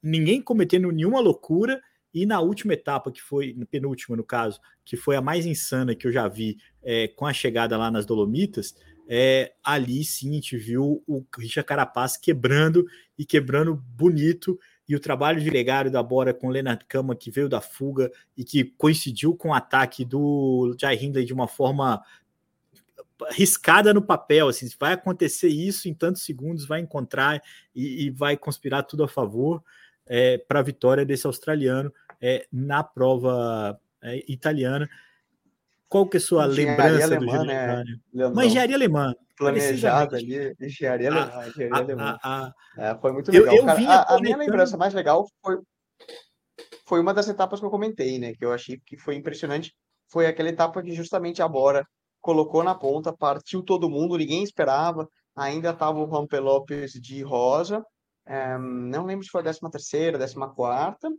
ninguém 0.04 0.42
cometendo 0.42 0.92
nenhuma 0.92 1.22
loucura. 1.22 1.82
E 2.14 2.26
na 2.26 2.42
última 2.42 2.74
etapa, 2.74 3.12
que 3.12 3.22
foi, 3.22 3.56
penúltima 3.72 4.18
no 4.18 4.26
caso, 4.26 4.60
que 4.84 4.98
foi 4.98 5.16
a 5.16 5.22
mais 5.22 5.46
insana 5.46 5.96
que 5.96 6.06
eu 6.06 6.12
já 6.12 6.28
vi 6.28 6.58
é, 6.84 7.08
com 7.10 7.26
a 7.26 7.32
chegada 7.32 7.78
lá 7.78 7.90
nas 7.90 8.06
Dolomitas, 8.06 8.76
é, 9.08 9.54
ali 9.64 10.04
sim 10.04 10.32
a 10.32 10.34
gente 10.34 10.58
viu 10.58 11.04
o 11.08 11.26
Richard 11.38 11.68
Carapaz 11.68 12.18
quebrando 12.18 12.86
e 13.18 13.26
quebrando 13.26 13.76
bonito. 13.76 14.60
E 14.88 14.96
o 14.96 15.00
trabalho 15.00 15.40
de 15.40 15.50
gregário 15.50 15.90
da 15.90 16.04
Bora 16.04 16.34
com 16.34 16.48
o 16.48 16.50
Leonard 16.50 16.86
Kama, 16.86 17.16
que 17.16 17.32
veio 17.32 17.50
da 17.50 17.60
fuga 17.60 18.12
e 18.38 18.44
que 18.44 18.64
coincidiu 18.64 19.36
com 19.36 19.50
o 19.50 19.54
ataque 19.54 20.06
do 20.06 20.76
Jai 20.80 20.96
Hindley 20.96 21.26
de 21.26 21.34
uma 21.34 21.48
forma 21.48 22.04
riscada 23.32 23.94
no 23.94 24.02
papel, 24.02 24.48
assim, 24.48 24.68
vai 24.80 24.94
acontecer 24.94 25.48
isso 25.48 25.88
em 25.88 25.94
tantos 25.94 26.24
segundos, 26.24 26.66
vai 26.66 26.82
encontrar 26.82 27.42
e, 27.74 28.06
e 28.06 28.10
vai 28.10 28.36
conspirar 28.36 28.84
tudo 28.84 29.04
a 29.04 29.08
favor 29.08 29.64
é, 30.06 30.38
para 30.38 30.60
a 30.60 30.64
vitória 30.64 31.06
desse 31.06 31.26
australiano 31.26 31.92
é, 32.22 32.46
na 32.52 32.84
prova 32.84 33.80
é, 34.02 34.24
italiana. 34.28 34.90
Qual 35.96 36.10
que 36.10 36.18
é 36.18 36.20
a 36.20 36.22
sua 36.22 36.46
lembrança 36.46 37.06
alemã, 37.06 37.38
do 37.38 37.46
né, 37.46 38.28
Uma 38.28 38.46
engenharia 38.46 38.76
alemã. 38.76 39.14
Planejada 39.38 40.18
ali, 40.18 40.54
engenharia 40.60 41.10
alemã. 41.10 41.32
A, 41.34 41.48
engenharia 41.48 41.74
a, 41.74 41.80
alemã. 41.80 42.18
A, 42.22 42.52
é, 42.78 42.96
foi 43.00 43.14
muito 43.14 43.32
legal. 43.32 43.56
Eu, 43.56 43.64
eu 43.64 43.70
a, 43.70 44.20
minha 44.20 44.36
lembrança 44.36 44.76
mais 44.76 44.94
legal 44.94 45.26
foi, 45.42 45.58
foi 46.86 47.00
uma 47.00 47.14
das 47.14 47.30
etapas 47.30 47.62
que 47.62 47.66
eu 47.66 47.70
comentei, 47.70 48.20
né? 48.20 48.34
Que 48.34 48.44
eu 48.44 48.52
achei 48.52 48.78
que 48.86 48.98
foi 48.98 49.16
impressionante. 49.16 49.74
Foi 50.12 50.26
aquela 50.26 50.50
etapa 50.50 50.84
que 50.84 50.94
justamente 50.94 51.42
a 51.42 51.48
Bora 51.48 51.88
colocou 52.20 52.62
na 52.62 52.76
ponta, 52.76 53.16
partiu 53.16 53.64
todo 53.64 53.90
mundo, 53.90 54.18
ninguém 54.18 54.44
esperava. 54.44 55.08
Ainda 55.34 55.70
estava 55.70 55.98
o 55.98 56.10
Juan 56.10 56.28
Lopes 56.42 56.92
de 56.92 57.24
rosa. 57.24 57.82
Um, 58.28 58.90
não 58.90 59.06
lembro 59.06 59.24
se 59.24 59.32
foi 59.32 59.40
a 59.40 59.44
13 59.46 59.62
terceira, 59.72 60.20
14 60.20 60.54
quarta. 60.54 61.10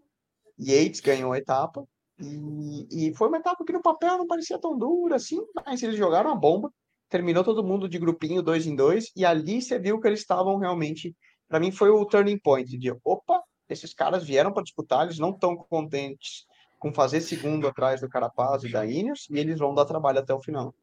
Yates 0.61 1.01
ganhou 1.01 1.33
a 1.33 1.39
etapa. 1.39 1.83
E, 2.19 3.09
e, 3.09 3.15
foi 3.15 3.29
uma 3.29 3.39
etapa 3.39 3.65
que 3.65 3.73
no 3.73 3.83
papel 3.83 4.17
não 4.17 4.27
parecia 4.27 4.59
tão 4.59 4.77
dura 4.77 5.17
assim, 5.17 5.39
mas 5.55 5.83
eles 5.83 5.97
jogaram 5.97 6.31
a 6.31 6.35
bomba. 6.35 6.73
Terminou 7.09 7.45
todo 7.45 7.63
mundo 7.65 7.89
de 7.89 7.99
grupinho, 7.99 8.43
dois 8.43 8.67
em 8.67 8.75
dois. 8.75 9.13
E 9.15 9.25
ali 9.25 9.61
você 9.61 9.79
viu 9.79 10.01
que 10.01 10.09
eles 10.09 10.21
estavam 10.21 10.59
realmente. 10.59 11.15
Para 11.49 11.61
mim 11.61 11.71
foi 11.71 11.91
o 11.91 12.05
turning 12.05 12.39
point 12.39 12.77
de 12.77 12.91
opa, 13.05 13.41
esses 13.69 13.95
caras 13.95 14.25
vieram 14.25 14.53
para 14.53 14.63
disputar, 14.63 15.05
eles 15.05 15.19
não 15.19 15.31
estão 15.31 15.57
contentes 15.57 16.45
com 16.79 16.93
fazer 16.93 17.21
segundo 17.21 17.69
atrás 17.69 18.01
do 18.01 18.09
Carapaz 18.09 18.65
e 18.65 18.71
da 18.71 18.85
Ineos, 18.85 19.29
e 19.31 19.39
eles 19.39 19.59
vão 19.59 19.75
dar 19.75 19.85
trabalho 19.85 20.19
até 20.19 20.35
o 20.35 20.41
final 20.41 20.75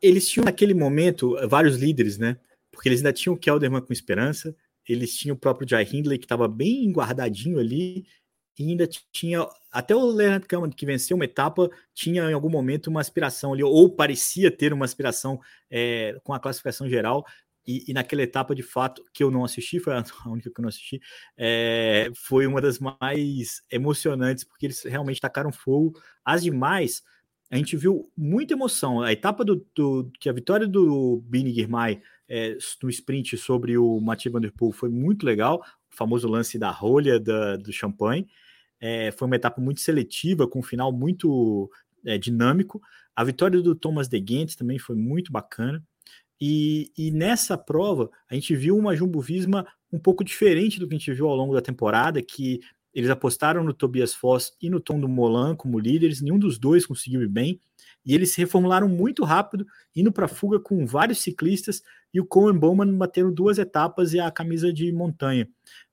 eles 0.00 0.28
tinham 0.28 0.44
naquele 0.44 0.74
momento 0.74 1.36
vários 1.48 1.76
líderes, 1.76 2.18
né? 2.18 2.36
Porque 2.70 2.88
eles 2.88 3.00
ainda 3.00 3.12
tinham 3.12 3.34
o 3.34 3.38
Kelderman 3.38 3.80
com 3.80 3.92
esperança, 3.92 4.54
eles 4.88 5.16
tinham 5.16 5.34
o 5.34 5.38
próprio 5.38 5.68
Jai 5.68 5.86
Hindley, 5.90 6.18
que 6.18 6.24
estava 6.24 6.46
bem 6.46 6.90
guardadinho 6.92 7.58
ali, 7.58 8.06
e 8.58 8.70
ainda 8.70 8.88
tinha 9.12 9.46
até 9.70 9.94
o 9.94 10.06
Leonard 10.06 10.46
Kaman, 10.46 10.70
que 10.70 10.86
venceu 10.86 11.16
uma 11.16 11.24
etapa, 11.26 11.68
tinha 11.92 12.30
em 12.30 12.32
algum 12.32 12.48
momento 12.48 12.86
uma 12.86 13.00
aspiração 13.00 13.52
ali, 13.52 13.62
ou 13.62 13.90
parecia 13.90 14.50
ter 14.50 14.72
uma 14.72 14.84
aspiração 14.84 15.38
é, 15.70 16.18
com 16.24 16.32
a 16.32 16.40
classificação 16.40 16.88
geral. 16.88 17.26
E, 17.66 17.84
e, 17.88 17.92
naquela 17.92 18.22
etapa, 18.22 18.54
de 18.54 18.62
fato, 18.62 19.04
que 19.12 19.22
eu 19.22 19.30
não 19.30 19.44
assisti, 19.44 19.80
foi 19.80 19.92
a 19.92 20.04
única 20.26 20.50
que 20.50 20.58
eu 20.58 20.62
não 20.62 20.68
assisti, 20.68 21.00
é, 21.36 22.10
foi 22.14 22.46
uma 22.46 22.60
das 22.60 22.78
mais 22.78 23.60
emocionantes, 23.70 24.44
porque 24.44 24.66
eles 24.66 24.82
realmente 24.84 25.20
tacaram 25.20 25.52
fogo. 25.52 26.00
As 26.24 26.42
demais, 26.42 27.02
a 27.50 27.56
gente 27.56 27.76
viu 27.76 28.10
muita 28.16 28.54
emoção. 28.54 29.02
A 29.02 29.12
etapa 29.12 29.44
do, 29.44 29.66
do 29.74 30.10
que 30.18 30.28
a 30.28 30.32
vitória 30.32 30.66
do 30.66 31.22
Bini 31.26 31.52
Girmay 31.52 32.00
é, 32.28 32.56
no 32.82 32.88
sprint 32.88 33.36
sobre 33.36 33.76
o 33.76 34.00
Mathieu 34.00 34.32
Van 34.32 34.40
Der 34.40 34.52
Poel 34.52 34.72
foi 34.72 34.88
muito 34.88 35.26
legal, 35.26 35.62
o 35.92 35.96
famoso 35.96 36.28
lance 36.28 36.58
da 36.58 36.70
rolha 36.70 37.20
da, 37.20 37.56
do 37.56 37.72
champanhe. 37.72 38.26
É, 38.80 39.10
foi 39.12 39.26
uma 39.26 39.36
etapa 39.36 39.60
muito 39.60 39.80
seletiva, 39.80 40.48
com 40.48 40.60
um 40.60 40.62
final 40.62 40.92
muito 40.92 41.70
é, 42.04 42.18
dinâmico. 42.18 42.80
A 43.14 43.24
vitória 43.24 43.60
do 43.60 43.74
Thomas 43.74 44.08
De 44.08 44.22
Gent 44.26 44.54
também 44.56 44.78
foi 44.78 44.96
muito 44.96 45.32
bacana. 45.32 45.82
E, 46.40 46.92
e, 46.96 47.10
nessa 47.10 47.56
prova, 47.56 48.10
a 48.30 48.34
gente 48.34 48.54
viu 48.54 48.76
uma 48.76 48.94
Jumbo 48.94 49.20
Visma 49.20 49.66
um 49.90 49.98
pouco 49.98 50.22
diferente 50.22 50.78
do 50.78 50.86
que 50.86 50.94
a 50.94 50.98
gente 50.98 51.12
viu 51.12 51.28
ao 51.28 51.36
longo 51.36 51.54
da 51.54 51.62
temporada, 51.62 52.20
que 52.20 52.60
eles 52.92 53.10
apostaram 53.10 53.62
no 53.62 53.74
Tobias 53.74 54.14
Foss 54.14 54.54
e 54.60 54.70
no 54.70 54.80
Tom 54.80 54.98
do 55.00 55.08
Molan 55.08 55.54
como 55.54 55.78
líderes, 55.78 56.20
nenhum 56.20 56.38
dos 56.38 56.58
dois 56.58 56.86
conseguiu 56.86 57.22
ir 57.22 57.28
bem, 57.28 57.60
e 58.04 58.14
eles 58.14 58.32
se 58.32 58.40
reformularam 58.40 58.88
muito 58.88 59.24
rápido, 59.24 59.66
indo 59.94 60.10
para 60.10 60.24
a 60.24 60.28
fuga 60.28 60.58
com 60.58 60.86
vários 60.86 61.18
ciclistas, 61.18 61.82
e 62.12 62.20
o 62.20 62.24
Cohen 62.24 62.58
Bowman 62.58 62.96
batendo 62.96 63.30
duas 63.30 63.58
etapas 63.58 64.14
e 64.14 64.20
a 64.20 64.30
camisa 64.30 64.72
de 64.72 64.90
montanha. 64.92 65.46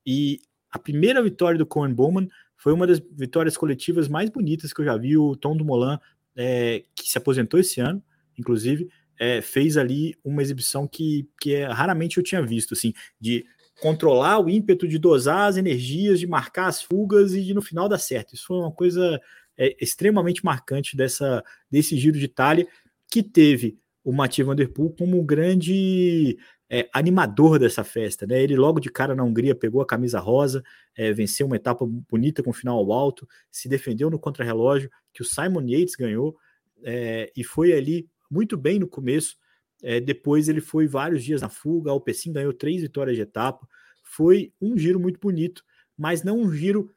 E 0.05 0.39
a 0.71 0.79
primeira 0.79 1.21
vitória 1.21 1.57
do 1.57 1.65
Cohen 1.65 1.93
Bowman 1.93 2.29
foi 2.63 2.71
uma 2.71 2.87
das 2.87 3.01
vitórias 3.11 3.57
coletivas 3.57 4.07
mais 4.07 4.29
bonitas 4.29 4.71
que 4.71 4.79
eu 4.79 4.85
já 4.85 4.95
vi. 4.95 5.17
O 5.17 5.35
Tom 5.35 5.57
do 5.57 5.65
Molan, 5.65 5.99
é, 6.33 6.85
que 6.95 7.09
se 7.09 7.17
aposentou 7.17 7.59
esse 7.59 7.81
ano, 7.81 8.01
inclusive, 8.39 8.87
é, 9.19 9.41
fez 9.41 9.75
ali 9.75 10.15
uma 10.23 10.41
exibição 10.41 10.87
que, 10.87 11.27
que 11.41 11.55
é, 11.55 11.65
raramente 11.65 12.15
eu 12.15 12.23
tinha 12.23 12.41
visto, 12.41 12.73
assim, 12.73 12.93
de 13.19 13.45
controlar 13.81 14.39
o 14.39 14.49
ímpeto 14.49 14.87
de 14.87 14.97
dosar 14.97 15.49
as 15.49 15.57
energias, 15.57 16.21
de 16.21 16.25
marcar 16.25 16.67
as 16.67 16.81
fugas 16.81 17.33
e 17.33 17.43
de 17.43 17.53
no 17.53 17.61
final 17.61 17.89
dar 17.89 17.97
certo. 17.97 18.33
Isso 18.33 18.45
foi 18.47 18.55
uma 18.55 18.71
coisa 18.71 19.19
é, 19.57 19.75
extremamente 19.81 20.45
marcante 20.45 20.95
dessa, 20.95 21.43
desse 21.69 21.97
Giro 21.97 22.17
de 22.17 22.23
Itália, 22.23 22.65
que 23.11 23.21
teve 23.21 23.77
o 24.05 24.13
Mathieu 24.13 24.45
Van 24.45 24.55
Der 24.55 24.71
Poel 24.71 24.95
como 24.97 25.19
um 25.19 25.25
grande 25.25 26.37
é, 26.73 26.89
animador 26.91 27.59
dessa 27.59 27.83
festa. 27.83 28.25
Né? 28.25 28.41
Ele 28.41 28.55
logo 28.55 28.79
de 28.79 28.89
cara 28.89 29.13
na 29.13 29.23
Hungria 29.23 29.53
pegou 29.53 29.79
a 29.79 29.85
camisa 29.85 30.19
rosa, 30.19 30.63
é, 30.95 31.13
venceu 31.13 31.45
uma 31.45 31.55
etapa 31.55 31.85
bonita 31.85 32.41
com 32.41 32.51
final 32.51 32.79
ao 32.79 32.91
alto, 32.91 33.29
se 33.51 33.69
defendeu 33.69 34.09
no 34.09 34.17
contrarrelógio 34.17 34.89
que 35.13 35.21
o 35.21 35.25
Simon 35.25 35.61
Yates 35.67 35.93
ganhou 35.95 36.35
é, 36.83 37.31
e 37.37 37.43
foi 37.43 37.73
ali 37.73 38.09
muito 38.27 38.57
bem 38.57 38.79
no 38.79 38.87
começo, 38.87 39.37
é, 39.83 39.99
depois 39.99 40.49
ele 40.49 40.61
foi 40.61 40.87
vários 40.87 41.23
dias 41.23 41.43
na 41.43 41.49
fuga, 41.49 41.91
o 41.91 41.93
Alpecin 41.93 42.33
ganhou 42.33 42.51
três 42.51 42.81
vitórias 42.81 43.15
de 43.15 43.21
etapa. 43.21 43.67
Foi 44.01 44.51
um 44.59 44.75
giro 44.75 44.99
muito 44.99 45.19
bonito, 45.19 45.63
mas 45.95 46.23
não 46.23 46.39
um 46.39 46.51
giro, 46.51 46.89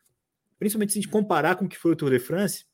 principalmente 0.59 0.95
se 0.95 0.99
a 0.99 1.03
gente 1.03 1.13
comparar 1.13 1.57
com 1.57 1.67
o 1.67 1.69
que 1.69 1.77
foi 1.77 1.93
o 1.93 1.97
Tour 1.97 2.11
de 2.11 2.19
France, 2.19 2.65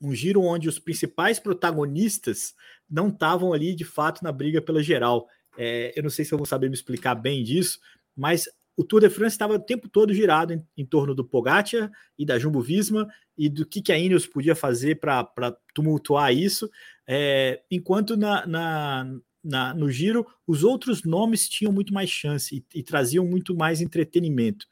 um 0.00 0.14
giro 0.14 0.42
onde 0.42 0.68
os 0.68 0.78
principais 0.78 1.40
protagonistas 1.40 2.54
não 2.88 3.08
estavam 3.08 3.52
ali 3.52 3.74
de 3.74 3.84
fato 3.84 4.22
na 4.22 4.30
briga 4.30 4.62
pela 4.62 4.80
geral. 4.80 5.26
É, 5.58 5.92
eu 5.96 6.02
não 6.02 6.10
sei 6.10 6.24
se 6.24 6.32
eu 6.32 6.38
vou 6.38 6.46
saber 6.46 6.68
me 6.68 6.74
explicar 6.74 7.14
bem 7.14 7.42
disso, 7.42 7.80
mas 8.16 8.48
o 8.76 8.84
Tour 8.84 9.00
de 9.00 9.10
France 9.10 9.34
estava 9.34 9.54
o 9.54 9.58
tempo 9.58 9.88
todo 9.88 10.14
girado 10.14 10.52
em, 10.52 10.64
em 10.76 10.86
torno 10.86 11.12
do 11.12 11.24
Pogacar 11.24 11.90
e 12.16 12.24
da 12.24 12.38
Jumbo 12.38 12.60
Visma 12.60 13.08
e 13.36 13.48
do 13.48 13.66
que, 13.66 13.82
que 13.82 13.92
a 13.92 13.98
Ineos 13.98 14.26
podia 14.26 14.54
fazer 14.54 15.00
para 15.00 15.26
tumultuar 15.74 16.32
isso, 16.32 16.70
é, 17.06 17.60
enquanto 17.70 18.16
na, 18.16 18.46
na, 18.46 19.18
na, 19.42 19.74
no 19.74 19.90
giro, 19.90 20.26
os 20.46 20.62
outros 20.62 21.02
nomes 21.02 21.48
tinham 21.48 21.72
muito 21.72 21.92
mais 21.92 22.08
chance 22.08 22.54
e, 22.54 22.78
e 22.78 22.82
traziam 22.82 23.24
muito 23.24 23.54
mais 23.54 23.80
entretenimento. 23.80 24.66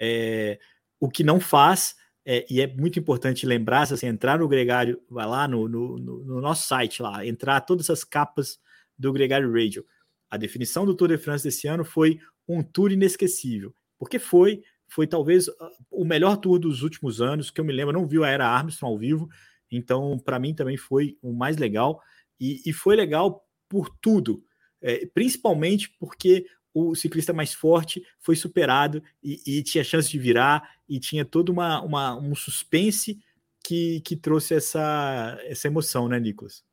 É, 0.00 0.58
o 0.98 1.08
que 1.08 1.22
não 1.22 1.38
faz, 1.38 1.94
é, 2.24 2.46
e 2.48 2.60
é 2.60 2.66
muito 2.66 2.98
importante 2.98 3.44
lembrar, 3.44 3.86
se 3.86 3.96
você 3.96 4.06
entrar 4.06 4.38
no 4.38 4.48
Gregário, 4.48 5.00
vai 5.10 5.26
lá 5.26 5.46
no, 5.46 5.68
no, 5.68 5.98
no, 5.98 6.40
nosso 6.40 6.66
site, 6.66 7.02
lá, 7.02 7.26
entrar 7.26 7.60
todas 7.60 7.90
as 7.90 8.04
capas 8.04 8.58
do 8.98 9.12
Gregário 9.12 9.52
Radio. 9.52 9.84
A 10.32 10.38
definição 10.38 10.86
do 10.86 10.94
Tour 10.94 11.08
de 11.08 11.18
France 11.18 11.44
desse 11.44 11.68
ano 11.68 11.84
foi 11.84 12.18
um 12.48 12.62
tour 12.62 12.90
inesquecível, 12.90 13.74
porque 13.98 14.18
foi, 14.18 14.62
foi 14.88 15.06
talvez 15.06 15.46
ah, 15.46 15.70
o 15.90 16.06
melhor 16.06 16.38
tour 16.38 16.58
dos 16.58 16.82
últimos 16.82 17.20
anos, 17.20 17.50
que 17.50 17.60
eu 17.60 17.64
me 17.66 17.72
lembro, 17.72 17.92
não 17.92 18.08
vi 18.08 18.16
a 18.24 18.28
Era 18.28 18.48
Armstrong 18.48 18.94
ao 18.94 18.98
vivo, 18.98 19.28
então 19.70 20.18
para 20.18 20.38
mim 20.38 20.54
também 20.54 20.78
foi 20.78 21.18
o 21.20 21.34
mais 21.34 21.58
legal, 21.58 22.00
e, 22.40 22.62
e 22.64 22.72
foi 22.72 22.96
legal 22.96 23.46
por 23.68 23.90
tudo, 24.00 24.42
é, 24.80 25.04
principalmente 25.12 25.94
porque 26.00 26.46
o 26.72 26.94
ciclista 26.94 27.34
mais 27.34 27.52
forte 27.52 28.02
foi 28.18 28.34
superado 28.34 29.02
e, 29.22 29.38
e, 29.46 29.62
tinha 29.62 29.84
chance 29.84 30.08
de 30.08 30.18
virar 30.18 30.66
e 30.88 30.98
tinha 30.98 31.26
todo 31.26 31.50
uma, 31.50 31.82
uma, 31.82 32.16
um 32.16 32.34
suspense 32.34 33.18
que, 33.62 34.00
que 34.00 34.16
trouxe 34.16 34.54
essa, 34.54 35.38
essa 35.42 35.66
emoção, 35.66 36.08
né, 36.08 36.18
Nicolas? 36.18 36.64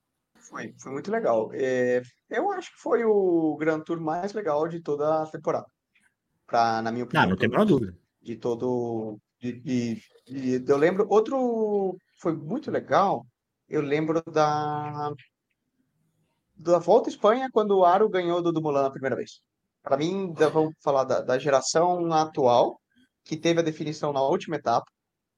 Foi, 0.49 0.73
foi 0.79 0.91
muito 0.91 1.11
legal. 1.11 1.51
É, 1.53 2.01
eu 2.29 2.51
acho 2.51 2.71
que 2.71 2.81
foi 2.81 3.05
o 3.05 3.55
Grand 3.57 3.81
Tour 3.81 4.01
mais 4.01 4.33
legal 4.33 4.67
de 4.67 4.81
toda 4.81 5.21
a 5.21 5.27
temporada. 5.27 5.67
Pra, 6.47 6.81
na 6.81 6.91
minha 6.91 7.05
opinião. 7.05 7.23
Ah, 7.23 7.27
não 7.27 7.37
tem 7.37 7.53
a 7.53 7.63
dúvida. 7.63 7.95
De 8.21 8.35
todo. 8.35 9.19
De, 9.39 9.53
de, 9.53 10.01
de, 10.27 10.63
eu 10.67 10.77
lembro. 10.77 11.05
Outro 11.07 11.95
foi 12.19 12.33
muito 12.33 12.71
legal. 12.71 13.25
Eu 13.69 13.81
lembro 13.81 14.23
da 14.23 15.13
da 16.55 16.77
Volta 16.77 17.09
à 17.09 17.11
Espanha 17.11 17.49
quando 17.53 17.77
o 17.77 17.85
Aro 17.85 18.09
ganhou 18.09 18.41
do 18.41 18.51
Dumoulin 18.51 18.79
a 18.79 18.91
primeira 18.91 19.15
vez. 19.15 19.41
Para 19.81 19.95
mim, 19.95 20.33
vamos 20.33 20.73
falar 20.83 21.05
da, 21.05 21.21
da, 21.21 21.39
geração 21.39 22.11
atual, 22.11 22.81
que 23.23 23.37
teve 23.37 23.61
a 23.61 23.63
definição 23.63 24.11
na 24.11 24.21
última 24.21 24.57
etapa. 24.57 24.85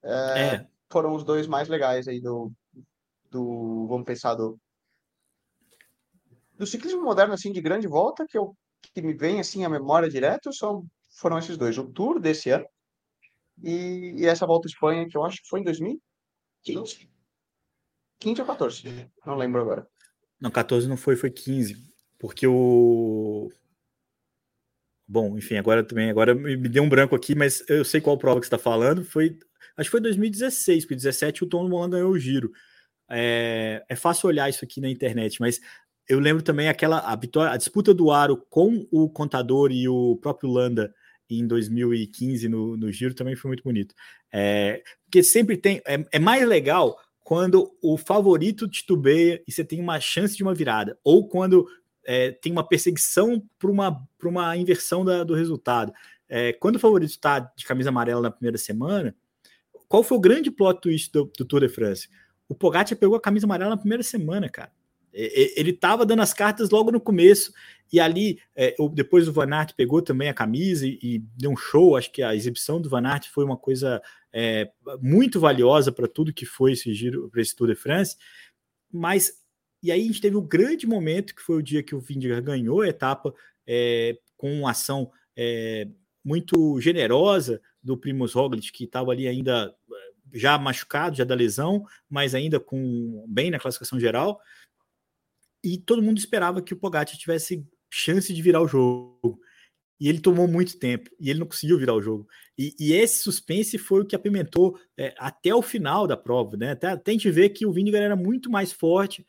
É, 0.03 0.39
é. 0.39 0.67
Foram 0.89 1.13
os 1.13 1.23
dois 1.23 1.45
mais 1.45 1.69
legais 1.69 2.07
aí 2.07 2.19
do, 2.19 2.51
do 3.29 3.85
vamos 3.87 4.05
pensar, 4.05 4.33
do, 4.33 4.57
do 6.61 6.67
ciclismo 6.67 7.01
moderno, 7.01 7.33
assim, 7.33 7.51
de 7.51 7.59
grande 7.59 7.87
volta, 7.87 8.23
que, 8.29 8.37
eu, 8.37 8.55
que 8.93 9.01
me 9.01 9.15
vem, 9.15 9.39
assim, 9.39 9.65
a 9.65 9.69
memória 9.69 10.07
direto, 10.07 10.53
são, 10.53 10.85
foram 11.09 11.39
esses 11.39 11.57
dois. 11.57 11.75
O 11.75 11.91
Tour 11.91 12.19
desse 12.19 12.51
ano 12.51 12.67
e, 13.63 14.13
e 14.17 14.25
essa 14.27 14.45
volta 14.45 14.67
à 14.67 14.69
Espanha, 14.69 15.07
que 15.09 15.17
eu 15.17 15.25
acho 15.25 15.41
que 15.41 15.49
foi 15.49 15.61
em 15.61 15.63
2015. 15.63 17.09
15 18.19 18.41
ou 18.41 18.45
14, 18.45 19.11
não 19.25 19.35
lembro 19.35 19.59
agora. 19.59 19.87
Não, 20.39 20.51
14 20.51 20.87
não 20.87 20.97
foi, 20.97 21.15
foi 21.15 21.31
15. 21.31 21.75
Porque 22.19 22.45
o. 22.45 23.51
Bom, 25.07 25.35
enfim, 25.35 25.55
agora 25.55 25.83
também, 25.83 26.11
agora 26.11 26.35
me 26.35 26.69
deu 26.69 26.83
um 26.83 26.89
branco 26.89 27.15
aqui, 27.15 27.33
mas 27.33 27.67
eu 27.67 27.83
sei 27.83 27.99
qual 27.99 28.19
prova 28.19 28.39
que 28.39 28.45
está 28.45 28.59
falando. 28.59 29.03
Foi, 29.03 29.35
acho 29.75 29.87
que 29.87 29.91
foi 29.91 29.99
2016, 29.99 30.85
porque 30.85 30.95
17 30.95 31.43
o 31.43 31.47
Tom 31.47 31.67
Molan 31.67 31.89
ganhou 31.89 32.11
o 32.11 32.19
giro. 32.19 32.51
É, 33.09 33.83
é 33.89 33.95
fácil 33.95 34.27
olhar 34.27 34.47
isso 34.47 34.63
aqui 34.63 34.79
na 34.79 34.87
internet, 34.87 35.41
mas 35.41 35.59
eu 36.11 36.19
lembro 36.19 36.43
também 36.43 36.67
aquela 36.67 36.99
a, 36.99 37.15
vitória, 37.15 37.53
a 37.53 37.57
disputa 37.57 37.93
do 37.93 38.11
Aro 38.11 38.35
com 38.49 38.85
o 38.91 39.09
Contador 39.09 39.71
e 39.71 39.87
o 39.87 40.17
próprio 40.17 40.49
Landa 40.49 40.93
em 41.29 41.47
2015 41.47 42.49
no, 42.49 42.75
no 42.75 42.91
Giro 42.91 43.13
também 43.13 43.33
foi 43.33 43.47
muito 43.47 43.63
bonito. 43.63 43.95
É, 44.29 44.83
porque 45.05 45.23
sempre 45.23 45.55
tem. 45.55 45.81
É, 45.87 46.05
é, 46.11 46.19
mais 46.19 46.45
legal 46.45 46.99
quando 47.23 47.71
o 47.81 47.97
favorito 47.97 48.67
titubeia 48.67 49.41
e 49.47 49.53
você 49.53 49.63
tem 49.63 49.79
uma 49.79 50.01
chance 50.01 50.35
de 50.35 50.43
uma 50.43 50.53
virada, 50.53 50.99
ou 51.01 51.29
quando 51.29 51.65
é, 52.05 52.31
tem 52.31 52.51
uma 52.51 52.67
perseguição 52.67 53.41
para 53.57 53.71
uma, 53.71 54.05
uma 54.21 54.57
inversão 54.57 55.05
da, 55.05 55.23
do 55.23 55.33
resultado. 55.33 55.93
É, 56.27 56.51
quando 56.51 56.75
o 56.75 56.79
favorito 56.79 57.11
está 57.11 57.39
de 57.39 57.63
camisa 57.63 57.87
amarela 57.87 58.21
na 58.21 58.31
primeira 58.31 58.57
semana, 58.57 59.15
qual 59.87 60.03
foi 60.03 60.17
o 60.17 60.21
grande 60.21 60.51
plot 60.51 60.81
twist 60.81 61.09
do, 61.13 61.31
do 61.37 61.45
Tour 61.45 61.61
de 61.61 61.69
France? 61.69 62.09
O 62.49 62.53
Pogacar 62.53 62.97
pegou 62.97 63.15
a 63.15 63.21
camisa 63.21 63.47
amarela 63.47 63.69
na 63.69 63.77
primeira 63.77 64.03
semana, 64.03 64.49
cara. 64.49 64.73
Ele 65.13 65.71
estava 65.71 66.05
dando 66.05 66.21
as 66.21 66.33
cartas 66.33 66.69
logo 66.69 66.91
no 66.91 67.01
começo, 67.01 67.51
e 67.91 67.99
ali, 67.99 68.39
é, 68.55 68.73
depois 68.93 69.27
o 69.27 69.33
Van 69.33 69.53
Aert 69.53 69.73
pegou 69.75 70.01
também 70.01 70.29
a 70.29 70.33
camisa 70.33 70.87
e, 70.87 70.97
e, 71.01 71.19
deu 71.37 71.51
um 71.51 71.57
show. 71.57 71.97
Acho 71.97 72.11
que 72.11 72.23
a 72.23 72.33
exibição 72.33 72.79
do 72.79 72.89
Van 72.89 73.05
Aert 73.05 73.27
foi 73.27 73.43
uma 73.43 73.57
coisa 73.57 74.01
é, 74.31 74.71
muito 75.01 75.39
valiosa 75.41 75.91
para 75.91 76.07
tudo 76.07 76.33
que 76.33 76.45
foi 76.45 76.71
esse 76.71 76.93
giro, 76.93 77.29
para 77.29 77.41
esse 77.41 77.53
Tour 77.53 77.67
de 77.67 77.75
France. 77.75 78.15
Mas, 78.89 79.33
e 79.83 79.91
aí 79.91 80.01
a 80.01 80.05
gente 80.05 80.21
teve 80.21 80.37
um 80.37 80.47
grande 80.47 80.87
momento, 80.87 81.35
que 81.35 81.41
foi 81.41 81.57
o 81.57 81.63
dia 81.63 81.83
que 81.83 81.93
o 81.93 81.99
Vingegaard 81.99 82.45
ganhou 82.45 82.81
a 82.81 82.87
etapa 82.87 83.33
é, 83.67 84.17
com 84.37 84.53
uma 84.53 84.71
ação 84.71 85.11
é, 85.35 85.85
muito 86.23 86.79
generosa 86.79 87.61
do 87.83 87.97
Primoz 87.97 88.31
Roglic, 88.33 88.71
que 88.71 88.85
estava 88.85 89.11
ali 89.11 89.27
ainda 89.27 89.75
já 90.33 90.57
machucado, 90.57 91.17
já 91.17 91.25
da 91.25 91.35
lesão, 91.35 91.85
mas 92.09 92.33
ainda 92.33 92.57
com 92.57 93.25
bem 93.27 93.51
na 93.51 93.59
classificação 93.59 93.99
geral 93.99 94.39
e 95.63 95.77
todo 95.77 96.01
mundo 96.01 96.17
esperava 96.17 96.61
que 96.61 96.73
o 96.73 96.77
Pogacar 96.77 97.17
tivesse 97.17 97.65
chance 97.91 98.33
de 98.33 98.41
virar 98.41 98.61
o 98.61 98.67
jogo. 98.67 99.39
E 99.99 100.09
ele 100.09 100.19
tomou 100.19 100.47
muito 100.47 100.79
tempo 100.79 101.11
e 101.19 101.29
ele 101.29 101.39
não 101.39 101.45
conseguiu 101.45 101.77
virar 101.77 101.93
o 101.93 102.01
jogo. 102.01 102.27
E, 102.57 102.75
e 102.79 102.93
esse 102.93 103.21
suspense 103.21 103.77
foi 103.77 104.01
o 104.01 104.05
que 104.05 104.15
apimentou 104.15 104.79
é, 104.97 105.13
até 105.17 105.53
o 105.53 105.61
final 105.61 106.07
da 106.07 106.17
prova, 106.17 106.57
né? 106.57 106.71
Até, 106.71 106.87
até 106.87 107.11
a 107.11 107.13
gente 107.13 107.29
ver 107.29 107.49
que 107.49 107.67
o 107.67 107.71
Vingegaard 107.71 108.05
era 108.05 108.15
muito 108.15 108.49
mais 108.49 108.71
forte 108.71 109.23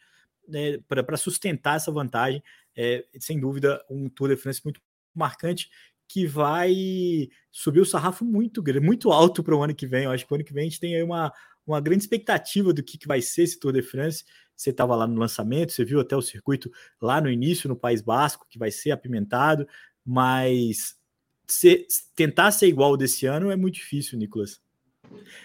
né, 0.49 0.79
para 0.89 1.17
sustentar 1.19 1.77
essa 1.77 1.93
vantagem. 1.93 2.43
É, 2.75 3.05
sem 3.21 3.39
dúvida, 3.39 3.85
um 3.91 4.09
Tour 4.09 4.31
de 4.31 4.37
France 4.37 4.63
muito 4.65 4.81
marcante 5.15 5.69
que 6.13 6.27
vai 6.27 6.75
subir 7.51 7.81
o 7.81 7.87
sarrafo 7.87 8.23
muito 8.23 8.63
muito 8.83 9.11
alto 9.11 9.43
para 9.43 9.57
o 9.57 9.63
ano 9.63 9.75
que 9.75 9.87
vem. 9.87 10.05
Eu 10.05 10.11
acho 10.11 10.27
que 10.27 10.33
o 10.33 10.35
ano 10.35 10.45
que 10.45 10.53
vem 10.53 10.67
a 10.67 10.69
gente 10.69 10.79
tem 10.79 10.95
aí 10.95 11.03
uma, 11.03 11.33
uma 11.67 11.81
grande 11.81 12.03
expectativa 12.03 12.71
do 12.71 12.83
que, 12.83 12.99
que 12.99 13.09
vai 13.09 13.23
ser 13.23 13.45
esse 13.45 13.59
Tour 13.59 13.73
de 13.73 13.81
France. 13.81 14.23
Você 14.55 14.69
estava 14.69 14.95
lá 14.95 15.07
no 15.07 15.19
lançamento, 15.19 15.73
você 15.73 15.87
viu 15.87 16.01
até 16.01 16.15
o 16.15 16.21
circuito 16.21 16.71
lá 17.01 17.19
no 17.19 17.31
início, 17.31 17.67
no 17.67 17.75
País 17.75 18.03
Basco, 18.03 18.47
que 18.51 18.59
vai 18.59 18.71
ser 18.71 18.91
apimentado, 18.91 19.67
mas 20.05 20.99
se, 21.47 21.87
tentar 22.15 22.51
ser 22.51 22.67
igual 22.67 22.95
desse 22.95 23.25
ano 23.25 23.51
é 23.51 23.57
muito 23.57 23.77
difícil, 23.77 24.19
Nicolas. 24.19 24.61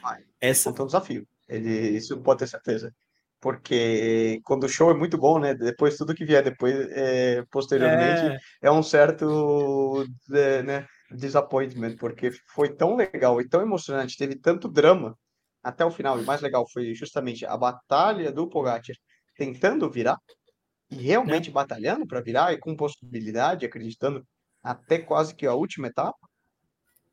Ah, 0.03 0.19
Essa 0.41 0.69
é 0.69 0.81
um 0.81 0.85
desafio. 0.85 1.25
Ele, 1.47 1.91
isso 1.91 2.17
pode 2.17 2.39
ter 2.39 2.47
certeza. 2.47 2.93
Porque 3.39 4.39
quando 4.43 4.63
o 4.63 4.69
show 4.69 4.89
é 4.89 4.93
muito 4.93 5.17
bom, 5.17 5.39
né? 5.39 5.53
Depois, 5.53 5.95
tudo 5.95 6.15
que 6.15 6.25
vier 6.25 6.43
depois, 6.43 6.75
é, 6.91 7.43
posteriormente, 7.51 8.35
é, 8.61 8.67
é 8.67 8.71
um 8.71 8.81
certo 8.81 10.05
é, 10.31 10.63
né, 10.63 10.87
disappointment, 11.11 11.95
porque 11.97 12.31
foi 12.47 12.75
tão 12.75 12.95
legal 12.95 13.39
e 13.39 13.47
tão 13.47 13.61
emocionante, 13.61 14.17
teve 14.17 14.35
tanto 14.35 14.67
drama 14.67 15.17
até 15.63 15.85
o 15.85 15.91
final. 15.91 16.19
E 16.19 16.23
mais 16.23 16.41
legal 16.41 16.65
foi 16.71 16.93
justamente 16.95 17.45
a 17.45 17.55
batalha 17.55 18.31
do 18.31 18.49
Pogacar 18.49 18.95
tentando 19.35 19.89
virar 19.89 20.17
e 20.89 20.95
realmente 20.95 21.49
é. 21.49 21.53
batalhando 21.53 22.07
para 22.07 22.21
virar 22.21 22.53
e 22.53 22.57
com 22.57 22.75
possibilidade, 22.75 23.65
acreditando 23.65 24.25
até 24.63 24.99
quase 24.99 25.35
que 25.35 25.45
a 25.45 25.53
última 25.53 25.87
etapa. 25.87 26.17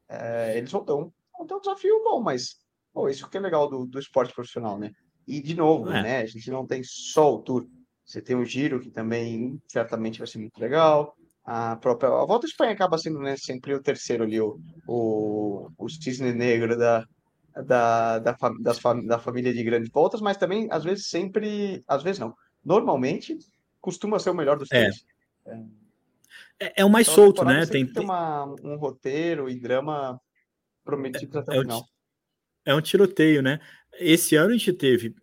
É, 0.08 0.56
eles 0.56 0.70
vão 0.70 0.84
ter 0.84 0.92
um, 0.92 1.12
vão 1.36 1.46
ter 1.46 1.54
um 1.54 1.60
desafio 1.60 2.02
bom, 2.02 2.22
mas 2.22 2.56
pô, 2.92 3.08
isso 3.08 3.28
que 3.28 3.36
é 3.36 3.40
legal 3.40 3.68
do, 3.68 3.86
do 3.86 3.98
esporte 3.98 4.32
profissional, 4.34 4.78
né? 4.78 4.90
E 5.26 5.40
de 5.40 5.54
novo, 5.54 5.90
é. 5.90 6.02
né? 6.02 6.18
A 6.20 6.26
gente 6.26 6.50
não 6.50 6.66
tem 6.66 6.82
só 6.84 7.34
o 7.34 7.42
Tour. 7.42 7.66
Você 8.04 8.20
tem 8.20 8.36
o 8.36 8.44
Giro, 8.44 8.80
que 8.80 8.90
também 8.90 9.60
certamente 9.66 10.18
vai 10.18 10.26
ser 10.26 10.38
muito 10.38 10.58
legal. 10.58 11.16
A 11.44 11.76
própria 11.76 12.08
a 12.08 12.24
Volta 12.24 12.46
à 12.46 12.48
Espanha 12.48 12.72
acaba 12.72 12.98
sendo 12.98 13.18
né, 13.18 13.36
sempre 13.36 13.74
o 13.74 13.82
terceiro 13.82 14.24
ali, 14.24 14.40
o, 14.40 14.58
o, 14.86 15.70
o 15.76 15.88
cisne 15.88 16.32
negro 16.32 16.76
da, 16.76 17.04
da, 17.66 18.18
da, 18.18 18.36
das, 18.60 18.78
da 19.06 19.18
família 19.18 19.52
de 19.52 19.62
grandes 19.62 19.90
voltas, 19.90 20.20
mas 20.20 20.36
também, 20.36 20.68
às 20.70 20.84
vezes, 20.84 21.08
sempre. 21.08 21.82
Às 21.86 22.02
vezes 22.02 22.18
não. 22.18 22.34
Normalmente, 22.64 23.38
costuma 23.80 24.18
ser 24.18 24.30
o 24.30 24.34
melhor 24.34 24.58
dos 24.58 24.70
é. 24.72 24.80
três. 24.80 25.04
É. 25.46 25.84
É, 26.60 26.72
é 26.82 26.84
o 26.84 26.90
mais 26.90 27.06
então, 27.06 27.24
solto, 27.24 27.44
né? 27.44 27.66
Tem, 27.66 27.86
tem 27.86 28.02
uma, 28.02 28.44
um 28.62 28.76
roteiro 28.76 29.48
e 29.48 29.58
drama 29.58 30.20
prometido 30.84 31.38
até 31.38 31.52
o 31.52 31.54
é 31.54 31.60
final. 31.60 31.84
É 32.64 32.74
um 32.74 32.80
tiroteio, 32.80 33.42
né? 33.42 33.60
Esse 33.98 34.36
ano 34.36 34.50
a 34.50 34.56
gente 34.56 34.72
teve 34.72 35.14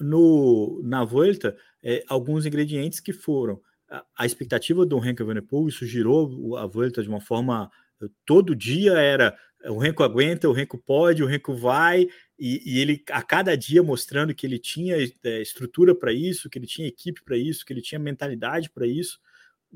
no, 0.00 0.80
na 0.84 1.04
Volta 1.04 1.56
é, 1.82 2.04
alguns 2.08 2.46
ingredientes 2.46 3.00
que 3.00 3.12
foram 3.12 3.60
a, 3.90 4.04
a 4.18 4.26
expectativa 4.26 4.84
do 4.86 4.96
Henrique 4.96 5.22
Evenepoel, 5.22 5.68
isso 5.68 5.86
girou 5.86 6.56
a 6.56 6.66
Volta 6.66 7.02
de 7.02 7.08
uma 7.08 7.20
forma 7.20 7.70
todo 8.24 8.54
dia 8.54 8.92
era 8.94 9.36
o 9.66 9.78
Renko 9.78 10.02
aguenta, 10.02 10.48
o 10.48 10.52
Renko 10.52 10.78
pode, 10.78 11.22
o 11.22 11.26
Renko 11.26 11.54
vai, 11.54 12.06
e, 12.38 12.60
e, 12.66 12.80
ele 12.80 13.02
a 13.10 13.22
cada 13.22 13.56
dia 13.56 13.82
mostrando 13.82 14.34
que 14.34 14.46
ele 14.46 14.58
tinha 14.58 14.96
é, 14.96 15.40
estrutura 15.40 15.94
para 15.94 16.12
isso, 16.12 16.50
que 16.50 16.58
ele 16.58 16.66
tinha 16.66 16.88
equipe 16.88 17.22
para 17.24 17.36
isso, 17.36 17.64
que 17.64 17.72
ele 17.72 17.80
tinha 17.80 17.98
mentalidade 17.98 18.70
para 18.70 18.86
isso. 18.86 19.18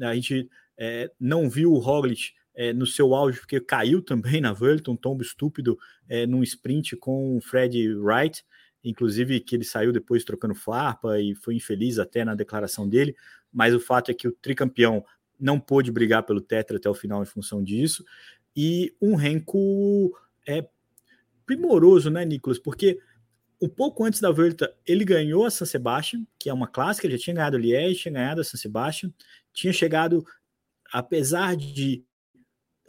A 0.01 0.15
gente 0.15 0.49
é, 0.77 1.11
não 1.19 1.49
viu 1.49 1.73
o 1.73 1.79
Roglic 1.79 2.33
é, 2.59 2.73
no 2.73 2.85
seu 2.85 3.15
auge, 3.15 3.39
porque 3.39 3.61
caiu 3.61 4.03
também 4.03 4.41
na 4.41 4.53
Vuelta, 4.53 4.91
um 4.91 4.97
tombo 4.97 5.23
estúpido 5.23 5.79
é, 6.09 6.27
num 6.27 6.43
sprint 6.43 6.97
com 6.97 7.37
o 7.37 7.41
Fred 7.41 7.95
Wright, 7.95 8.45
inclusive 8.83 9.39
que 9.39 9.55
ele 9.55 9.63
saiu 9.63 9.93
depois 9.93 10.25
trocando 10.25 10.57
farpa 10.57 11.21
e 11.21 11.37
foi 11.37 11.55
infeliz 11.55 12.01
até 12.01 12.25
na 12.25 12.35
declaração 12.35 12.89
dele, 12.89 13.15
mas 13.53 13.73
o 13.73 13.79
fato 13.79 14.11
é 14.11 14.15
que 14.15 14.27
o 14.27 14.33
tricampeão 14.33 15.05
não 15.39 15.61
pôde 15.61 15.93
brigar 15.93 16.25
pelo 16.25 16.41
Tetra 16.41 16.79
até 16.79 16.91
o 16.91 16.95
final 16.95 17.23
em 17.23 17.27
função 17.27 17.63
disso, 17.63 18.05
e 18.57 18.93
um 19.01 19.15
Renko 19.15 20.13
é, 20.45 20.67
primoroso, 21.47 22.11
né, 22.11 22.25
Nicolas? 22.25 22.59
Porque 22.59 22.99
um 23.63 23.69
pouco 23.69 24.05
antes 24.05 24.21
da 24.21 24.33
Volta, 24.33 24.75
ele 24.85 25.05
ganhou 25.05 25.45
a 25.45 25.51
San 25.51 25.65
Sebastian, 25.65 26.27
que 26.37 26.51
é 26.51 26.53
uma 26.53 26.67
clássica, 26.67 27.07
ele 27.07 27.17
já 27.17 27.23
tinha 27.23 27.37
ganhado 27.37 27.57
a 27.57 27.61
Liège, 27.61 28.01
tinha 28.01 28.15
ganhado 28.15 28.41
a 28.41 28.45
San 28.45 28.57
Sebastian, 28.57 29.13
tinha 29.53 29.73
chegado, 29.73 30.27
apesar 30.93 31.55
de 31.55 32.05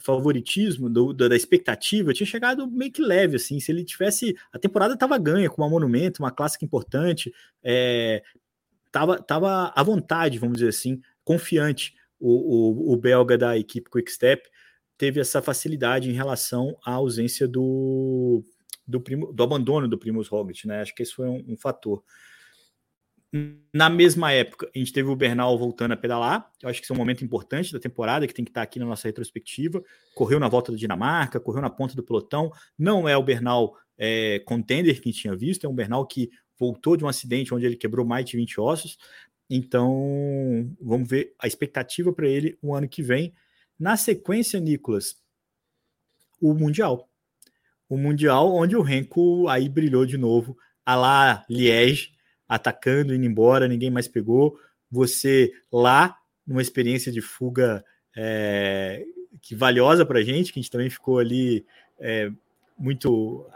favoritismo, 0.02 0.89
do, 0.89 1.14
da 1.14 1.36
expectativa, 1.36 2.14
tinha 2.14 2.28
chegado 2.28 2.70
meio 2.70 2.91
que 2.91 3.02
leve, 3.02 3.36
assim, 3.36 3.60
se 3.60 3.72
ele 3.72 3.84
tivesse, 3.84 4.36
a 4.52 4.60
temporada 4.60 4.93
estava 4.93 5.18
ganha, 5.18 5.50
com 5.50 5.62
uma 5.62 5.70
monumento, 5.70 6.22
uma 6.24 6.32
clássica 6.32 6.66
importante, 6.66 7.34
é, 7.64 8.24
tava, 8.91 9.22
tava 9.22 9.74
à 9.76 9.84
vontade, 9.84 10.39
vamos 10.39 10.58
dizer 10.58 10.70
assim, 10.70 11.02
confiante, 11.24 11.93
o, 12.20 12.91
o, 12.91 12.93
o 12.93 12.97
belga 12.97 13.38
da 13.38 13.58
equipe 13.58 13.89
Quick 13.89 14.12
Step 14.12 14.50
teve 14.97 15.20
essa 15.22 15.41
facilidade 15.41 16.10
em 16.10 16.14
relação 16.14 16.78
à 16.86 16.93
ausência 16.93 17.47
do, 17.47 18.43
do, 18.86 19.00
primo, 19.00 19.32
do 19.32 19.43
abandono 19.43 19.88
do 19.88 19.97
Primus 19.97 20.28
Roglic, 20.28 20.68
né? 20.68 20.82
Acho 20.82 20.93
que 20.93 21.02
esse 21.02 21.14
foi 21.14 21.28
um, 21.28 21.43
um, 21.47 21.58
fator. 21.58 22.04
Na 23.73 23.89
mesma 23.89 24.32
época, 24.32 24.69
a 24.73 24.80
gente 24.80 24.91
teve 24.91 25.07
o 25.07 25.15
Bernal 25.15 25.57
voltando 25.57 25.91
a 25.91 25.97
pedalar. 25.97 26.51
Eu 26.61 26.69
acho 26.69 26.80
que 26.80 26.86
esse 26.86 26.91
é 26.91 26.95
um 26.95 26.97
momento 26.97 27.23
importante 27.23 27.71
da 27.71 27.80
temporada 27.80 28.25
que 28.25 28.34
tem 28.34 28.43
que 28.43 28.49
estar 28.49 28.63
aqui 28.63 28.80
na 28.80 28.86
nossa 28.86 29.07
retrospectiva. 29.07 29.84
Correu 30.15 30.39
na 30.39 30.47
volta 30.47 30.71
da 30.71 30.77
Dinamarca, 30.77 31.39
correu 31.39 31.61
na 31.61 31.69
ponta 31.69 31.95
do 31.95 32.03
pelotão. 32.03 32.51
Não 32.77 33.07
é 33.07 33.15
o 33.15 33.23
Bernal 33.23 33.75
é, 33.97 34.39
contender 34.39 34.99
que 34.99 35.09
a 35.09 35.11
gente 35.11 35.21
tinha 35.21 35.36
visto, 35.36 35.65
é 35.65 35.69
um 35.69 35.75
Bernal 35.75 36.05
que 36.07 36.32
voltou 36.57 36.97
de 36.97 37.05
um 37.05 37.07
acidente 37.07 37.53
onde 37.53 37.65
ele 37.65 37.75
quebrou 37.75 38.05
mais 38.05 38.25
de 38.25 38.36
20 38.36 38.59
ossos, 38.59 38.97
então, 39.49 40.75
vamos 40.80 41.09
ver 41.09 41.34
a 41.39 41.47
expectativa 41.47 42.13
para 42.13 42.27
ele 42.27 42.57
o 42.61 42.75
ano 42.75 42.88
que 42.88 43.01
vem. 43.01 43.34
Na 43.80 43.97
sequência, 43.97 44.59
Nicolas, 44.59 45.15
o 46.39 46.53
Mundial. 46.53 47.09
O 47.89 47.97
Mundial, 47.97 48.53
onde 48.53 48.75
o 48.75 48.82
Renko 48.82 49.47
aí 49.47 49.67
brilhou 49.67 50.05
de 50.05 50.17
novo, 50.17 50.55
a 50.86 50.95
lá 50.95 51.45
Liège, 51.49 52.13
atacando, 52.50 53.14
indo 53.14 53.26
embora, 53.26 53.68
ninguém 53.68 53.91
mais 53.91 54.08
pegou. 54.08 54.60
Você 54.91 55.54
lá 55.72 56.18
numa 56.45 56.64
experiência 56.64 57.12
de 57.12 57.22
fuga 57.22 57.86
é, 58.18 59.06
que 59.39 59.54
valiosa 59.54 60.04
para 60.04 60.20
a 60.20 60.24
gente, 60.24 60.52
que 60.52 60.60
a 60.60 60.62
gente 60.62 60.72
também 60.72 60.89
ficou 60.89 61.20
ali 61.20 61.64
é, 62.00 62.32
muito 62.76 63.47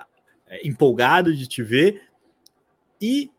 é, 0.46 0.66
empolgado 0.68 1.36
de 1.36 1.48
te 1.48 1.64
ver. 1.64 2.04
E 3.02 3.32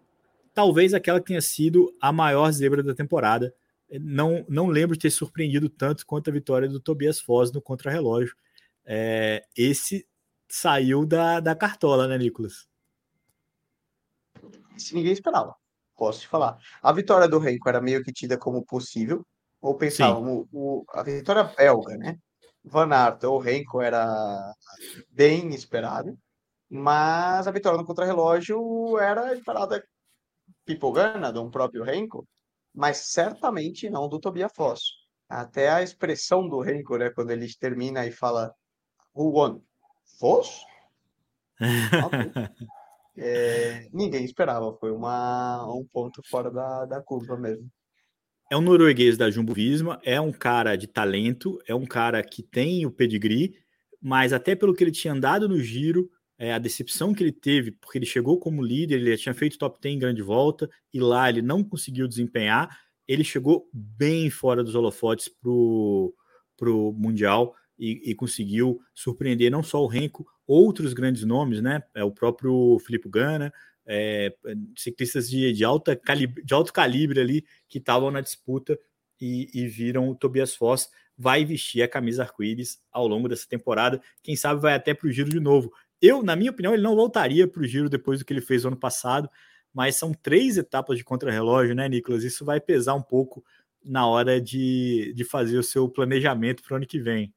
talvez 0.53 0.93
aquela 0.93 1.21
que 1.21 1.27
tenha 1.27 1.41
sido 1.41 1.95
a 2.01 2.13
maior 2.13 2.51
zebra 2.51 2.83
da 2.83 2.95
temporada. 2.95 3.55
Não, 4.01 4.45
não 4.49 4.67
lembro 4.67 4.97
de 4.97 5.03
ter 5.03 5.11
surpreendido 5.11 5.69
tanto 5.69 6.05
quanto 6.05 6.29
a 6.29 6.33
vitória 6.33 6.69
do 6.69 6.81
Tobias 6.81 7.21
Foz 7.21 7.53
no 7.53 7.63
contrarrelógio. 7.63 8.35
É, 8.85 9.45
esse 9.57 10.07
saiu 10.49 11.07
da, 11.07 11.39
da 11.39 11.55
cartola, 11.55 12.09
né, 12.09 12.19
Nicolas? 12.19 12.67
Isso 14.77 14.95
ninguém 14.95 15.13
esperava, 15.13 15.55
posso 15.97 16.21
te 16.21 16.29
falar. 16.29 16.59
A 16.83 16.93
vitória 16.93 17.29
do 17.29 17.39
Renko 17.39 17.69
era 17.69 17.81
meio 17.81 18.03
que 18.03 18.13
tida 18.13 18.37
como 18.37 18.65
possível, 18.65 19.25
ou 19.61 19.77
pensávamos, 19.77 20.47
o, 20.53 20.85
a 20.91 21.03
vitória 21.03 21.45
belga, 21.45 21.97
né? 21.97 22.19
Van 22.65 22.93
Aert 22.95 23.23
ou 23.25 23.39
Renko 23.39 23.81
era 23.81 24.55
bem 25.11 25.55
esperado, 25.55 26.19
mas 26.69 27.47
a 27.47 27.51
vitória 27.51 27.79
no 27.79 27.87
contrarrelógio 27.87 28.99
era 28.99 29.35
esperada 29.35 29.85
pipogana 30.65 31.33
de 31.33 31.39
um 31.39 31.51
próprio 31.51 31.85
Renko, 31.85 32.27
mas 32.75 32.99
certamente 33.13 33.89
não 33.91 34.09
do 34.09 34.19
Tobias 34.19 34.53
Foss. 34.55 34.83
Até 35.29 35.69
a 35.71 35.83
expressão 35.83 36.49
do 36.49 36.61
Renko, 36.61 36.97
né, 36.97 37.11
quando 37.11 37.31
ele 37.31 37.47
termina 37.55 38.07
e 38.07 38.13
fala 38.13 38.55
Who 39.15 39.33
won? 39.33 39.61
Foss? 40.19 40.65
é, 43.17 43.89
ninguém 43.93 44.25
esperava, 44.25 44.77
foi 44.79 44.91
uma, 44.91 45.65
um 45.73 45.87
ponto 45.93 46.21
fora 46.29 46.51
da, 46.51 46.85
da 46.85 47.01
curva 47.01 47.37
mesmo. 47.37 47.69
É 48.51 48.57
um 48.57 48.61
norueguês 48.61 49.17
da 49.17 49.31
Jumbo 49.31 49.55
Visma, 49.55 49.99
é 50.05 50.21
um 50.21 50.33
cara 50.33 50.77
de 50.77 50.87
talento, 50.87 51.59
é 51.67 51.75
um 51.75 51.87
cara 51.87 52.23
que 52.23 52.43
tem 52.43 52.85
o 52.85 52.91
pedigree, 52.91 53.55
mas 54.01 54.33
até 54.33 54.55
pelo 54.55 54.75
que 54.75 54.85
ele 54.85 54.93
tinha 54.93 55.15
andado 55.15 55.49
no 55.49 55.59
giro, 55.59 56.11
é, 56.39 56.53
a 56.53 56.59
decepção 56.59 57.15
que 57.15 57.23
ele 57.23 57.33
teve, 57.33 57.71
porque 57.71 57.97
ele 57.97 58.07
chegou 58.07 58.39
como 58.39 58.63
líder, 58.63 58.97
ele 58.97 59.17
tinha 59.17 59.35
feito 59.35 59.57
top 59.57 59.79
10 59.81 59.95
em 59.95 59.99
grande 59.99 60.23
volta, 60.23 60.69
e 60.93 61.01
lá 61.01 61.29
ele 61.29 61.41
não 61.41 61.65
conseguiu 61.65 62.07
desempenhar, 62.07 62.69
ele 63.07 63.25
chegou 63.25 63.69
bem 63.73 64.29
fora 64.31 64.63
dos 64.63 64.75
holofotes 64.75 65.29
para 65.29 65.51
o 65.51 66.93
Mundial 66.93 67.55
e, 67.79 68.11
e, 68.11 68.15
conseguiu 68.15 68.81
surpreender 68.95 69.51
não 69.51 69.63
só 69.63 69.83
o 69.83 69.87
Renko, 69.87 70.27
outros 70.47 70.93
grandes 70.93 71.25
nomes, 71.25 71.61
né? 71.61 71.83
É 71.95 72.05
o 72.05 72.11
próprio 72.11 72.79
Filipe 72.81 73.09
Gana, 73.09 73.53
é, 73.87 74.35
ciclistas 74.77 75.29
de, 75.29 75.53
de, 75.53 75.65
alta 75.65 75.95
calibre, 75.95 76.43
de 76.43 76.55
alto 76.55 76.73
calibre 76.73 77.21
ali 77.21 77.45
que 77.69 77.79
estavam 77.79 78.11
na 78.11 78.21
disputa 78.21 78.79
e, 79.21 79.51
e, 79.55 79.67
viram 79.69 80.09
o 80.09 80.15
Tobias 80.15 80.55
Foss 80.55 80.89
vai 81.17 81.45
vestir 81.45 81.83
a 81.83 81.89
camisa 81.89 82.23
arco-íris 82.23 82.81
ao 82.91 83.07
longo 83.07 83.29
dessa 83.29 83.47
temporada. 83.49 84.01
Quem 84.23 84.35
sabe 84.37 84.61
vai 84.61 84.75
até 84.75 84.93
para 84.93 85.07
o 85.07 85.13
giro 85.13 85.31
de 85.31 85.41
novo. 85.41 85.73
Eu, 86.01 86.23
na 86.23 86.35
minha 86.35 86.51
opinião, 86.51 86.75
ele 86.75 86.83
não 86.83 86.97
voltaria 86.97 87.47
para 87.47 87.63
o 87.63 87.67
giro 87.67 87.89
depois 87.89 88.19
do 88.19 88.25
que 88.25 88.33
ele 88.33 88.41
fez 88.41 88.65
ano 88.65 88.77
passado, 88.77 89.29
mas 89.73 89.97
são 89.97 90.13
três 90.13 90.59
etapas 90.59 90.99
de 90.99 91.05
contrarrelógio, 91.05 91.75
né, 91.75 91.89
Nicolas? 91.89 92.25
Isso 92.25 92.45
vai 92.45 92.61
pesar 92.61 92.95
um 92.95 93.03
pouco 93.03 93.45
na 93.85 94.07
hora 94.07 94.41
de, 94.41 95.13
de 95.15 95.25
fazer 95.25 95.59
o 95.59 95.63
seu 95.63 95.89
planejamento 95.89 96.63
para 96.63 96.75
o 96.75 96.77
ano 96.77 96.87
que 96.87 96.99
vem. 96.99 97.33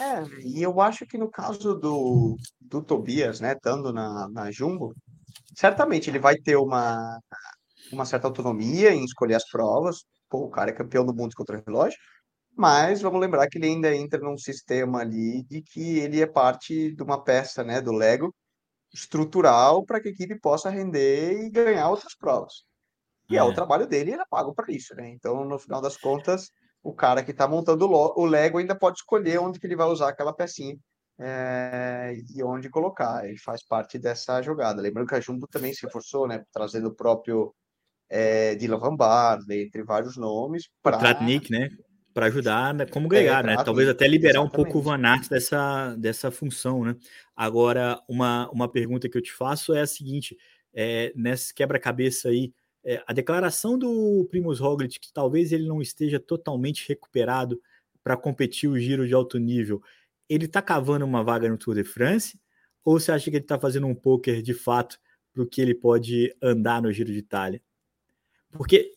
É, 0.00 0.40
e 0.40 0.62
eu 0.62 0.80
acho 0.80 1.06
que 1.06 1.18
no 1.18 1.30
caso 1.30 1.74
do, 1.74 2.36
do 2.60 2.82
Tobias, 2.82 3.40
né, 3.40 3.52
estando 3.52 3.92
na, 3.92 4.28
na 4.28 4.50
Jumbo, 4.50 4.94
certamente 5.54 6.10
ele 6.10 6.18
vai 6.18 6.36
ter 6.36 6.56
uma, 6.56 7.18
uma 7.92 8.04
certa 8.04 8.26
autonomia 8.26 8.92
em 8.92 9.04
escolher 9.04 9.34
as 9.34 9.48
provas. 9.48 10.04
Pô, 10.28 10.44
o 10.44 10.50
cara 10.50 10.70
é 10.70 10.74
campeão 10.74 11.04
do 11.04 11.14
mundo 11.14 11.34
contra 11.36 11.62
relógio, 11.66 11.98
mas 12.56 13.02
vamos 13.02 13.20
lembrar 13.20 13.48
que 13.48 13.58
ele 13.58 13.66
ainda 13.66 13.94
entra 13.94 14.20
num 14.20 14.38
sistema 14.38 15.00
ali 15.00 15.42
de 15.44 15.62
que 15.62 15.98
ele 15.98 16.20
é 16.20 16.26
parte 16.26 16.94
de 16.94 17.02
uma 17.02 17.22
peça, 17.22 17.62
né, 17.62 17.80
do 17.80 17.92
Lego 17.92 18.34
estrutural 18.92 19.84
para 19.84 20.00
que 20.00 20.08
a 20.08 20.12
equipe 20.12 20.38
possa 20.38 20.70
render 20.70 21.32
e 21.42 21.50
ganhar 21.50 21.88
outras 21.90 22.14
provas. 22.16 22.64
E 23.28 23.36
é, 23.36 23.40
é 23.40 23.42
o 23.42 23.52
trabalho 23.52 23.86
dele, 23.86 24.12
ele 24.12 24.22
é 24.22 24.26
pago 24.30 24.54
para 24.54 24.72
isso, 24.72 24.94
né? 24.94 25.08
Então, 25.08 25.44
no 25.44 25.58
final 25.58 25.80
das 25.80 25.96
contas, 25.96 26.50
o 26.84 26.92
cara 26.92 27.24
que 27.24 27.30
está 27.30 27.48
montando 27.48 27.90
o 27.90 28.24
Lego 28.26 28.58
ainda 28.58 28.78
pode 28.78 28.98
escolher 28.98 29.40
onde 29.40 29.58
que 29.58 29.66
ele 29.66 29.74
vai 29.74 29.86
usar 29.86 30.10
aquela 30.10 30.34
pecinha 30.34 30.76
é, 31.18 32.14
e 32.34 32.42
onde 32.42 32.68
colocar. 32.68 33.26
Ele 33.26 33.38
faz 33.38 33.64
parte 33.64 33.98
dessa 33.98 34.42
jogada. 34.42 34.82
Lembrando 34.82 35.08
que 35.08 35.14
a 35.14 35.20
Jumbo 35.20 35.46
também 35.48 35.72
se 35.72 35.88
forçou, 35.90 36.28
né? 36.28 36.44
Trazendo 36.52 36.88
o 36.88 36.94
próprio 36.94 37.54
é, 38.10 38.54
Dylan 38.56 38.78
Van 38.78 38.94
Barley, 38.94 39.64
entre 39.64 39.82
vários 39.82 40.16
nomes. 40.16 40.68
Pra... 40.82 40.98
Tratnik, 40.98 41.50
né? 41.50 41.70
Para 42.12 42.26
ajudar 42.26 42.74
né? 42.74 42.86
como 42.86 43.08
ganhar, 43.08 43.42
é, 43.44 43.48
né? 43.48 43.64
Talvez 43.64 43.88
até 43.88 44.06
liberar 44.06 44.40
exatamente. 44.40 44.52
um 44.52 44.64
pouco 44.64 44.78
o 44.78 44.82
Van 44.82 45.02
Aert 45.02 45.28
dessa, 45.28 45.96
dessa 45.96 46.30
função, 46.30 46.84
né? 46.84 46.94
Agora, 47.34 47.98
uma, 48.06 48.48
uma 48.50 48.70
pergunta 48.70 49.08
que 49.08 49.16
eu 49.16 49.22
te 49.22 49.32
faço 49.32 49.74
é 49.74 49.80
a 49.80 49.86
seguinte: 49.86 50.36
é, 50.74 51.12
nesse 51.16 51.54
quebra-cabeça 51.54 52.28
aí, 52.28 52.52
é, 52.84 53.02
a 53.06 53.12
declaração 53.12 53.78
do 53.78 54.26
Primus 54.30 54.60
Roglic 54.60 55.00
que 55.00 55.12
talvez 55.12 55.52
ele 55.52 55.66
não 55.66 55.80
esteja 55.80 56.20
totalmente 56.20 56.86
recuperado 56.88 57.60
para 58.02 58.16
competir 58.16 58.68
o 58.68 58.78
giro 58.78 59.06
de 59.06 59.14
alto 59.14 59.38
nível, 59.38 59.82
ele 60.28 60.44
está 60.44 60.60
cavando 60.60 61.04
uma 61.04 61.24
vaga 61.24 61.48
no 61.48 61.56
Tour 61.56 61.74
de 61.74 61.84
France? 61.84 62.38
Ou 62.84 63.00
você 63.00 63.10
acha 63.12 63.30
que 63.30 63.36
ele 63.36 63.44
está 63.44 63.58
fazendo 63.58 63.86
um 63.86 63.94
poker 63.94 64.42
de 64.42 64.52
fato 64.52 64.98
para 65.32 65.42
o 65.42 65.46
que 65.46 65.60
ele 65.60 65.74
pode 65.74 66.34
andar 66.42 66.82
no 66.82 66.92
Giro 66.92 67.10
de 67.10 67.18
Itália? 67.18 67.62
Porque, 68.52 68.92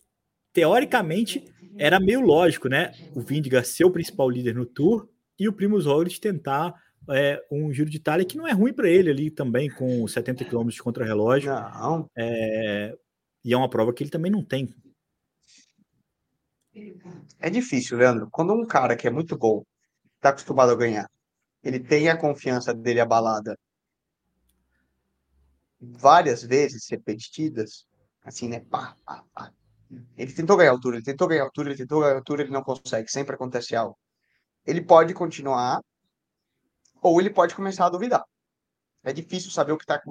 teoricamente, 0.52 1.46
era 1.78 2.00
meio 2.00 2.20
lógico, 2.20 2.68
né? 2.68 2.92
O 3.16 3.22
Vindiga 3.22 3.64
ser 3.64 3.86
o 3.86 3.92
principal 3.92 4.30
líder 4.30 4.56
no 4.56 4.66
Tour 4.66 5.08
e 5.40 5.48
o 5.48 5.54
Primus 5.54 5.86
Roglic 5.86 6.20
tentar 6.20 6.76
é, 7.10 7.42
um 7.50 7.72
Giro 7.72 7.90
de 7.90 7.98
Itália 7.98 8.26
que 8.26 8.38
não 8.38 8.46
é 8.46 8.52
ruim 8.52 8.74
para 8.74 8.90
ele 8.90 9.10
ali 9.10 9.32
também, 9.32 9.70
com 9.70 10.06
70 10.06 10.44
km 10.46 10.68
de 10.68 10.84
contrarrelógio. 10.84 11.54
Não. 11.54 12.10
É, 12.16 12.94
e 13.44 13.54
é 13.54 13.58
uma 13.58 13.70
prova 13.70 13.94
que 13.94 14.04
ele 14.04 14.10
também 14.10 14.32
não 14.32 14.44
tem. 14.44 14.74
É 17.40 17.50
difícil, 17.50 17.98
Leandro. 17.98 18.30
Quando 18.32 18.54
um 18.54 18.66
cara 18.66 18.96
que 18.96 19.08
é 19.08 19.10
muito 19.10 19.38
bom, 19.38 19.64
está 20.16 20.30
acostumado 20.30 20.72
a 20.72 20.76
ganhar, 20.76 21.10
ele 21.64 21.80
tem 21.80 22.10
a 22.10 22.18
confiança 22.18 22.74
dele 22.74 23.00
abalada 23.00 23.58
várias 25.80 26.44
vezes 26.44 26.88
repetidas, 26.90 27.86
assim, 28.24 28.48
né? 28.48 28.60
Pá, 28.62 28.96
pá, 29.06 29.24
pá. 29.34 29.52
Ele 30.18 30.34
tentou 30.34 30.58
ganhar 30.58 30.72
altura, 30.72 30.98
ele 30.98 31.06
tentou 31.06 31.28
ganhar 31.28 31.44
altura, 31.44 31.70
ele 31.70 31.78
tentou 31.78 32.02
ganhar 32.02 32.16
altura, 32.16 32.42
ele 32.44 32.52
não 32.52 32.64
consegue, 32.64 33.10
sempre 33.10 33.36
acontece 33.36 33.76
algo. 33.76 33.98
Ele 34.66 34.82
pode 34.82 35.14
continuar, 35.14 35.82
ou 37.02 37.20
ele 37.22 37.30
pode 37.30 37.56
começar 37.56 37.86
a 37.86 37.90
duvidar. 37.90 38.24
É 39.04 39.14
difícil 39.14 39.50
saber 39.50 39.72
o 39.72 39.78
que 39.78 39.84
está 39.84 40.02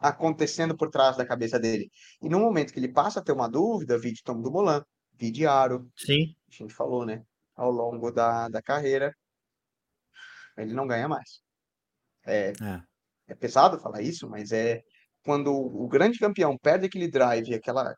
acontecendo 0.00 0.76
por 0.76 0.90
trás 0.90 1.16
da 1.16 1.26
cabeça 1.26 1.58
dele. 1.58 1.90
E 2.22 2.28
no 2.28 2.40
momento 2.40 2.72
que 2.72 2.78
ele 2.78 2.92
passa 2.92 3.20
a 3.20 3.22
ter 3.22 3.32
uma 3.32 3.48
dúvida, 3.48 3.98
vide 3.98 4.22
Tom 4.22 4.40
do 4.40 4.50
Molan, 4.50 4.82
vide 5.14 5.46
Aro, 5.46 5.90
Sim. 5.96 6.34
a 6.50 6.54
gente 6.54 6.74
falou, 6.74 7.04
né? 7.04 7.22
Ao 7.54 7.70
longo 7.70 8.10
da, 8.10 8.48
da 8.48 8.60
carreira, 8.60 9.14
ele 10.56 10.74
não 10.74 10.86
ganha 10.86 11.08
mais. 11.08 11.40
É, 12.26 12.48
é. 12.50 12.82
é 13.28 13.34
pesado 13.34 13.78
falar 13.78 14.02
isso, 14.02 14.28
mas 14.28 14.52
é 14.52 14.82
quando 15.22 15.52
o 15.52 15.88
grande 15.88 16.18
campeão 16.18 16.56
perde 16.56 16.86
aquele 16.86 17.08
drive, 17.08 17.54
aquela 17.54 17.94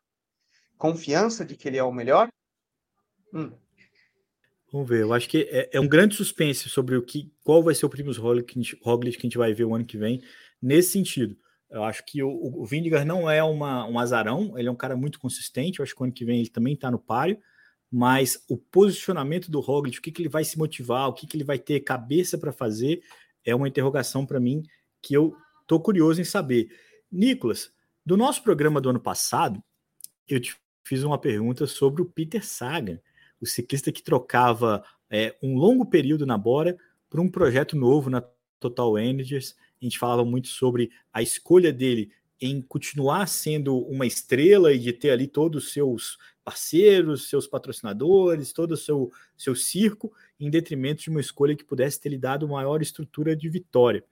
confiança 0.77 1.45
de 1.45 1.55
que 1.55 1.67
ele 1.67 1.77
é 1.77 1.83
o 1.83 1.91
melhor. 1.91 2.29
Hum. 3.33 3.51
Vamos 4.71 4.87
ver, 4.87 5.01
eu 5.01 5.13
acho 5.13 5.27
que 5.27 5.47
é, 5.49 5.69
é, 5.73 5.79
um 5.79 5.87
grande 5.87 6.15
suspense 6.15 6.69
sobre 6.69 6.95
o 6.95 7.03
que, 7.03 7.31
qual 7.43 7.63
vai 7.63 7.73
ser 7.73 7.85
o 7.85 7.89
Primus 7.89 8.17
Roglic 8.17 8.53
que 8.53 8.59
a 8.59 9.21
gente 9.21 9.37
vai 9.37 9.53
ver 9.53 9.65
o 9.65 9.73
ano 9.73 9.85
que 9.85 9.97
vem, 9.97 10.21
nesse 10.61 10.91
sentido. 10.91 11.35
Eu 11.69 11.83
acho 11.83 12.03
que 12.05 12.23
o, 12.23 12.29
o 12.29 12.65
Vindigar 12.65 13.05
não 13.05 13.29
é 13.29 13.43
uma, 13.43 13.85
um 13.85 13.99
azarão, 13.99 14.57
ele 14.57 14.67
é 14.67 14.71
um 14.71 14.75
cara 14.75 14.95
muito 14.95 15.19
consistente. 15.19 15.79
Eu 15.79 15.83
acho 15.83 15.95
que 15.95 16.01
o 16.01 16.03
ano 16.03 16.13
que 16.13 16.25
vem 16.25 16.39
ele 16.39 16.49
também 16.49 16.73
está 16.73 16.89
no 16.89 16.97
páreo, 16.97 17.37
mas 17.91 18.43
o 18.49 18.57
posicionamento 18.57 19.51
do 19.51 19.59
Roglic, 19.59 19.99
o 19.99 20.01
que, 20.01 20.11
que 20.11 20.21
ele 20.21 20.29
vai 20.29 20.43
se 20.43 20.57
motivar, 20.57 21.07
o 21.07 21.13
que, 21.13 21.27
que 21.27 21.37
ele 21.37 21.43
vai 21.43 21.59
ter 21.59 21.79
cabeça 21.81 22.37
para 22.37 22.51
fazer, 22.51 23.01
é 23.45 23.53
uma 23.53 23.67
interrogação 23.67 24.25
para 24.25 24.39
mim 24.39 24.63
que 25.01 25.13
eu 25.13 25.35
estou 25.61 25.79
curioso 25.79 26.19
em 26.19 26.25
saber. 26.25 26.69
Nicolas, 27.11 27.71
do 28.05 28.17
nosso 28.17 28.43
programa 28.43 28.81
do 28.81 28.89
ano 28.89 28.99
passado, 28.99 29.63
eu 30.27 30.39
te 30.39 30.55
fiz 30.83 31.03
uma 31.03 31.17
pergunta 31.17 31.67
sobre 31.67 32.01
o 32.01 32.05
Peter 32.05 32.45
Sagan, 32.45 32.99
o 33.39 33.45
ciclista 33.45 33.91
que 33.91 34.01
trocava 34.01 34.83
é, 35.09 35.35
um 35.41 35.55
longo 35.55 35.85
período 35.85 36.25
na 36.25 36.37
Bora 36.37 36.77
para 37.09 37.21
um 37.21 37.29
projeto 37.29 37.75
novo 37.75 38.09
na 38.09 38.23
Total 38.59 38.97
Energies 38.97 39.55
a 39.81 39.85
gente 39.85 39.99
falava 39.99 40.25
muito 40.25 40.47
sobre 40.47 40.91
a 41.13 41.21
escolha 41.21 41.71
dele 41.71 42.11
em 42.41 42.61
continuar 42.61 43.27
sendo 43.27 43.77
uma 43.79 44.05
estrela 44.05 44.73
e 44.73 44.79
de 44.79 44.93
ter 44.93 45.09
ali 45.11 45.27
todos 45.27 45.65
os 45.65 45.73
seus 45.73 46.17
parceiros, 46.43 47.29
seus 47.29 47.45
patrocinadores, 47.45 48.53
todo 48.53 48.71
o 48.71 48.77
seu, 48.77 49.11
seu 49.37 49.53
circo, 49.53 50.11
em 50.39 50.49
detrimento 50.49 51.03
de 51.03 51.09
uma 51.09 51.19
escolha 51.19 51.55
que 51.55 51.65
pudesse 51.65 51.99
ter 51.99 52.09
lhe 52.09 52.17
dado 52.17 52.47
maior 52.47 52.81
estrutura 52.81 53.35
de 53.35 53.49
vitória. 53.49 54.03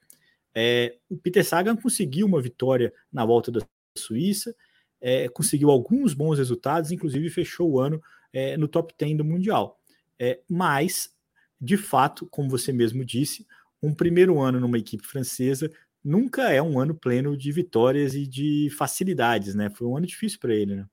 É, 0.54 0.96
o 1.08 1.16
Peter 1.16 1.44
Sagan 1.44 1.76
conseguiu 1.76 2.26
uma 2.26 2.40
vitória 2.40 2.92
na 3.12 3.24
volta 3.24 3.50
da 3.50 3.60
Suíça, 3.96 4.54
é, 5.00 5.28
conseguiu 5.28 5.70
alguns 5.70 6.14
bons 6.14 6.38
resultados, 6.38 6.92
inclusive 6.92 7.30
fechou 7.30 7.70
o 7.70 7.80
ano 7.80 8.02
é, 8.32 8.56
no 8.56 8.68
top 8.68 8.94
10 8.98 9.16
do 9.18 9.24
Mundial. 9.24 9.80
É, 10.18 10.40
mas, 10.48 11.14
de 11.60 11.76
fato, 11.76 12.26
como 12.26 12.48
você 12.48 12.72
mesmo 12.72 13.04
disse, 13.04 13.46
um 13.82 13.94
primeiro 13.94 14.40
ano 14.40 14.60
numa 14.60 14.78
equipe 14.78 15.06
francesa 15.06 15.70
nunca 16.04 16.50
é 16.50 16.62
um 16.62 16.78
ano 16.78 16.94
pleno 16.94 17.36
de 17.36 17.52
vitórias 17.52 18.14
e 18.14 18.26
de 18.26 18.70
facilidades, 18.76 19.54
né? 19.54 19.70
Foi 19.70 19.86
um 19.86 19.96
ano 19.96 20.06
difícil 20.06 20.38
para 20.40 20.54
ele, 20.54 20.76
né? 20.76 20.86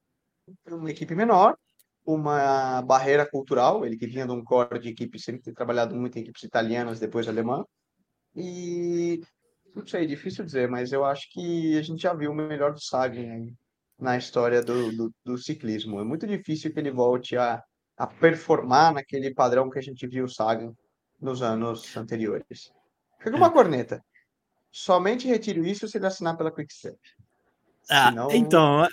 Uma 0.70 0.92
equipe 0.92 1.16
menor, 1.16 1.58
uma 2.06 2.82
barreira 2.82 3.28
cultural, 3.28 3.86
ele 3.86 3.98
que 3.98 4.08
vinha 4.08 4.26
de 4.26 4.32
um 4.32 4.44
core 4.44 4.80
de 4.80 4.90
equipe, 4.90 5.20
sempre 5.20 5.42
tem 5.42 5.54
trabalhado 5.54 5.96
muito 5.96 6.18
em 6.18 6.22
equipes 6.22 6.44
italianas, 6.44 7.00
depois 7.00 7.28
alemã, 7.28 7.64
e 8.36 9.22
não 9.76 9.86
sei, 9.86 10.06
difícil 10.06 10.46
dizer, 10.46 10.70
mas 10.70 10.92
eu 10.92 11.04
acho 11.04 11.30
que 11.32 11.78
a 11.78 11.82
gente 11.82 12.02
já 12.02 12.14
viu 12.14 12.32
o 12.32 12.36
melhor 12.36 12.74
do 12.74 12.82
Sagan 12.82 13.48
na 13.98 14.18
história 14.18 14.62
do, 14.62 14.92
do, 14.92 15.14
do, 15.24 15.38
ciclismo. 15.38 16.00
É 16.00 16.04
muito 16.04 16.28
difícil 16.28 16.72
que 16.74 16.80
ele 16.80 16.92
volte 16.92 17.36
a, 17.38 17.62
a 17.98 18.08
performar 18.08 18.94
naquele 18.94 19.34
padrão 19.34 19.70
que 19.70 19.80
a 19.80 19.82
gente 19.82 20.06
viu 20.08 20.26
o 20.26 20.30
Sagan 20.30 20.74
nos 21.20 21.42
anos 21.42 21.96
anteriores. 21.96 22.72
Fica 23.20 23.36
uma 23.36 23.52
corneta. 23.52 24.04
Somente 24.72 25.28
retiro 25.28 25.66
isso 25.66 25.88
se 25.88 25.98
ele 25.98 26.06
assinar 26.06 26.38
pela 26.38 26.52
Quickstep. 26.52 26.98
Ah, 27.90 28.10
Senão... 28.10 28.32
então, 28.32 28.88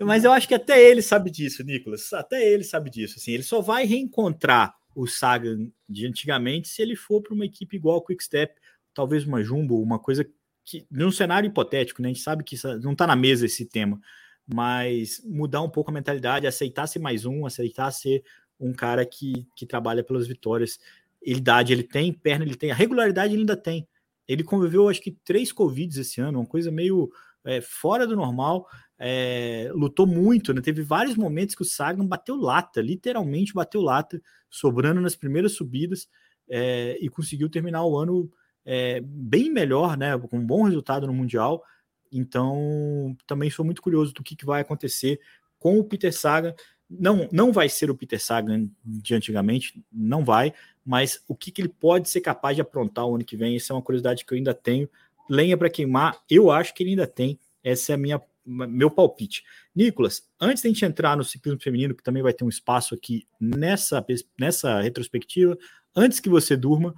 mas 0.00 0.24
eu 0.24 0.32
acho 0.32 0.48
que 0.48 0.54
até 0.54 0.82
ele 0.82 1.02
sabe 1.02 1.30
disso, 1.30 1.62
Nicolas. 1.62 2.12
Até 2.12 2.44
ele 2.48 2.64
sabe 2.64 2.90
disso. 2.90 3.16
Assim, 3.18 3.32
ele 3.32 3.42
só 3.42 3.60
vai 3.60 3.84
reencontrar 3.84 4.74
o 4.94 5.06
Sagan 5.06 5.70
de 5.88 6.06
antigamente 6.06 6.68
se 6.68 6.82
ele 6.82 6.96
for 6.96 7.20
para 7.20 7.34
uma 7.34 7.44
equipe 7.44 7.76
igual 7.76 7.98
a 7.98 8.04
Quickstep, 8.04 8.54
talvez 8.92 9.24
uma 9.24 9.42
Jumbo, 9.42 9.80
uma 9.82 9.98
coisa 9.98 10.24
que, 10.64 10.86
num 10.90 11.10
cenário 11.10 11.48
hipotético, 11.48 12.00
né? 12.00 12.08
A 12.08 12.12
gente 12.12 12.22
sabe 12.22 12.44
que 12.44 12.56
não 12.82 12.92
está 12.92 13.06
na 13.06 13.16
mesa 13.16 13.46
esse 13.46 13.66
tema, 13.66 14.00
mas 14.46 15.20
mudar 15.24 15.62
um 15.62 15.70
pouco 15.70 15.90
a 15.90 15.94
mentalidade, 15.94 16.46
aceitar 16.46 16.86
ser 16.86 17.00
mais 17.00 17.24
um, 17.24 17.44
aceitar 17.44 17.90
ser 17.90 18.24
um 18.58 18.72
cara 18.72 19.04
que, 19.04 19.46
que 19.56 19.66
trabalha 19.66 20.02
pelas 20.02 20.26
vitórias. 20.26 20.78
Idade 21.24 21.72
ele 21.72 21.82
tem, 21.82 22.12
perna 22.12 22.44
ele 22.44 22.56
tem, 22.56 22.70
a 22.70 22.74
regularidade 22.74 23.32
ele 23.32 23.42
ainda 23.42 23.56
tem. 23.56 23.86
Ele 24.26 24.42
conviveu, 24.42 24.88
acho 24.88 25.00
que, 25.00 25.16
três 25.24 25.52
Covids 25.52 25.96
esse 25.96 26.20
ano, 26.20 26.40
uma 26.40 26.46
coisa 26.46 26.70
meio 26.70 27.10
é, 27.44 27.60
fora 27.60 28.06
do 28.06 28.16
normal. 28.16 28.66
É, 28.98 29.70
lutou 29.74 30.06
muito, 30.06 30.54
né? 30.54 30.60
Teve 30.60 30.82
vários 30.82 31.16
momentos 31.16 31.54
que 31.54 31.62
o 31.62 31.66
Sagan 31.66 32.06
bateu 32.06 32.36
lata, 32.36 32.80
literalmente 32.80 33.52
bateu 33.52 33.80
lata, 33.80 34.20
sobrando 34.48 35.00
nas 35.00 35.16
primeiras 35.16 35.52
subidas 35.52 36.08
é, 36.48 36.96
e 37.00 37.08
conseguiu 37.08 37.50
terminar 37.50 37.84
o 37.84 37.98
ano 37.98 38.30
é, 38.64 39.00
bem 39.04 39.50
melhor, 39.50 39.96
né? 39.96 40.16
Com 40.18 40.38
um 40.38 40.46
bom 40.46 40.62
resultado 40.62 41.06
no 41.06 41.12
Mundial. 41.12 41.62
Então, 42.10 43.16
também 43.26 43.50
sou 43.50 43.64
muito 43.64 43.82
curioso 43.82 44.14
do 44.14 44.22
que, 44.22 44.36
que 44.36 44.46
vai 44.46 44.60
acontecer 44.60 45.20
com 45.58 45.78
o 45.78 45.84
Peter 45.84 46.12
Sagan. 46.12 46.54
Não, 46.88 47.28
não 47.32 47.52
vai 47.52 47.68
ser 47.68 47.90
o 47.90 47.96
Peter 47.96 48.22
Sagan 48.22 48.68
de 48.84 49.14
antigamente, 49.14 49.82
não 49.90 50.24
vai, 50.24 50.54
mas 50.84 51.22
o 51.26 51.34
que, 51.34 51.50
que 51.50 51.62
ele 51.62 51.68
pode 51.68 52.08
ser 52.08 52.20
capaz 52.20 52.54
de 52.56 52.62
aprontar 52.62 53.06
o 53.06 53.14
ano 53.14 53.24
que 53.24 53.36
vem, 53.36 53.56
essa 53.56 53.72
é 53.72 53.76
uma 53.76 53.82
curiosidade 53.82 54.24
que 54.24 54.32
eu 54.32 54.36
ainda 54.36 54.52
tenho. 54.52 54.88
Lenha 55.28 55.56
para 55.56 55.70
queimar, 55.70 56.20
eu 56.28 56.50
acho 56.50 56.74
que 56.74 56.82
ele 56.82 56.90
ainda 56.90 57.06
tem. 57.06 57.38
Essa 57.62 57.92
é 57.92 57.94
a 57.94 57.98
minha 57.98 58.20
meu 58.46 58.90
palpite. 58.90 59.42
Nicolas, 59.74 60.28
antes 60.38 60.62
de 60.62 60.68
a 60.68 60.70
gente 60.70 60.84
entrar 60.84 61.16
no 61.16 61.24
ciclismo 61.24 61.60
feminino, 61.60 61.94
que 61.94 62.02
também 62.02 62.22
vai 62.22 62.32
ter 62.32 62.44
um 62.44 62.48
espaço 62.48 62.94
aqui 62.94 63.26
nessa, 63.40 64.04
nessa 64.38 64.82
retrospectiva, 64.82 65.56
antes 65.96 66.20
que 66.20 66.28
você 66.28 66.56
durma, 66.56 66.94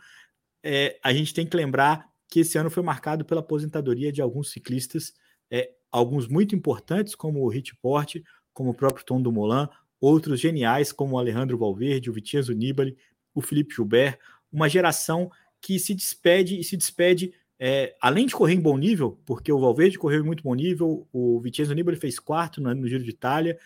é, 0.63 0.99
a 1.03 1.13
gente 1.13 1.33
tem 1.33 1.47
que 1.47 1.57
lembrar 1.57 2.09
que 2.29 2.41
esse 2.41 2.59
ano 2.59 2.71
foi 2.71 2.83
marcado 2.83 3.25
pela 3.25 3.41
aposentadoria 3.41 4.11
de 4.11 4.21
alguns 4.21 4.51
ciclistas, 4.51 5.15
é, 5.49 5.71
alguns 5.91 6.27
muito 6.27 6.55
importantes, 6.57 7.15
como 7.15 7.41
o 7.41 7.49
Rich 7.49 7.77
Porte, 7.77 8.25
como 8.53 8.71
o 8.71 8.75
próprio 8.75 9.05
Tom 9.05 9.23
Dumoulin, 9.23 9.69
outros 10.01 10.41
geniais, 10.41 10.93
como 10.93 11.15
o 11.15 11.19
Alejandro 11.19 11.57
Valverde, 11.57 12.11
o 12.11 12.13
Vitinho 12.13 12.43
Nibali, 12.55 12.97
o 13.37 13.43
Felipe 13.43 13.75
Gilbert, 13.75 14.19
uma 14.51 14.69
geração 14.69 15.31
que 15.61 15.79
se 15.79 15.95
despede 15.95 16.59
e 16.59 16.65
se 16.65 16.77
despede 16.77 17.35
é, 17.59 17.95
além 18.01 18.27
de 18.27 18.35
correr 18.35 18.55
em 18.55 18.61
bom 18.61 18.77
nível, 18.77 19.21
porque 19.25 19.53
o 19.53 19.61
Valverde 19.61 19.99
correu 19.99 20.21
em 20.21 20.27
muito 20.27 20.43
bom 20.43 20.55
nível, 20.55 21.07
o 21.13 21.41
Vicenzo 21.41 21.75
Nibali 21.75 21.97
fez 21.97 22.19
quarto 22.19 22.61
no, 22.61 22.75
no 22.75 22.89
Giro 22.89 23.05
de 23.05 23.11
Itália, 23.11 23.59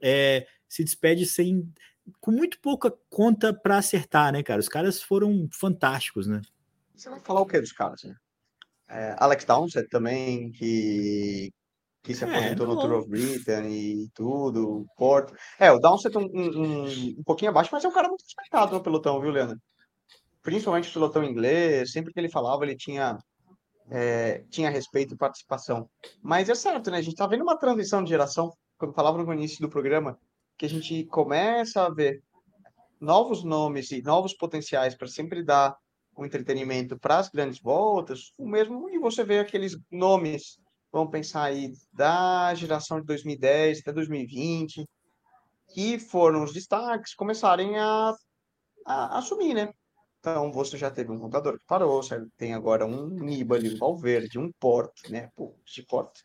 é, 0.00 0.46
se 0.68 0.84
despede 0.84 1.26
sem 1.26 1.72
com 2.20 2.30
muito 2.30 2.60
pouca 2.60 2.92
conta 3.10 3.52
para 3.52 3.78
acertar, 3.78 4.32
né, 4.32 4.42
cara? 4.42 4.60
Os 4.60 4.68
caras 4.68 5.02
foram 5.02 5.48
fantásticos, 5.52 6.26
né? 6.26 6.40
Você 6.94 7.10
vai 7.10 7.20
falar 7.20 7.40
o 7.40 7.46
que 7.46 7.60
dos 7.60 7.72
caras, 7.72 8.04
né? 8.04 8.14
É, 8.88 9.16
Alex 9.18 9.44
Downsett 9.44 9.88
também, 9.88 10.52
que, 10.52 11.52
que 12.06 12.14
se 12.14 12.24
é, 12.24 12.28
aposentou 12.28 12.66
é, 12.66 12.68
no 12.68 12.80
Tour 12.80 12.92
of 13.00 13.08
Britain 13.08 13.68
e 13.68 14.08
tudo, 14.14 14.86
Porto. 14.96 15.34
É, 15.58 15.72
o 15.72 15.78
Downsett 15.80 16.16
um, 16.16 16.22
um, 16.22 16.84
um, 17.18 17.22
pouquinho 17.24 17.50
abaixo, 17.50 17.70
mas 17.72 17.84
é 17.84 17.88
um 17.88 17.92
cara 17.92 18.06
muito 18.06 18.22
respeitado 18.22 18.72
no 18.72 18.80
pelotão, 18.80 19.20
viu, 19.20 19.32
Leandro? 19.32 19.60
Principalmente 20.40 20.88
o 20.88 20.92
pelotão 20.92 21.24
inglês, 21.24 21.90
sempre 21.90 22.12
que 22.12 22.20
ele 22.20 22.30
falava, 22.30 22.64
ele 22.64 22.76
tinha, 22.76 23.18
é, 23.90 24.44
tinha 24.48 24.70
respeito 24.70 25.14
e 25.14 25.16
participação. 25.16 25.90
Mas 26.22 26.48
é 26.48 26.54
certo, 26.54 26.92
né? 26.92 26.98
A 26.98 27.02
gente 27.02 27.16
tá 27.16 27.26
vendo 27.26 27.42
uma 27.42 27.58
transição 27.58 28.04
de 28.04 28.10
geração, 28.10 28.52
quando 28.78 28.94
falava 28.94 29.20
no 29.20 29.32
início 29.32 29.60
do 29.60 29.68
programa, 29.68 30.16
que 30.56 30.64
a 30.64 30.68
gente 30.68 31.04
começa 31.06 31.84
a 31.84 31.90
ver 31.90 32.22
novos 33.00 33.42
nomes 33.42 33.90
e 33.90 34.00
novos 34.00 34.32
potenciais 34.32 34.94
para 34.94 35.08
sempre 35.08 35.42
dar 35.42 35.76
o 36.14 36.24
entretenimento 36.24 36.96
para 36.96 37.18
as 37.18 37.28
grandes 37.28 37.60
voltas, 37.60 38.32
o 38.38 38.48
mesmo, 38.48 38.88
e 38.90 38.98
você 38.98 39.24
vê 39.24 39.40
aqueles 39.40 39.76
nomes, 39.90 40.56
vamos 40.96 41.12
pensar 41.12 41.44
aí, 41.44 41.74
da 41.92 42.54
geração 42.54 42.98
de 43.00 43.06
2010 43.06 43.80
até 43.80 43.92
2020, 43.92 44.88
que 45.68 45.98
foram 45.98 46.42
os 46.42 46.54
destaques, 46.54 47.14
começarem 47.14 47.78
a, 47.78 48.14
a, 48.86 49.18
assumir, 49.18 49.52
né? 49.52 49.72
Então, 50.18 50.50
você 50.50 50.78
já 50.78 50.90
teve 50.90 51.12
um 51.12 51.18
contador 51.18 51.58
que 51.58 51.66
parou, 51.66 52.02
você 52.02 52.24
tem 52.38 52.54
agora 52.54 52.86
um 52.86 53.08
Nibali, 53.08 53.74
um 53.74 53.78
Valverde, 53.78 54.38
um 54.38 54.50
Porto, 54.58 55.10
né? 55.10 55.28
Pô, 55.36 55.54
de 55.66 55.82
Porto 55.82 56.20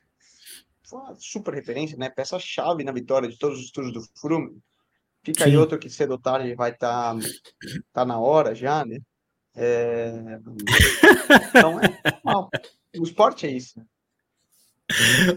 foi 0.92 1.00
uma 1.00 1.16
super 1.20 1.54
referência, 1.54 1.98
né? 1.98 2.10
Peça-chave 2.10 2.84
na 2.84 2.94
vitória 2.94 3.28
de 3.28 3.38
todos 3.38 3.60
os 3.60 3.72
tours 3.72 3.92
do 3.92 4.02
Froome. 4.20 4.58
Fica 5.24 5.44
Sim. 5.44 5.52
aí 5.52 5.58
outro 5.58 5.78
que 5.78 5.90
cedo 5.90 6.12
ou 6.12 6.20
tarde 6.20 6.56
vai 6.56 6.72
estar 6.72 7.14
tá, 7.14 7.20
tá 7.94 8.06
na 8.06 8.20
hora 8.20 8.56
já, 8.56 8.86
né? 8.86 9.00
É... 9.54 10.14
Então, 11.50 11.80
é, 11.80 13.00
o 13.00 13.04
esporte 13.04 13.46
é 13.46 13.52
isso. 13.52 13.82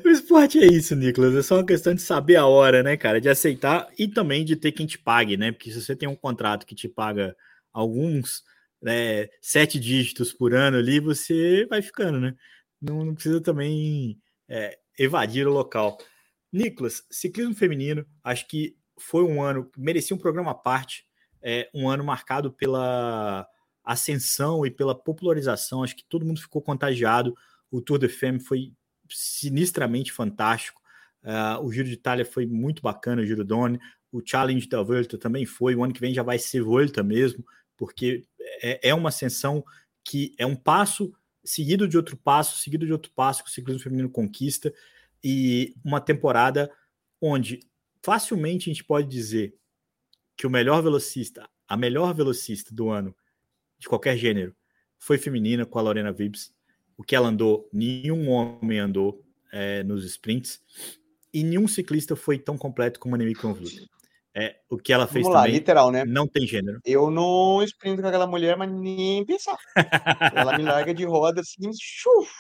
O 0.05 0.09
esporte 0.09 0.59
é 0.59 0.67
isso, 0.67 0.95
Nicolas. 0.95 1.35
É 1.35 1.43
só 1.43 1.57
uma 1.57 1.67
questão 1.67 1.95
de 1.95 2.03
saber 2.03 2.37
a 2.37 2.47
hora, 2.47 2.83
né, 2.83 2.97
cara? 2.97 3.21
De 3.21 3.29
aceitar 3.29 3.89
e 3.99 4.09
também 4.09 4.45
de 4.45 4.57
ter 4.57 4.73
quem 4.73 4.87
te 4.87 4.99
pague, 4.99 5.37
né? 5.37 5.53
Porque 5.53 5.71
se 5.71 5.81
você 5.81 5.95
tem 5.95 6.09
um 6.09 6.17
contrato 6.17 6.67
que 6.67 6.75
te 6.75 6.89
paga 6.89 7.37
alguns 7.73 8.43
né, 8.83 9.29
sete 9.41 9.81
dígitos 9.81 10.33
por 10.33 10.55
ano 10.55 10.77
ali, 10.79 11.01
você 11.01 11.67
vai 11.67 11.83
ficando, 11.83 12.21
né? 12.21 12.35
Não, 12.81 13.05
não 13.05 13.15
precisa 13.15 13.41
também 13.41 14.19
é, 14.49 14.79
evadir 14.99 15.47
o 15.47 15.53
local. 15.53 15.99
Nicolas, 16.53 17.03
ciclismo 17.11 17.55
feminino, 17.55 18.07
acho 18.23 18.47
que 18.47 18.77
foi 18.99 19.25
um 19.25 19.43
ano, 19.43 19.71
merecia 19.77 20.15
um 20.15 20.19
programa 20.19 20.53
à 20.53 20.55
parte, 20.55 21.05
é, 21.43 21.69
um 21.75 21.89
ano 21.89 22.05
marcado 22.05 22.53
pela 22.53 23.47
ascensão 23.83 24.65
e 24.65 24.71
pela 24.71 24.95
popularização. 24.95 25.83
Acho 25.83 25.97
que 25.97 26.05
todo 26.09 26.25
mundo 26.25 26.41
ficou 26.41 26.63
contagiado. 26.63 27.35
O 27.71 27.83
Tour 27.83 27.99
de 27.99 28.09
Femme 28.09 28.41
foi 28.41 28.73
sinistramente 29.09 30.13
fantástico. 30.13 30.81
Uh, 31.23 31.65
o 31.65 31.73
Giro 31.73 31.89
de 31.89 31.95
Itália 31.95 32.25
foi 32.25 32.47
muito 32.47 32.83
bacana, 32.83 33.23
o 33.23 33.27
Giro 33.27 33.45
Doni. 33.45 33.79
O 34.13 34.23
Challenge 34.25 34.69
da 34.69 34.83
Volta 34.83 35.19
também 35.19 35.47
foi. 35.47 35.75
O 35.75 35.83
ano 35.83 35.93
que 35.93 36.01
vem 36.01 36.15
já 36.15 36.23
vai 36.23 36.39
ser 36.39 36.63
Volta 36.63 37.03
mesmo, 37.03 37.45
porque 37.77 38.25
é, 38.63 38.91
é 38.91 38.95
uma 38.95 39.09
ascensão 39.09 39.65
que 40.05 40.35
é 40.39 40.47
um 40.47 40.55
passo 40.55 41.13
seguido 41.43 41.89
de 41.89 41.97
outro 41.97 42.17
passo, 42.17 42.59
seguido 42.59 42.87
de 42.87 42.93
outro 42.93 43.11
passo 43.13 43.43
que 43.43 43.51
o 43.51 43.53
ciclismo 43.53 43.83
feminino 43.83 44.11
conquista. 44.11 44.73
E 45.23 45.75
uma 45.85 46.01
temporada 46.01 46.71
onde 47.21 47.61
facilmente 48.03 48.69
a 48.69 48.73
gente 48.73 48.85
pode 48.85 49.09
dizer 49.09 49.55
que 50.37 50.47
o 50.47 50.51
melhor 50.51 50.83
velocista, 50.83 51.49
a 51.67 51.77
melhor 51.77 52.15
velocista 52.15 52.75
do 52.75 52.91
ano 52.91 53.17
de 53.79 53.89
qualquer 53.89 54.17
gênero, 54.17 54.55
foi 54.99 55.19
feminina 55.19 55.67
com 55.67 55.79
a 55.79 55.83
Lorena 55.83 56.13
Vibbs. 56.13 56.54
O 56.97 57.03
que 57.03 57.17
ela 57.17 57.29
andou, 57.29 57.69
nenhum 57.73 58.29
homem 58.31 58.79
andou 58.79 59.23
é, 59.53 59.83
nos 59.83 60.05
sprints. 60.05 60.61
E 61.33 61.43
nenhum 61.43 61.67
ciclista 61.67 62.15
foi 62.15 62.39
tão 62.39 62.57
completo 62.57 63.01
como 63.01 63.15
a 63.15 63.19
Nemi 63.19 63.35
Convlut. 63.35 63.89
É, 64.37 64.57
o 64.69 64.77
que 64.77 64.93
ela 64.93 65.07
fez 65.07 65.25
Vamos 65.25 65.39
também, 65.39 65.53
lá, 65.53 65.59
literal, 65.59 65.91
né? 65.93 66.05
Não 66.05 66.27
tem 66.27 66.45
gênero. 66.45 66.81
Eu 66.85 67.09
não 67.09 67.63
sprinto 67.63 68.03
com 68.03 68.09
aquela 68.09 68.27
mulher, 68.27 68.57
mas 68.57 68.71
nem 68.73 69.25
pensar. 69.25 69.57
ela 70.35 70.59
me 70.59 70.65
larga 70.65 70.93
de 70.93 71.05
roda 71.05 71.41
assim, 71.41 71.71
chuf, 71.81 72.33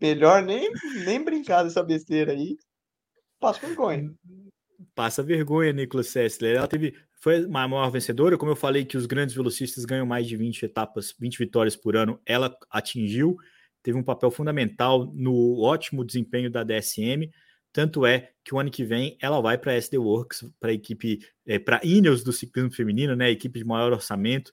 melhor 0.00 0.42
nem, 0.42 0.68
nem 1.04 1.22
brincar 1.22 1.62
dessa 1.62 1.82
besteira 1.82 2.32
aí. 2.32 2.56
Passa 3.38 3.64
vergonha. 3.64 4.12
Passa 4.96 5.22
vergonha, 5.22 5.72
Nicolas 5.72 6.08
Sessler. 6.08 6.56
Ela 6.56 6.66
teve, 6.66 6.94
foi 7.20 7.44
a 7.44 7.48
maior 7.48 7.88
vencedora, 7.90 8.36
como 8.36 8.50
eu 8.50 8.56
falei 8.56 8.84
que 8.84 8.96
os 8.96 9.06
grandes 9.06 9.34
velocistas 9.34 9.84
ganham 9.84 10.06
mais 10.06 10.26
de 10.26 10.36
20 10.36 10.64
etapas, 10.64 11.14
20 11.20 11.38
vitórias 11.38 11.76
por 11.76 11.96
ano, 11.96 12.20
ela 12.26 12.52
atingiu, 12.68 13.36
teve 13.88 13.96
um 13.96 14.02
papel 14.02 14.30
fundamental 14.30 15.10
no 15.14 15.62
ótimo 15.62 16.04
desempenho 16.04 16.50
da 16.50 16.62
DSM, 16.62 17.30
Tanto 17.72 18.06
é 18.06 18.32
que 18.42 18.54
o 18.54 18.58
ano 18.58 18.70
que 18.70 18.82
vem 18.82 19.16
ela 19.20 19.40
vai 19.40 19.58
para 19.58 19.72
a 19.72 19.74
SD 19.76 19.98
Works, 19.98 20.44
para 20.58 20.70
a 20.70 20.72
equipe, 20.72 21.24
é, 21.46 21.58
para 21.58 21.80
Ineos 21.84 22.24
do 22.24 22.32
ciclismo 22.32 22.72
feminino, 22.72 23.14
né? 23.14 23.30
Equipe 23.30 23.58
de 23.58 23.64
maior 23.64 23.92
orçamento. 23.92 24.52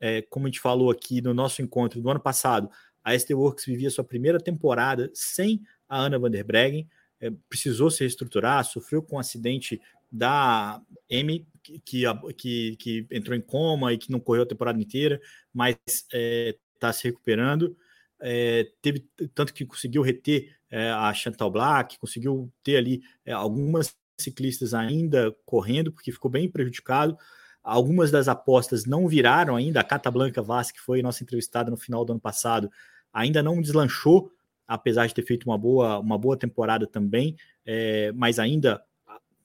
É, 0.00 0.20
como 0.22 0.46
a 0.46 0.48
gente 0.50 0.60
falou 0.60 0.90
aqui 0.90 1.22
no 1.22 1.32
nosso 1.32 1.62
encontro 1.62 2.02
do 2.02 2.10
ano 2.10 2.20
passado, 2.20 2.68
a 3.02 3.14
SD 3.14 3.34
Works 3.34 3.64
vivia 3.64 3.88
sua 3.88 4.04
primeira 4.04 4.38
temporada 4.38 5.10
sem 5.14 5.62
a 5.88 5.98
Ana 5.98 6.18
van 6.18 6.30
der 6.30 6.44
Breggen, 6.44 6.88
é, 7.20 7.30
precisou 7.48 7.90
se 7.90 8.00
reestruturar, 8.00 8.64
sofreu 8.64 9.00
com 9.00 9.16
um 9.16 9.20
acidente 9.20 9.80
da 10.10 10.82
M, 11.08 11.46
que, 11.62 12.04
que, 12.36 12.76
que, 12.76 13.06
entrou 13.10 13.36
em 13.36 13.40
coma 13.40 13.92
e 13.92 13.98
que 13.98 14.10
não 14.10 14.20
correu 14.20 14.42
a 14.42 14.46
temporada 14.46 14.80
inteira, 14.80 15.20
mas 15.52 15.76
está 15.86 16.88
é, 16.88 16.92
se 16.92 17.04
recuperando. 17.04 17.76
É, 18.20 18.68
teve 18.80 19.08
tanto 19.34 19.52
que 19.52 19.64
conseguiu 19.64 20.02
reter 20.02 20.56
é, 20.70 20.90
a 20.90 21.12
Chantal 21.12 21.50
Black, 21.50 21.98
conseguiu 21.98 22.52
ter 22.62 22.76
ali 22.76 23.02
é, 23.24 23.32
algumas 23.32 23.94
ciclistas 24.18 24.72
ainda 24.72 25.34
correndo, 25.44 25.92
porque 25.92 26.12
ficou 26.12 26.30
bem 26.30 26.48
prejudicado. 26.48 27.16
Algumas 27.62 28.10
das 28.10 28.28
apostas 28.28 28.84
não 28.86 29.08
viraram 29.08 29.56
ainda. 29.56 29.80
A 29.80 29.84
Cata 29.84 30.10
Blanca 30.10 30.40
Vaz, 30.42 30.70
que 30.70 30.80
foi 30.80 31.02
nossa 31.02 31.22
entrevistada 31.22 31.70
no 31.70 31.76
final 31.76 32.04
do 32.04 32.12
ano 32.12 32.20
passado, 32.20 32.70
ainda 33.12 33.42
não 33.42 33.60
deslanchou, 33.60 34.30
apesar 34.66 35.06
de 35.06 35.14
ter 35.14 35.22
feito 35.22 35.44
uma 35.44 35.58
boa, 35.58 35.98
uma 35.98 36.18
boa 36.18 36.36
temporada 36.36 36.86
também, 36.86 37.36
é, 37.64 38.12
mas 38.12 38.38
ainda 38.38 38.82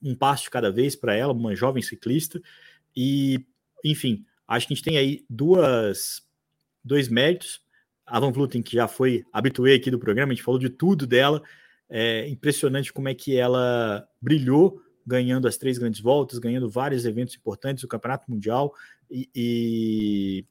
um 0.02 0.14
passo 0.14 0.44
de 0.44 0.50
cada 0.50 0.70
vez 0.70 0.96
para 0.96 1.14
ela, 1.14 1.32
uma 1.32 1.54
jovem 1.54 1.82
ciclista. 1.82 2.40
E, 2.96 3.46
enfim, 3.84 4.24
acho 4.48 4.66
que 4.66 4.72
a 4.72 4.76
gente 4.76 4.84
tem 4.84 4.98
aí 4.98 5.24
duas, 5.30 6.22
dois 6.84 7.08
méritos. 7.08 7.60
A 8.06 8.18
Van 8.20 8.32
Vluten, 8.32 8.62
que 8.62 8.76
já 8.76 8.88
foi 8.88 9.24
habituê 9.32 9.74
aqui 9.74 9.90
do 9.90 9.98
programa, 9.98 10.32
a 10.32 10.34
gente 10.34 10.44
falou 10.44 10.60
de 10.60 10.68
tudo 10.68 11.06
dela. 11.06 11.42
É 11.88 12.28
impressionante 12.28 12.92
como 12.92 13.08
é 13.08 13.14
que 13.14 13.36
ela 13.36 14.06
brilhou 14.20 14.80
ganhando 15.06 15.48
as 15.48 15.56
três 15.56 15.78
grandes 15.78 16.00
voltas, 16.00 16.38
ganhando 16.38 16.68
vários 16.68 17.04
eventos 17.04 17.34
importantes, 17.34 17.84
o 17.84 17.88
Campeonato 17.88 18.30
Mundial 18.30 18.72
e, 19.10 19.28
e, 19.34 20.46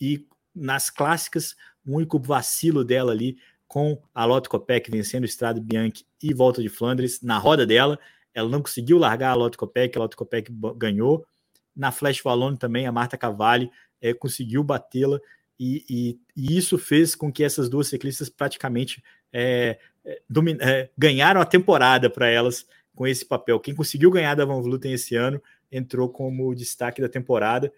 e 0.00 0.26
nas 0.54 0.90
clássicas, 0.90 1.54
o 1.86 1.96
único 1.96 2.18
vacilo 2.18 2.84
dela 2.84 3.12
ali 3.12 3.36
com 3.66 4.00
a 4.14 4.24
Lotte 4.24 4.48
Kopeck 4.48 4.90
vencendo 4.90 5.22
o 5.22 5.26
Estrado 5.26 5.60
Bianchi 5.60 6.04
e 6.22 6.34
Volta 6.34 6.62
de 6.62 6.68
Flandres 6.68 7.22
na 7.22 7.38
roda 7.38 7.66
dela, 7.66 7.98
ela 8.32 8.48
não 8.48 8.62
conseguiu 8.62 8.98
largar 8.98 9.30
a 9.30 9.34
Lotte 9.34 9.56
Kopeck, 9.56 9.96
a 9.96 10.00
Lotte 10.00 10.16
Kopeck 10.16 10.52
ganhou. 10.76 11.26
Na 11.74 11.90
Flash 11.90 12.20
Valone 12.20 12.56
também, 12.56 12.86
a 12.86 12.92
Marta 12.92 13.16
Cavalli 13.16 13.70
é, 14.00 14.12
conseguiu 14.12 14.62
batê-la 14.62 15.18
e, 15.58 15.84
e, 15.88 16.20
e, 16.36 16.56
isso 16.56 16.76
fez 16.76 17.14
com 17.14 17.32
que 17.32 17.44
essas 17.44 17.68
duas 17.68 17.86
ciclistas 17.88 18.28
praticamente 18.28 19.02
é, 19.32 19.78
é, 20.04 20.90
ganharam 20.96 21.40
a 21.40 21.44
temporada 21.44 22.10
para 22.10 22.28
elas 22.28 22.66
com 22.94 23.06
esse 23.06 23.24
papel. 23.24 23.60
Quem 23.60 23.74
conseguiu 23.74 24.10
ganhar 24.10 24.34
da 24.34 24.44
Van 24.44 24.60
Vluten 24.60 24.92
esse 24.92 25.16
ano 25.16 25.42
entrou 25.70 26.08
como 26.08 26.54
destaque 26.54 27.00
da 27.00 27.08
temporada. 27.08 27.72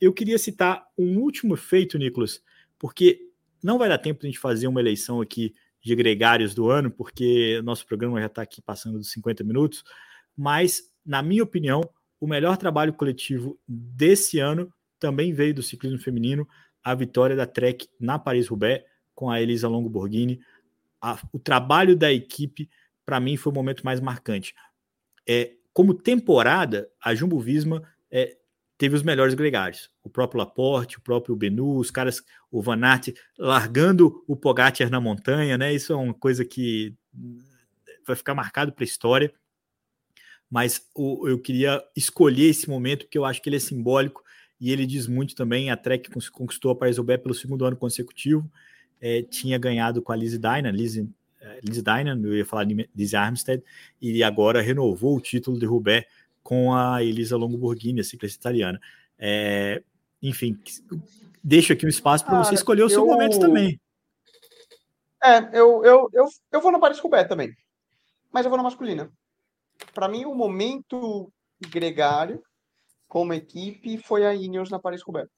Eu 0.00 0.12
queria 0.12 0.38
citar 0.38 0.86
um 0.96 1.18
último 1.18 1.56
feito, 1.56 1.98
Nicolas, 1.98 2.42
porque 2.78 3.20
não 3.62 3.78
vai 3.78 3.88
dar 3.88 3.98
tempo 3.98 4.20
de 4.20 4.26
a 4.26 4.30
gente 4.30 4.38
fazer 4.38 4.66
uma 4.66 4.80
eleição 4.80 5.20
aqui 5.20 5.54
de 5.82 5.94
gregários 5.94 6.54
do 6.54 6.70
ano, 6.70 6.90
porque 6.90 7.60
nosso 7.62 7.86
programa 7.86 8.20
já 8.20 8.26
está 8.26 8.42
aqui 8.42 8.62
passando 8.62 8.98
dos 8.98 9.10
50 9.10 9.44
minutos, 9.44 9.84
mas, 10.36 10.82
na 11.04 11.22
minha 11.22 11.42
opinião, 11.42 11.82
o 12.20 12.26
melhor 12.26 12.56
trabalho 12.56 12.92
coletivo 12.92 13.58
desse 13.68 14.38
ano 14.38 14.72
também 14.98 15.32
veio 15.32 15.54
do 15.54 15.62
ciclismo 15.62 15.98
feminino, 15.98 16.48
a 16.84 16.94
vitória 16.94 17.34
da 17.34 17.46
Trek 17.46 17.88
na 17.98 18.18
Paris-Roubaix, 18.18 18.84
com 19.14 19.30
a 19.30 19.40
Elisa 19.40 19.66
Longo 19.66 19.88
Borghini. 19.88 20.38
A, 21.00 21.18
o 21.32 21.38
trabalho 21.38 21.96
da 21.96 22.12
equipe, 22.12 22.68
para 23.06 23.18
mim, 23.18 23.36
foi 23.36 23.50
o 23.50 23.54
momento 23.54 23.84
mais 23.84 24.00
marcante. 24.00 24.54
É, 25.26 25.54
como 25.72 25.94
temporada, 25.94 26.88
a 27.02 27.14
Jumbo 27.14 27.40
Visma 27.40 27.82
é, 28.10 28.36
teve 28.76 28.94
os 28.94 29.02
melhores 29.02 29.34
gregários. 29.34 29.90
O 30.02 30.10
próprio 30.10 30.38
Laporte, 30.38 30.98
o 30.98 31.00
próprio 31.00 31.34
Benu, 31.34 31.78
os 31.78 31.90
caras, 31.90 32.22
o 32.50 32.60
Van 32.60 32.84
Aert 32.84 33.14
largando 33.38 34.22
o 34.28 34.36
Pogacar 34.36 34.90
na 34.90 35.00
montanha, 35.00 35.56
né? 35.56 35.72
Isso 35.72 35.92
é 35.92 35.96
uma 35.96 36.14
coisa 36.14 36.44
que 36.44 36.94
vai 38.06 38.14
ficar 38.14 38.34
marcado 38.34 38.72
para 38.72 38.84
a 38.84 38.86
história. 38.86 39.32
Mas 40.50 40.86
o, 40.94 41.26
eu 41.28 41.38
queria 41.38 41.82
escolher 41.96 42.50
esse 42.50 42.68
momento 42.68 43.04
porque 43.04 43.18
eu 43.18 43.24
acho 43.24 43.40
que 43.40 43.48
ele 43.48 43.56
é 43.56 43.60
simbólico 43.60 44.23
e 44.60 44.70
ele 44.72 44.86
diz 44.86 45.06
muito 45.06 45.34
também. 45.34 45.70
A 45.70 45.76
Trek 45.76 46.10
conquistou 46.30 46.70
a 46.70 46.76
Paris-Roubaix 46.76 47.22
pelo 47.22 47.34
segundo 47.34 47.64
ano 47.64 47.76
consecutivo. 47.76 48.50
É, 49.00 49.22
tinha 49.22 49.58
ganhado 49.58 50.00
com 50.00 50.12
a 50.12 50.16
Lizzie 50.16 50.38
Dyna, 50.38 50.70
Lizzie, 50.70 51.08
é, 51.40 51.60
Lizzie 51.62 51.82
Dyna, 51.82 52.18
eu 52.22 52.36
ia 52.36 52.46
falar 52.46 52.66
Lizzie 52.94 53.16
Armstead, 53.16 53.62
e 54.00 54.22
agora 54.22 54.62
renovou 54.62 55.16
o 55.16 55.20
título 55.20 55.58
de 55.58 55.66
Roubaix 55.66 56.06
com 56.42 56.74
a 56.74 57.02
Elisa 57.02 57.36
Longo 57.36 57.58
Borghini, 57.58 58.00
a 58.00 58.04
ciclista 58.04 58.38
italiana. 58.38 58.80
É, 59.18 59.82
enfim, 60.22 60.58
deixo 61.42 61.72
aqui 61.72 61.84
um 61.84 61.88
espaço 61.90 62.24
para 62.24 62.42
você 62.42 62.54
escolher 62.54 62.82
o 62.82 62.88
seu 62.88 63.00
eu... 63.00 63.06
momento 63.06 63.38
também. 63.38 63.78
É, 65.22 65.38
eu, 65.58 65.84
eu, 65.84 66.08
eu, 66.12 66.28
eu 66.52 66.60
vou 66.60 66.70
na 66.70 66.78
Paris 66.78 66.98
Roubaix 66.98 67.28
também, 67.28 67.50
mas 68.30 68.44
eu 68.44 68.50
vou 68.50 68.56
na 68.56 68.62
masculina. 68.62 69.10
Para 69.94 70.08
mim, 70.08 70.24
o 70.24 70.34
momento 70.34 71.32
gregário 71.70 72.42
como 73.08 73.34
equipe 73.34 73.98
foi 73.98 74.26
a 74.26 74.34
Ineos 74.34 74.70
na 74.70 74.78
Paris 74.78 75.02
Roubaix. 75.02 75.28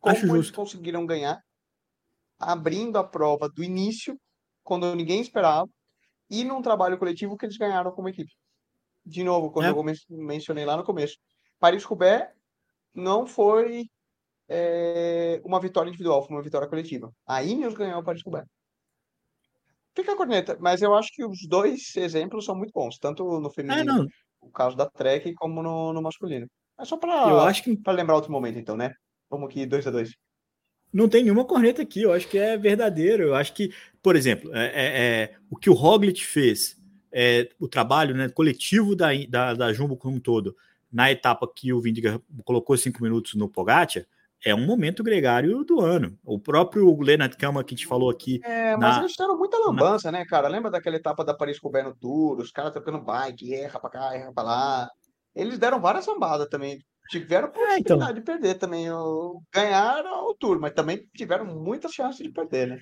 Como 0.00 0.14
Acho 0.14 0.26
eles 0.26 0.46
justo. 0.46 0.54
conseguiram 0.54 1.06
ganhar, 1.06 1.40
abrindo 2.38 2.98
a 2.98 3.04
prova 3.04 3.48
do 3.48 3.62
início, 3.62 4.18
quando 4.62 4.94
ninguém 4.94 5.20
esperava, 5.20 5.68
e 6.30 6.44
num 6.44 6.62
trabalho 6.62 6.98
coletivo 6.98 7.36
que 7.36 7.44
eles 7.44 7.56
ganharam 7.56 7.92
como 7.92 8.08
equipe 8.08 8.32
de 9.04 9.24
novo, 9.24 9.50
quando 9.50 9.66
é. 9.66 9.70
eu 9.70 10.18
mencionei 10.24 10.64
lá 10.64 10.76
no 10.76 10.84
começo, 10.84 11.16
Paris-Roubaix 11.58 12.30
não 12.94 13.26
foi 13.26 13.86
é, 14.48 15.40
uma 15.44 15.60
vitória 15.60 15.88
individual, 15.88 16.24
foi 16.24 16.36
uma 16.36 16.42
vitória 16.42 16.68
coletiva. 16.68 17.12
A 17.26 17.42
Ineos 17.42 17.74
ganhou 17.74 18.00
o 18.00 18.04
Paris-Roubaix. 18.04 18.46
Fica 19.94 20.12
a 20.12 20.16
corneta, 20.16 20.56
mas 20.60 20.80
eu 20.80 20.94
acho 20.94 21.10
que 21.12 21.24
os 21.24 21.46
dois 21.46 21.94
exemplos 21.96 22.44
são 22.44 22.54
muito 22.54 22.72
bons, 22.72 22.98
tanto 22.98 23.24
no 23.40 23.48
é, 23.48 23.52
feminino, 23.52 24.04
é, 24.04 24.06
o 24.40 24.50
caso 24.50 24.76
da 24.76 24.88
Trek, 24.88 25.34
como 25.34 25.62
no, 25.62 25.92
no 25.92 26.00
masculino. 26.00 26.46
É 26.78 26.84
só 26.84 26.96
para 26.96 27.30
eu 27.30 27.40
acho 27.40 27.62
que 27.62 27.76
para 27.76 27.92
lembrar 27.92 28.14
outro 28.14 28.32
momento, 28.32 28.58
então, 28.58 28.76
né? 28.76 28.94
Vamos 29.30 29.48
aqui, 29.48 29.66
dois 29.66 29.86
a 29.86 29.90
dois. 29.90 30.16
Não 30.92 31.08
tem 31.08 31.22
nenhuma 31.22 31.44
corneta 31.44 31.80
aqui, 31.80 32.02
eu 32.02 32.12
acho 32.12 32.28
que 32.28 32.36
é 32.36 32.56
verdadeiro. 32.56 33.22
Eu 33.24 33.34
acho 33.34 33.54
que, 33.54 33.72
por 34.02 34.14
exemplo, 34.14 34.54
é, 34.54 34.66
é, 34.66 35.22
é 35.22 35.34
o 35.50 35.56
que 35.56 35.70
o 35.70 35.74
Roglic 35.74 36.24
fez 36.24 36.76
é, 37.12 37.48
o 37.58 37.68
trabalho 37.68 38.14
né, 38.14 38.28
coletivo 38.28 38.96
da, 38.96 39.08
da, 39.28 39.54
da, 39.54 39.72
Jumbo 39.72 39.96
como 39.96 40.16
um 40.16 40.20
todo, 40.20 40.56
na 40.90 41.10
etapa 41.10 41.50
que 41.54 41.72
o 41.72 41.80
Vindiga 41.80 42.20
colocou 42.44 42.76
cinco 42.76 43.02
minutos 43.02 43.34
no 43.34 43.48
Pogacar, 43.48 44.04
é 44.44 44.54
um 44.54 44.66
momento 44.66 45.04
gregário 45.04 45.62
do 45.62 45.80
ano. 45.80 46.18
O 46.24 46.38
próprio 46.38 47.00
Leonard 47.00 47.36
Kama 47.36 47.62
que 47.62 47.74
a 47.74 47.76
gente 47.76 47.86
falou 47.86 48.10
aqui. 48.10 48.40
É, 48.42 48.76
mas 48.76 48.98
eles 48.98 49.12
tiveram 49.12 49.38
muita 49.38 49.56
lambança, 49.56 50.10
na... 50.10 50.18
né, 50.18 50.24
cara? 50.24 50.48
Lembra 50.48 50.70
daquela 50.70 50.96
etapa 50.96 51.24
da 51.24 51.32
Paris-Roubaix 51.32 51.86
no 51.86 51.94
Tour, 51.94 52.40
os 52.40 52.50
caras 52.50 52.72
trocando 52.72 53.00
bike, 53.00 53.54
erra 53.54 53.78
pra 53.78 53.90
cá, 53.90 54.14
erra 54.16 54.32
pra 54.32 54.42
lá. 54.42 54.90
Eles 55.34 55.58
deram 55.58 55.80
várias 55.80 56.06
lambadas 56.06 56.48
também. 56.48 56.78
Tiveram 57.10 57.50
possibilidade 57.50 57.76
é, 57.76 57.94
então... 57.94 58.14
de 58.14 58.20
perder 58.20 58.54
também. 58.54 58.86
Ganharam 59.52 60.28
o 60.28 60.34
Tour, 60.34 60.58
mas 60.60 60.72
também 60.72 61.06
tiveram 61.14 61.44
muitas 61.44 61.92
chances 61.92 62.22
de 62.22 62.32
perder, 62.32 62.68
né? 62.68 62.80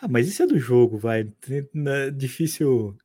Ah, 0.00 0.08
mas 0.08 0.28
isso 0.28 0.42
é 0.42 0.46
do 0.46 0.58
jogo, 0.58 0.98
vai. 0.98 1.32
É 1.50 2.10
difícil. 2.10 2.96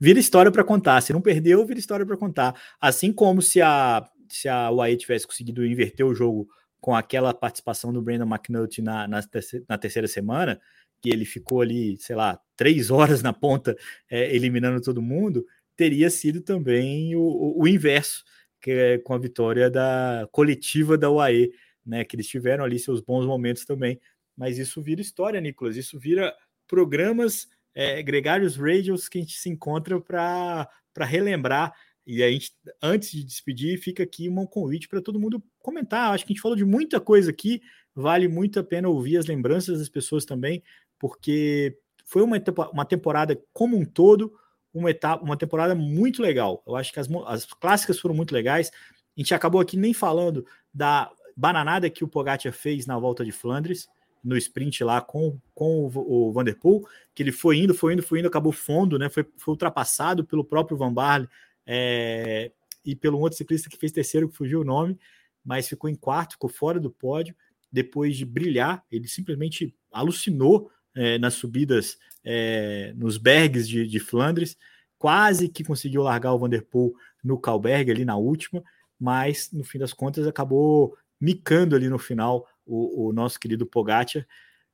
Vira 0.00 0.18
história 0.18 0.50
para 0.50 0.64
contar. 0.64 1.00
Se 1.00 1.12
não 1.12 1.20
perdeu, 1.20 1.64
vira 1.64 1.78
história 1.78 2.04
para 2.04 2.16
contar. 2.16 2.60
Assim 2.80 3.12
como 3.12 3.40
se 3.40 3.62
a, 3.62 4.08
se 4.28 4.48
a 4.48 4.70
UAE 4.70 4.96
tivesse 4.96 5.26
conseguido 5.26 5.64
inverter 5.64 6.04
o 6.04 6.14
jogo 6.14 6.48
com 6.80 6.94
aquela 6.94 7.32
participação 7.32 7.92
do 7.92 8.02
Brandon 8.02 8.26
McNulty 8.26 8.82
na, 8.82 9.06
na, 9.06 9.20
na 9.68 9.78
terceira 9.78 10.08
semana, 10.08 10.60
que 11.00 11.08
ele 11.08 11.24
ficou 11.24 11.60
ali, 11.60 11.96
sei 11.98 12.16
lá, 12.16 12.38
três 12.56 12.90
horas 12.90 13.22
na 13.22 13.32
ponta, 13.32 13.76
é, 14.10 14.34
eliminando 14.34 14.80
todo 14.80 15.00
mundo, 15.00 15.46
teria 15.76 16.10
sido 16.10 16.40
também 16.40 17.14
o, 17.16 17.54
o 17.56 17.68
inverso, 17.68 18.24
que 18.60 18.70
é 18.70 18.98
com 18.98 19.14
a 19.14 19.18
vitória 19.18 19.70
da 19.70 20.28
coletiva 20.32 20.96
da 20.96 21.10
UAE, 21.10 21.52
né? 21.84 22.04
Que 22.04 22.16
eles 22.16 22.26
tiveram 22.26 22.64
ali 22.64 22.78
seus 22.78 23.00
bons 23.00 23.26
momentos 23.26 23.64
também 23.64 24.00
mas 24.36 24.58
isso 24.58 24.82
vira 24.82 25.00
história, 25.00 25.40
Nicolas. 25.40 25.76
Isso 25.76 25.98
vira 25.98 26.34
programas 26.66 27.48
é, 27.74 28.02
gregários 28.02 28.56
radios 28.56 29.08
que 29.08 29.18
a 29.18 29.20
gente 29.20 29.36
se 29.36 29.48
encontra 29.48 30.00
para 30.00 30.68
relembrar. 30.98 31.72
E 32.06 32.22
a 32.22 32.30
gente, 32.30 32.52
antes 32.82 33.12
de 33.12 33.24
despedir, 33.24 33.78
fica 33.78 34.02
aqui 34.02 34.28
um 34.28 34.46
convite 34.46 34.88
para 34.88 35.00
todo 35.00 35.20
mundo 35.20 35.42
comentar. 35.60 36.12
Acho 36.12 36.24
que 36.24 36.32
a 36.32 36.34
gente 36.34 36.42
falou 36.42 36.56
de 36.56 36.64
muita 36.64 37.00
coisa 37.00 37.30
aqui, 37.30 37.62
vale 37.94 38.28
muito 38.28 38.60
a 38.60 38.64
pena 38.64 38.88
ouvir 38.88 39.16
as 39.16 39.26
lembranças 39.26 39.78
das 39.78 39.88
pessoas 39.88 40.24
também, 40.24 40.62
porque 40.98 41.78
foi 42.04 42.22
uma, 42.22 42.36
uma 42.72 42.84
temporada 42.84 43.40
como 43.52 43.78
um 43.78 43.84
todo, 43.86 44.34
uma 44.74 44.90
etapa, 44.90 45.24
uma 45.24 45.36
temporada 45.36 45.74
muito 45.74 46.20
legal. 46.20 46.62
Eu 46.66 46.74
acho 46.74 46.92
que 46.92 46.98
as, 46.98 47.08
as 47.26 47.44
clássicas 47.46 48.00
foram 48.00 48.14
muito 48.14 48.34
legais. 48.34 48.70
A 49.16 49.20
gente 49.20 49.32
acabou 49.32 49.60
aqui 49.60 49.76
nem 49.76 49.94
falando 49.94 50.44
da 50.72 51.10
bananada 51.36 51.88
que 51.88 52.02
o 52.02 52.08
Pogacar 52.08 52.52
fez 52.52 52.86
na 52.86 52.98
volta 52.98 53.24
de 53.24 53.32
Flandres, 53.32 53.88
no 54.22 54.36
sprint 54.36 54.82
lá 54.82 55.00
com, 55.00 55.38
com 55.54 55.86
o, 55.86 56.28
o 56.28 56.32
Vanderpool, 56.32 56.88
que 57.14 57.22
ele 57.22 57.30
foi 57.30 57.58
indo, 57.58 57.74
foi 57.74 57.92
indo, 57.92 58.02
foi 58.02 58.18
indo, 58.18 58.28
acabou 58.28 58.52
fundo, 58.52 58.98
né? 58.98 59.08
Foi, 59.08 59.24
foi 59.36 59.52
ultrapassado 59.52 60.24
pelo 60.24 60.44
próprio 60.44 60.76
Van 60.76 60.92
Barle 60.92 61.28
é, 61.66 62.50
e 62.84 62.96
pelo 62.96 63.20
outro 63.20 63.36
ciclista 63.36 63.68
que 63.68 63.76
fez 63.76 63.92
terceiro, 63.92 64.28
que 64.28 64.36
fugiu 64.36 64.62
o 64.62 64.64
nome, 64.64 64.98
mas 65.44 65.68
ficou 65.68 65.88
em 65.88 65.94
quarto, 65.94 66.32
ficou 66.32 66.50
fora 66.50 66.80
do 66.80 66.90
pódio, 66.90 67.34
depois 67.70 68.16
de 68.16 68.24
brilhar, 68.24 68.84
ele 68.90 69.06
simplesmente 69.06 69.74
alucinou 69.92 70.70
é, 70.94 71.18
nas 71.18 71.34
subidas 71.34 71.98
é, 72.24 72.92
nos 72.96 73.16
bergs 73.16 73.68
de, 73.68 73.86
de, 73.86 73.98
Flandres, 73.98 74.56
quase 74.98 75.48
que 75.48 75.64
conseguiu 75.64 76.02
largar 76.02 76.32
o 76.32 76.38
Vanderpool 76.38 76.94
no 77.22 77.38
Kalberg 77.38 77.90
ali 77.90 78.04
na 78.04 78.16
última, 78.16 78.62
mas 78.98 79.50
no 79.52 79.64
fim 79.64 79.78
das 79.78 79.92
contas 79.92 80.26
acabou 80.26 80.96
micando 81.20 81.74
ali 81.74 81.88
no 81.88 81.98
final 81.98 82.46
o, 82.66 83.08
o 83.08 83.12
nosso 83.12 83.38
querido 83.38 83.66
Pogacar, 83.66 84.26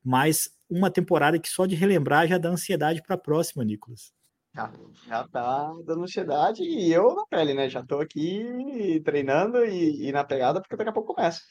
mas 0.03 0.49
uma 0.69 0.89
temporada 0.89 1.37
que 1.37 1.49
só 1.49 1.65
de 1.65 1.75
relembrar 1.75 2.27
já 2.27 2.37
dá 2.37 2.49
ansiedade 2.49 3.01
para 3.01 3.15
a 3.15 3.19
próxima, 3.19 3.63
Nicolas. 3.63 4.13
Já, 4.53 4.71
já 5.07 5.27
tá 5.27 5.73
dando 5.85 6.03
ansiedade 6.03 6.63
e 6.63 6.91
eu 6.91 7.15
na 7.15 7.25
pele, 7.25 7.53
né? 7.53 7.69
Já 7.69 7.83
tô 7.83 7.99
aqui 7.99 9.01
treinando 9.05 9.63
e, 9.63 10.07
e 10.07 10.11
na 10.11 10.23
pegada 10.23 10.59
porque 10.59 10.75
daqui 10.75 10.89
a 10.89 10.93
pouco 10.93 11.13
começa. 11.13 11.41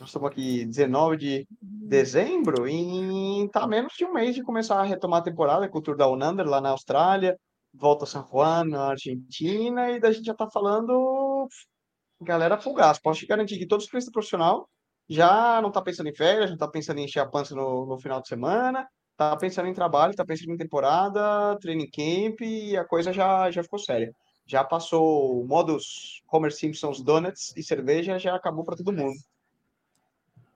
Nós 0.00 0.08
estamos 0.08 0.30
aqui 0.30 0.64
19 0.64 1.16
de 1.16 1.46
dezembro 1.60 2.66
e 2.68 3.48
tá 3.50 3.66
menos 3.66 3.92
de 3.92 4.04
um 4.04 4.12
mês 4.12 4.34
de 4.34 4.42
começar 4.42 4.80
a 4.80 4.84
retomar 4.84 5.20
a 5.20 5.24
temporada 5.24 5.68
Tour 5.68 5.96
da 5.96 6.08
Unander 6.08 6.46
lá 6.46 6.60
na 6.60 6.70
Austrália, 6.70 7.38
volta 7.74 8.04
a 8.04 8.06
San 8.06 8.26
Juan 8.26 8.64
na 8.64 8.88
Argentina 8.88 9.90
e 9.90 10.00
da 10.00 10.10
gente 10.10 10.24
já 10.24 10.34
tá 10.34 10.48
falando 10.50 11.46
galera 12.20 12.58
fugaça. 12.58 13.00
Posso 13.02 13.20
te 13.20 13.26
garantir 13.26 13.58
que 13.58 13.66
todos 13.66 13.84
os 13.84 13.88
ciclistas 13.88 14.12
profissional 14.12 14.68
já 15.08 15.60
não 15.60 15.70
tá 15.70 15.82
pensando 15.82 16.08
em 16.08 16.14
férias, 16.14 16.50
já 16.50 16.56
tá 16.56 16.68
pensando 16.68 16.98
em 16.98 17.04
encher 17.04 17.20
a 17.20 17.28
pança 17.28 17.54
no, 17.54 17.86
no 17.86 17.98
final 17.98 18.20
de 18.22 18.28
semana, 18.28 18.88
tá 19.16 19.36
pensando 19.36 19.68
em 19.68 19.74
trabalho, 19.74 20.14
tá 20.14 20.24
pensando 20.24 20.52
em 20.52 20.56
temporada, 20.56 21.56
training 21.60 21.90
camp 21.90 22.40
e 22.40 22.76
a 22.76 22.84
coisa 22.84 23.12
já, 23.12 23.50
já 23.50 23.62
ficou 23.62 23.78
séria. 23.78 24.12
Já 24.46 24.64
passou 24.64 25.42
o 25.42 25.46
modus 25.46 26.22
Homer 26.32 26.52
Simpsons 26.52 27.02
Donuts 27.02 27.52
e 27.56 27.62
cerveja, 27.62 28.18
já 28.18 28.34
acabou 28.34 28.64
para 28.64 28.76
todo 28.76 28.92
mundo. 28.92 29.14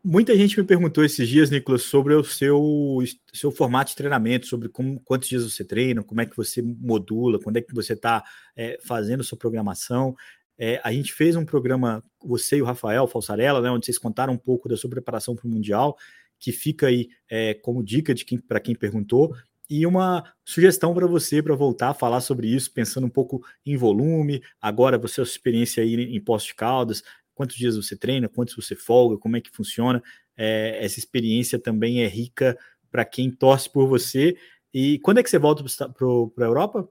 Muita 0.08 0.36
gente 0.36 0.56
me 0.56 0.64
perguntou 0.64 1.04
esses 1.04 1.28
dias, 1.28 1.50
Nicolas, 1.50 1.82
sobre 1.82 2.14
o 2.14 2.22
seu, 2.22 3.02
seu 3.32 3.50
formato 3.50 3.90
de 3.90 3.96
treinamento, 3.96 4.46
sobre 4.46 4.68
como, 4.68 5.00
quantos 5.00 5.28
dias 5.28 5.42
você 5.42 5.64
treina, 5.64 6.00
como 6.00 6.20
é 6.20 6.26
que 6.26 6.36
você 6.36 6.62
modula, 6.62 7.40
quando 7.40 7.56
é 7.56 7.60
que 7.60 7.74
você 7.74 7.94
está 7.94 8.22
é, 8.54 8.78
fazendo 8.84 9.24
sua 9.24 9.36
programação. 9.36 10.14
É, 10.56 10.80
a 10.84 10.92
gente 10.92 11.12
fez 11.12 11.34
um 11.34 11.44
programa, 11.44 12.04
você 12.24 12.58
e 12.58 12.62
o 12.62 12.64
Rafael 12.64 13.08
Falsarella, 13.08 13.60
né, 13.60 13.68
onde 13.68 13.84
vocês 13.84 13.98
contaram 13.98 14.32
um 14.32 14.38
pouco 14.38 14.68
da 14.68 14.76
sua 14.76 14.88
preparação 14.88 15.34
para 15.34 15.44
o 15.44 15.50
Mundial, 15.50 15.96
que 16.38 16.52
fica 16.52 16.86
aí 16.86 17.08
é, 17.28 17.54
como 17.54 17.82
dica 17.82 18.14
quem, 18.14 18.38
para 18.38 18.60
quem 18.60 18.76
perguntou, 18.76 19.34
e 19.68 19.84
uma 19.84 20.22
sugestão 20.44 20.94
para 20.94 21.08
você 21.08 21.42
para 21.42 21.56
voltar 21.56 21.88
a 21.88 21.94
falar 21.94 22.20
sobre 22.20 22.46
isso, 22.46 22.72
pensando 22.72 23.08
um 23.08 23.10
pouco 23.10 23.44
em 23.66 23.76
volume, 23.76 24.40
agora 24.62 24.96
você 24.96 25.20
a 25.20 25.24
sua 25.24 25.32
experiência 25.32 25.82
aí 25.82 25.94
em 25.94 26.20
Posto 26.20 26.46
de 26.46 26.54
Caldas, 26.54 27.02
quantos 27.36 27.56
dias 27.56 27.76
você 27.76 27.96
treina, 27.96 28.28
quantos 28.28 28.56
você 28.56 28.74
folga, 28.74 29.16
como 29.16 29.36
é 29.36 29.40
que 29.40 29.50
funciona. 29.54 30.02
É, 30.36 30.84
essa 30.84 30.98
experiência 30.98 31.56
também 31.56 32.02
é 32.02 32.08
rica 32.08 32.58
para 32.90 33.04
quem 33.04 33.30
torce 33.30 33.70
por 33.70 33.86
você. 33.86 34.36
E 34.74 34.98
quando 34.98 35.18
é 35.18 35.22
que 35.22 35.30
você 35.30 35.38
volta 35.38 35.62
para 35.64 36.44
a 36.44 36.48
Europa? 36.48 36.88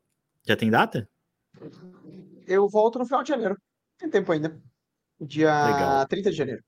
Já 0.47 0.55
tem 0.55 0.69
data? 0.69 1.09
eu 2.47 2.67
volto 2.69 2.99
no 2.99 3.05
final 3.05 3.23
de 3.23 3.29
janeiro. 3.29 3.57
Tem 3.97 4.09
tempo 4.09 4.31
ainda. 4.31 4.59
Dia 5.19 5.65
Legal. 5.65 6.07
30 6.07 6.31
de 6.31 6.37
janeiro. 6.37 6.63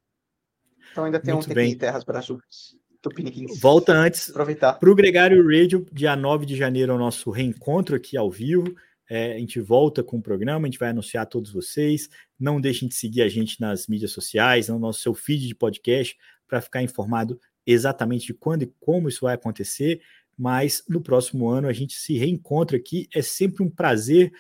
Então 0.92 1.04
ainda 1.04 1.20
tem 1.20 1.34
Muito 1.34 1.46
um 1.46 1.48
tempinho 1.48 1.74
em 1.74 1.78
Terras 1.78 2.04
Brazucas. 2.04 2.76
Volta 3.62 3.94
antes 3.94 4.32
para 4.32 4.90
o 4.90 4.96
Gregário 4.96 5.42
Radio, 5.46 5.86
dia 5.94 6.16
9 6.16 6.46
de 6.46 6.58
janeiro, 6.58 6.92
é 6.92 6.96
o 6.96 6.98
nosso 6.98 7.30
reencontro 7.30 7.96
aqui 7.96 8.18
ao 8.18 8.30
vivo. 8.30 8.76
É, 9.10 9.34
a 9.34 9.40
gente 9.40 9.60
volta 9.60 10.04
com 10.04 10.18
o 10.18 10.22
programa, 10.22 10.66
a 10.66 10.70
gente 10.70 10.80
vai 10.80 10.90
anunciar 10.90 11.24
a 11.24 11.26
todos 11.26 11.52
vocês. 11.52 12.10
Não 12.40 12.60
deixem 12.60 12.88
de 12.88 12.96
seguir 12.96 13.22
a 13.22 13.30
gente 13.30 13.60
nas 13.62 13.88
mídias 13.88 14.12
sociais, 14.12 14.68
no 14.68 14.78
nosso 14.78 15.02
seu 15.02 15.14
feed 15.14 15.48
de 15.48 15.56
podcast, 15.56 16.18
para 16.48 16.62
ficar 16.62 16.82
informado 16.82 17.40
exatamente 17.66 18.28
de 18.28 18.34
quando 18.34 18.64
e 18.64 18.74
como 18.80 19.10
isso 19.10 19.22
vai 19.22 19.36
acontecer. 19.36 20.02
Mas 20.38 20.84
no 20.88 21.02
próximo 21.02 21.50
ano 21.50 21.68
a 21.68 21.74
gente 21.74 21.96
se 21.96 22.18
reencontra 22.18 22.78
aqui. 22.78 23.08
É 23.14 23.22
sempre 23.22 23.64
um 23.64 23.70
prazer, 23.70 24.32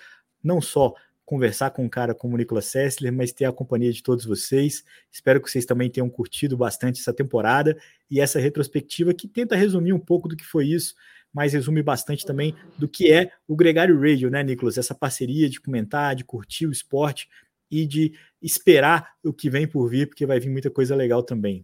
não 0.44 0.62
só 0.62 0.94
conversar 1.28 1.72
com 1.72 1.84
um 1.84 1.90
cara 1.90 2.16
como 2.16 2.36
o 2.36 2.38
Nicolas 2.38 2.68
Sessler, 2.68 3.12
mas 3.12 3.34
ter 3.34 3.44
a 3.44 3.52
companhia 3.52 3.92
de 3.92 4.02
todos 4.02 4.24
vocês. 4.24 4.86
Espero 5.12 5.42
que 5.42 5.52
vocês 5.52 5.66
também 5.66 5.90
tenham 5.90 6.10
curtido 6.10 6.56
bastante 6.56 7.02
essa 7.02 7.14
temporada 7.14 7.78
e 8.10 8.22
essa 8.22 8.40
retrospectiva 8.40 9.14
que 9.14 9.28
tenta 9.28 9.54
resumir 9.54 9.92
um 9.92 10.00
pouco 10.00 10.30
do 10.30 10.38
que 10.38 10.46
foi 10.46 10.68
isso, 10.68 10.96
mas 11.38 11.54
resume 11.54 11.84
bastante 11.84 12.26
também 12.26 12.56
do 12.80 12.88
que 12.88 13.14
é 13.14 13.30
o 13.48 13.56
Gregário 13.56 14.02
Radio, 14.02 14.28
né, 14.28 14.42
Nicolas? 14.42 14.76
Essa 14.76 14.96
parceria 14.96 15.48
de 15.48 15.62
comentar, 15.62 16.16
de 16.16 16.24
curtir 16.24 16.66
o 16.66 16.72
esporte 16.72 17.30
e 17.70 17.86
de 17.86 18.12
esperar 18.42 19.12
o 19.24 19.32
que 19.32 19.48
vem 19.48 19.68
por 19.68 19.88
vir, 19.88 20.08
porque 20.08 20.26
vai 20.26 20.40
vir 20.40 20.50
muita 20.50 20.72
coisa 20.72 20.96
legal 20.96 21.22
também. 21.22 21.64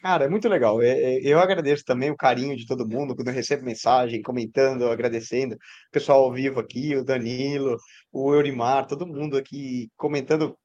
Cara, 0.00 0.24
é 0.24 0.28
muito 0.28 0.48
legal. 0.48 0.80
É, 0.80 0.88
é, 0.88 1.20
eu 1.20 1.38
agradeço 1.38 1.84
também 1.84 2.10
o 2.10 2.16
carinho 2.16 2.56
de 2.56 2.66
todo 2.66 2.88
mundo 2.88 3.14
quando 3.14 3.28
eu 3.28 3.34
recebo 3.34 3.62
mensagem, 3.66 4.22
comentando, 4.22 4.88
agradecendo. 4.88 5.54
O 5.54 5.58
pessoal 5.92 6.24
ao 6.24 6.32
vivo 6.32 6.58
aqui, 6.58 6.96
o 6.96 7.04
Danilo, 7.04 7.76
o 8.10 8.32
Eurimar, 8.32 8.86
todo 8.86 9.06
mundo 9.06 9.36
aqui 9.36 9.90
comentando. 9.98 10.56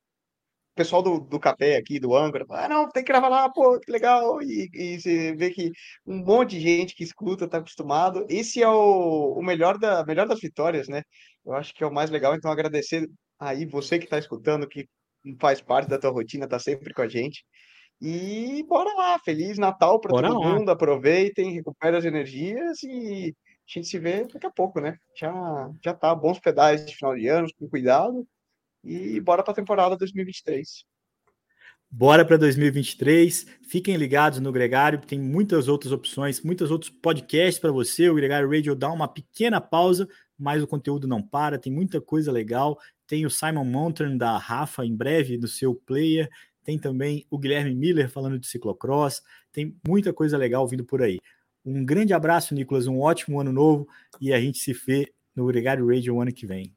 O 0.74 0.76
pessoal 0.76 1.04
do, 1.04 1.20
do 1.20 1.40
café 1.40 1.76
aqui, 1.76 2.00
do 2.00 2.16
Âncora, 2.16 2.46
ah, 2.50 2.70
não, 2.70 2.90
tem 2.90 3.04
que 3.04 3.12
gravar 3.12 3.28
lá, 3.28 3.50
pô, 3.50 3.80
que 3.80 3.92
legal. 3.92 4.42
E, 4.42 4.70
e 4.74 5.00
você 5.00 5.36
vê 5.36 5.50
que 5.52 5.72
um 6.06 6.18
monte 6.24 6.52
de 6.52 6.62
gente 6.62 6.96
que 6.96 7.04
escuta, 7.04 7.48
tá 7.48 7.58
acostumado. 7.58 8.26
Esse 8.30 8.64
é 8.64 8.70
o, 8.70 9.34
o 9.38 9.44
melhor, 9.44 9.78
da, 9.78 10.06
melhor 10.06 10.28
das 10.28 10.40
vitórias, 10.40 10.88
né? 10.88 11.04
Eu 11.46 11.54
acho 11.54 11.74
que 11.74 11.84
é 11.84 11.88
o 11.88 11.94
mais 11.94 12.10
legal. 12.10 12.36
Então, 12.36 12.52
agradecer 12.52 13.08
aí 13.40 13.66
você 13.66 14.00
que 14.00 14.06
está 14.06 14.18
escutando, 14.18 14.68
que 14.68 14.88
faz 15.40 15.62
parte 15.62 15.90
da 15.90 16.00
tua 16.00 16.12
rotina, 16.12 16.48
tá 16.48 16.60
sempre 16.60 16.94
com 16.94 17.02
a 17.02 17.08
gente. 17.08 17.44
E 18.02 18.64
bora 18.68 18.92
lá, 18.96 19.20
Feliz 19.20 19.60
Natal 19.60 20.00
para 20.00 20.12
todo 20.12 20.40
lá. 20.40 20.56
mundo, 20.56 20.72
aproveitem, 20.72 21.54
recuperem 21.54 22.00
as 22.00 22.06
energias 22.06 22.82
e 22.84 23.36
a 23.70 23.80
gente 23.80 23.88
se 23.88 24.00
vê 24.00 24.26
daqui 24.26 24.48
a 24.48 24.52
pouco, 24.52 24.82
né? 24.82 24.98
Já, 25.16 25.70
já 25.84 25.94
tá, 25.94 26.16
bons 26.16 26.40
pedais 26.40 26.84
de 26.86 26.96
final 26.96 27.16
de 27.16 27.28
ano, 27.28 27.48
com 27.60 27.70
cuidado, 27.70 28.28
e 28.84 29.20
bora 29.20 29.44
para 29.44 29.52
a 29.52 29.56
temporada 29.56 29.98
2023. 29.98 30.86
Bora 31.90 32.24
para 32.26 32.38
2023. 32.38 33.46
Fiquem 33.64 33.98
ligados 33.98 34.40
no 34.40 34.52
Gregário, 34.52 35.00
tem 35.00 35.20
muitas 35.20 35.68
outras 35.68 35.92
opções, 35.92 36.42
muitos 36.42 36.72
outros 36.72 36.90
podcasts 36.90 37.60
para 37.60 37.72
você. 37.72 38.10
O 38.10 38.16
Gregário 38.16 38.50
Radio 38.50 38.76
dá 38.76 38.92
uma 38.92 39.08
pequena 39.08 39.60
pausa, 39.60 40.08
mas 40.38 40.64
o 40.64 40.68
conteúdo 40.68 41.08
não 41.08 41.22
para, 41.22 41.60
tem 41.60 41.72
muita 41.72 42.00
coisa 42.00 42.32
legal. 42.32 42.80
Tem 43.06 43.26
o 43.26 43.30
Simon 43.30 43.66
Mountain 43.66 44.18
da 44.18 44.38
Rafa 44.38 44.86
em 44.86 44.96
breve 44.96 45.38
no 45.38 45.48
seu 45.48 45.76
player 45.76 46.30
tem 46.64 46.78
também 46.78 47.26
o 47.30 47.38
Guilherme 47.38 47.74
Miller 47.74 48.10
falando 48.10 48.40
de 48.40 48.48
ciclocross, 48.48 49.22
tem 49.52 49.76
muita 49.86 50.14
coisa 50.14 50.38
legal 50.38 50.68
vindo 50.68 50.86
por 50.86 51.02
aí. 51.02 51.20
Um 51.66 51.86
grande 51.86 52.14
abraço, 52.14 52.54
Nicolas, 52.54 52.88
um 52.88 53.00
ótimo 53.00 53.40
ano 53.40 53.52
novo 53.52 53.88
e 54.20 54.34
a 54.34 54.40
gente 54.40 54.60
se 54.60 54.74
vê 54.74 55.12
no 55.36 55.46
Gregário 55.46 55.88
Radio 55.88 56.20
ano 56.20 56.34
que 56.34 56.46
vem. 56.46 56.76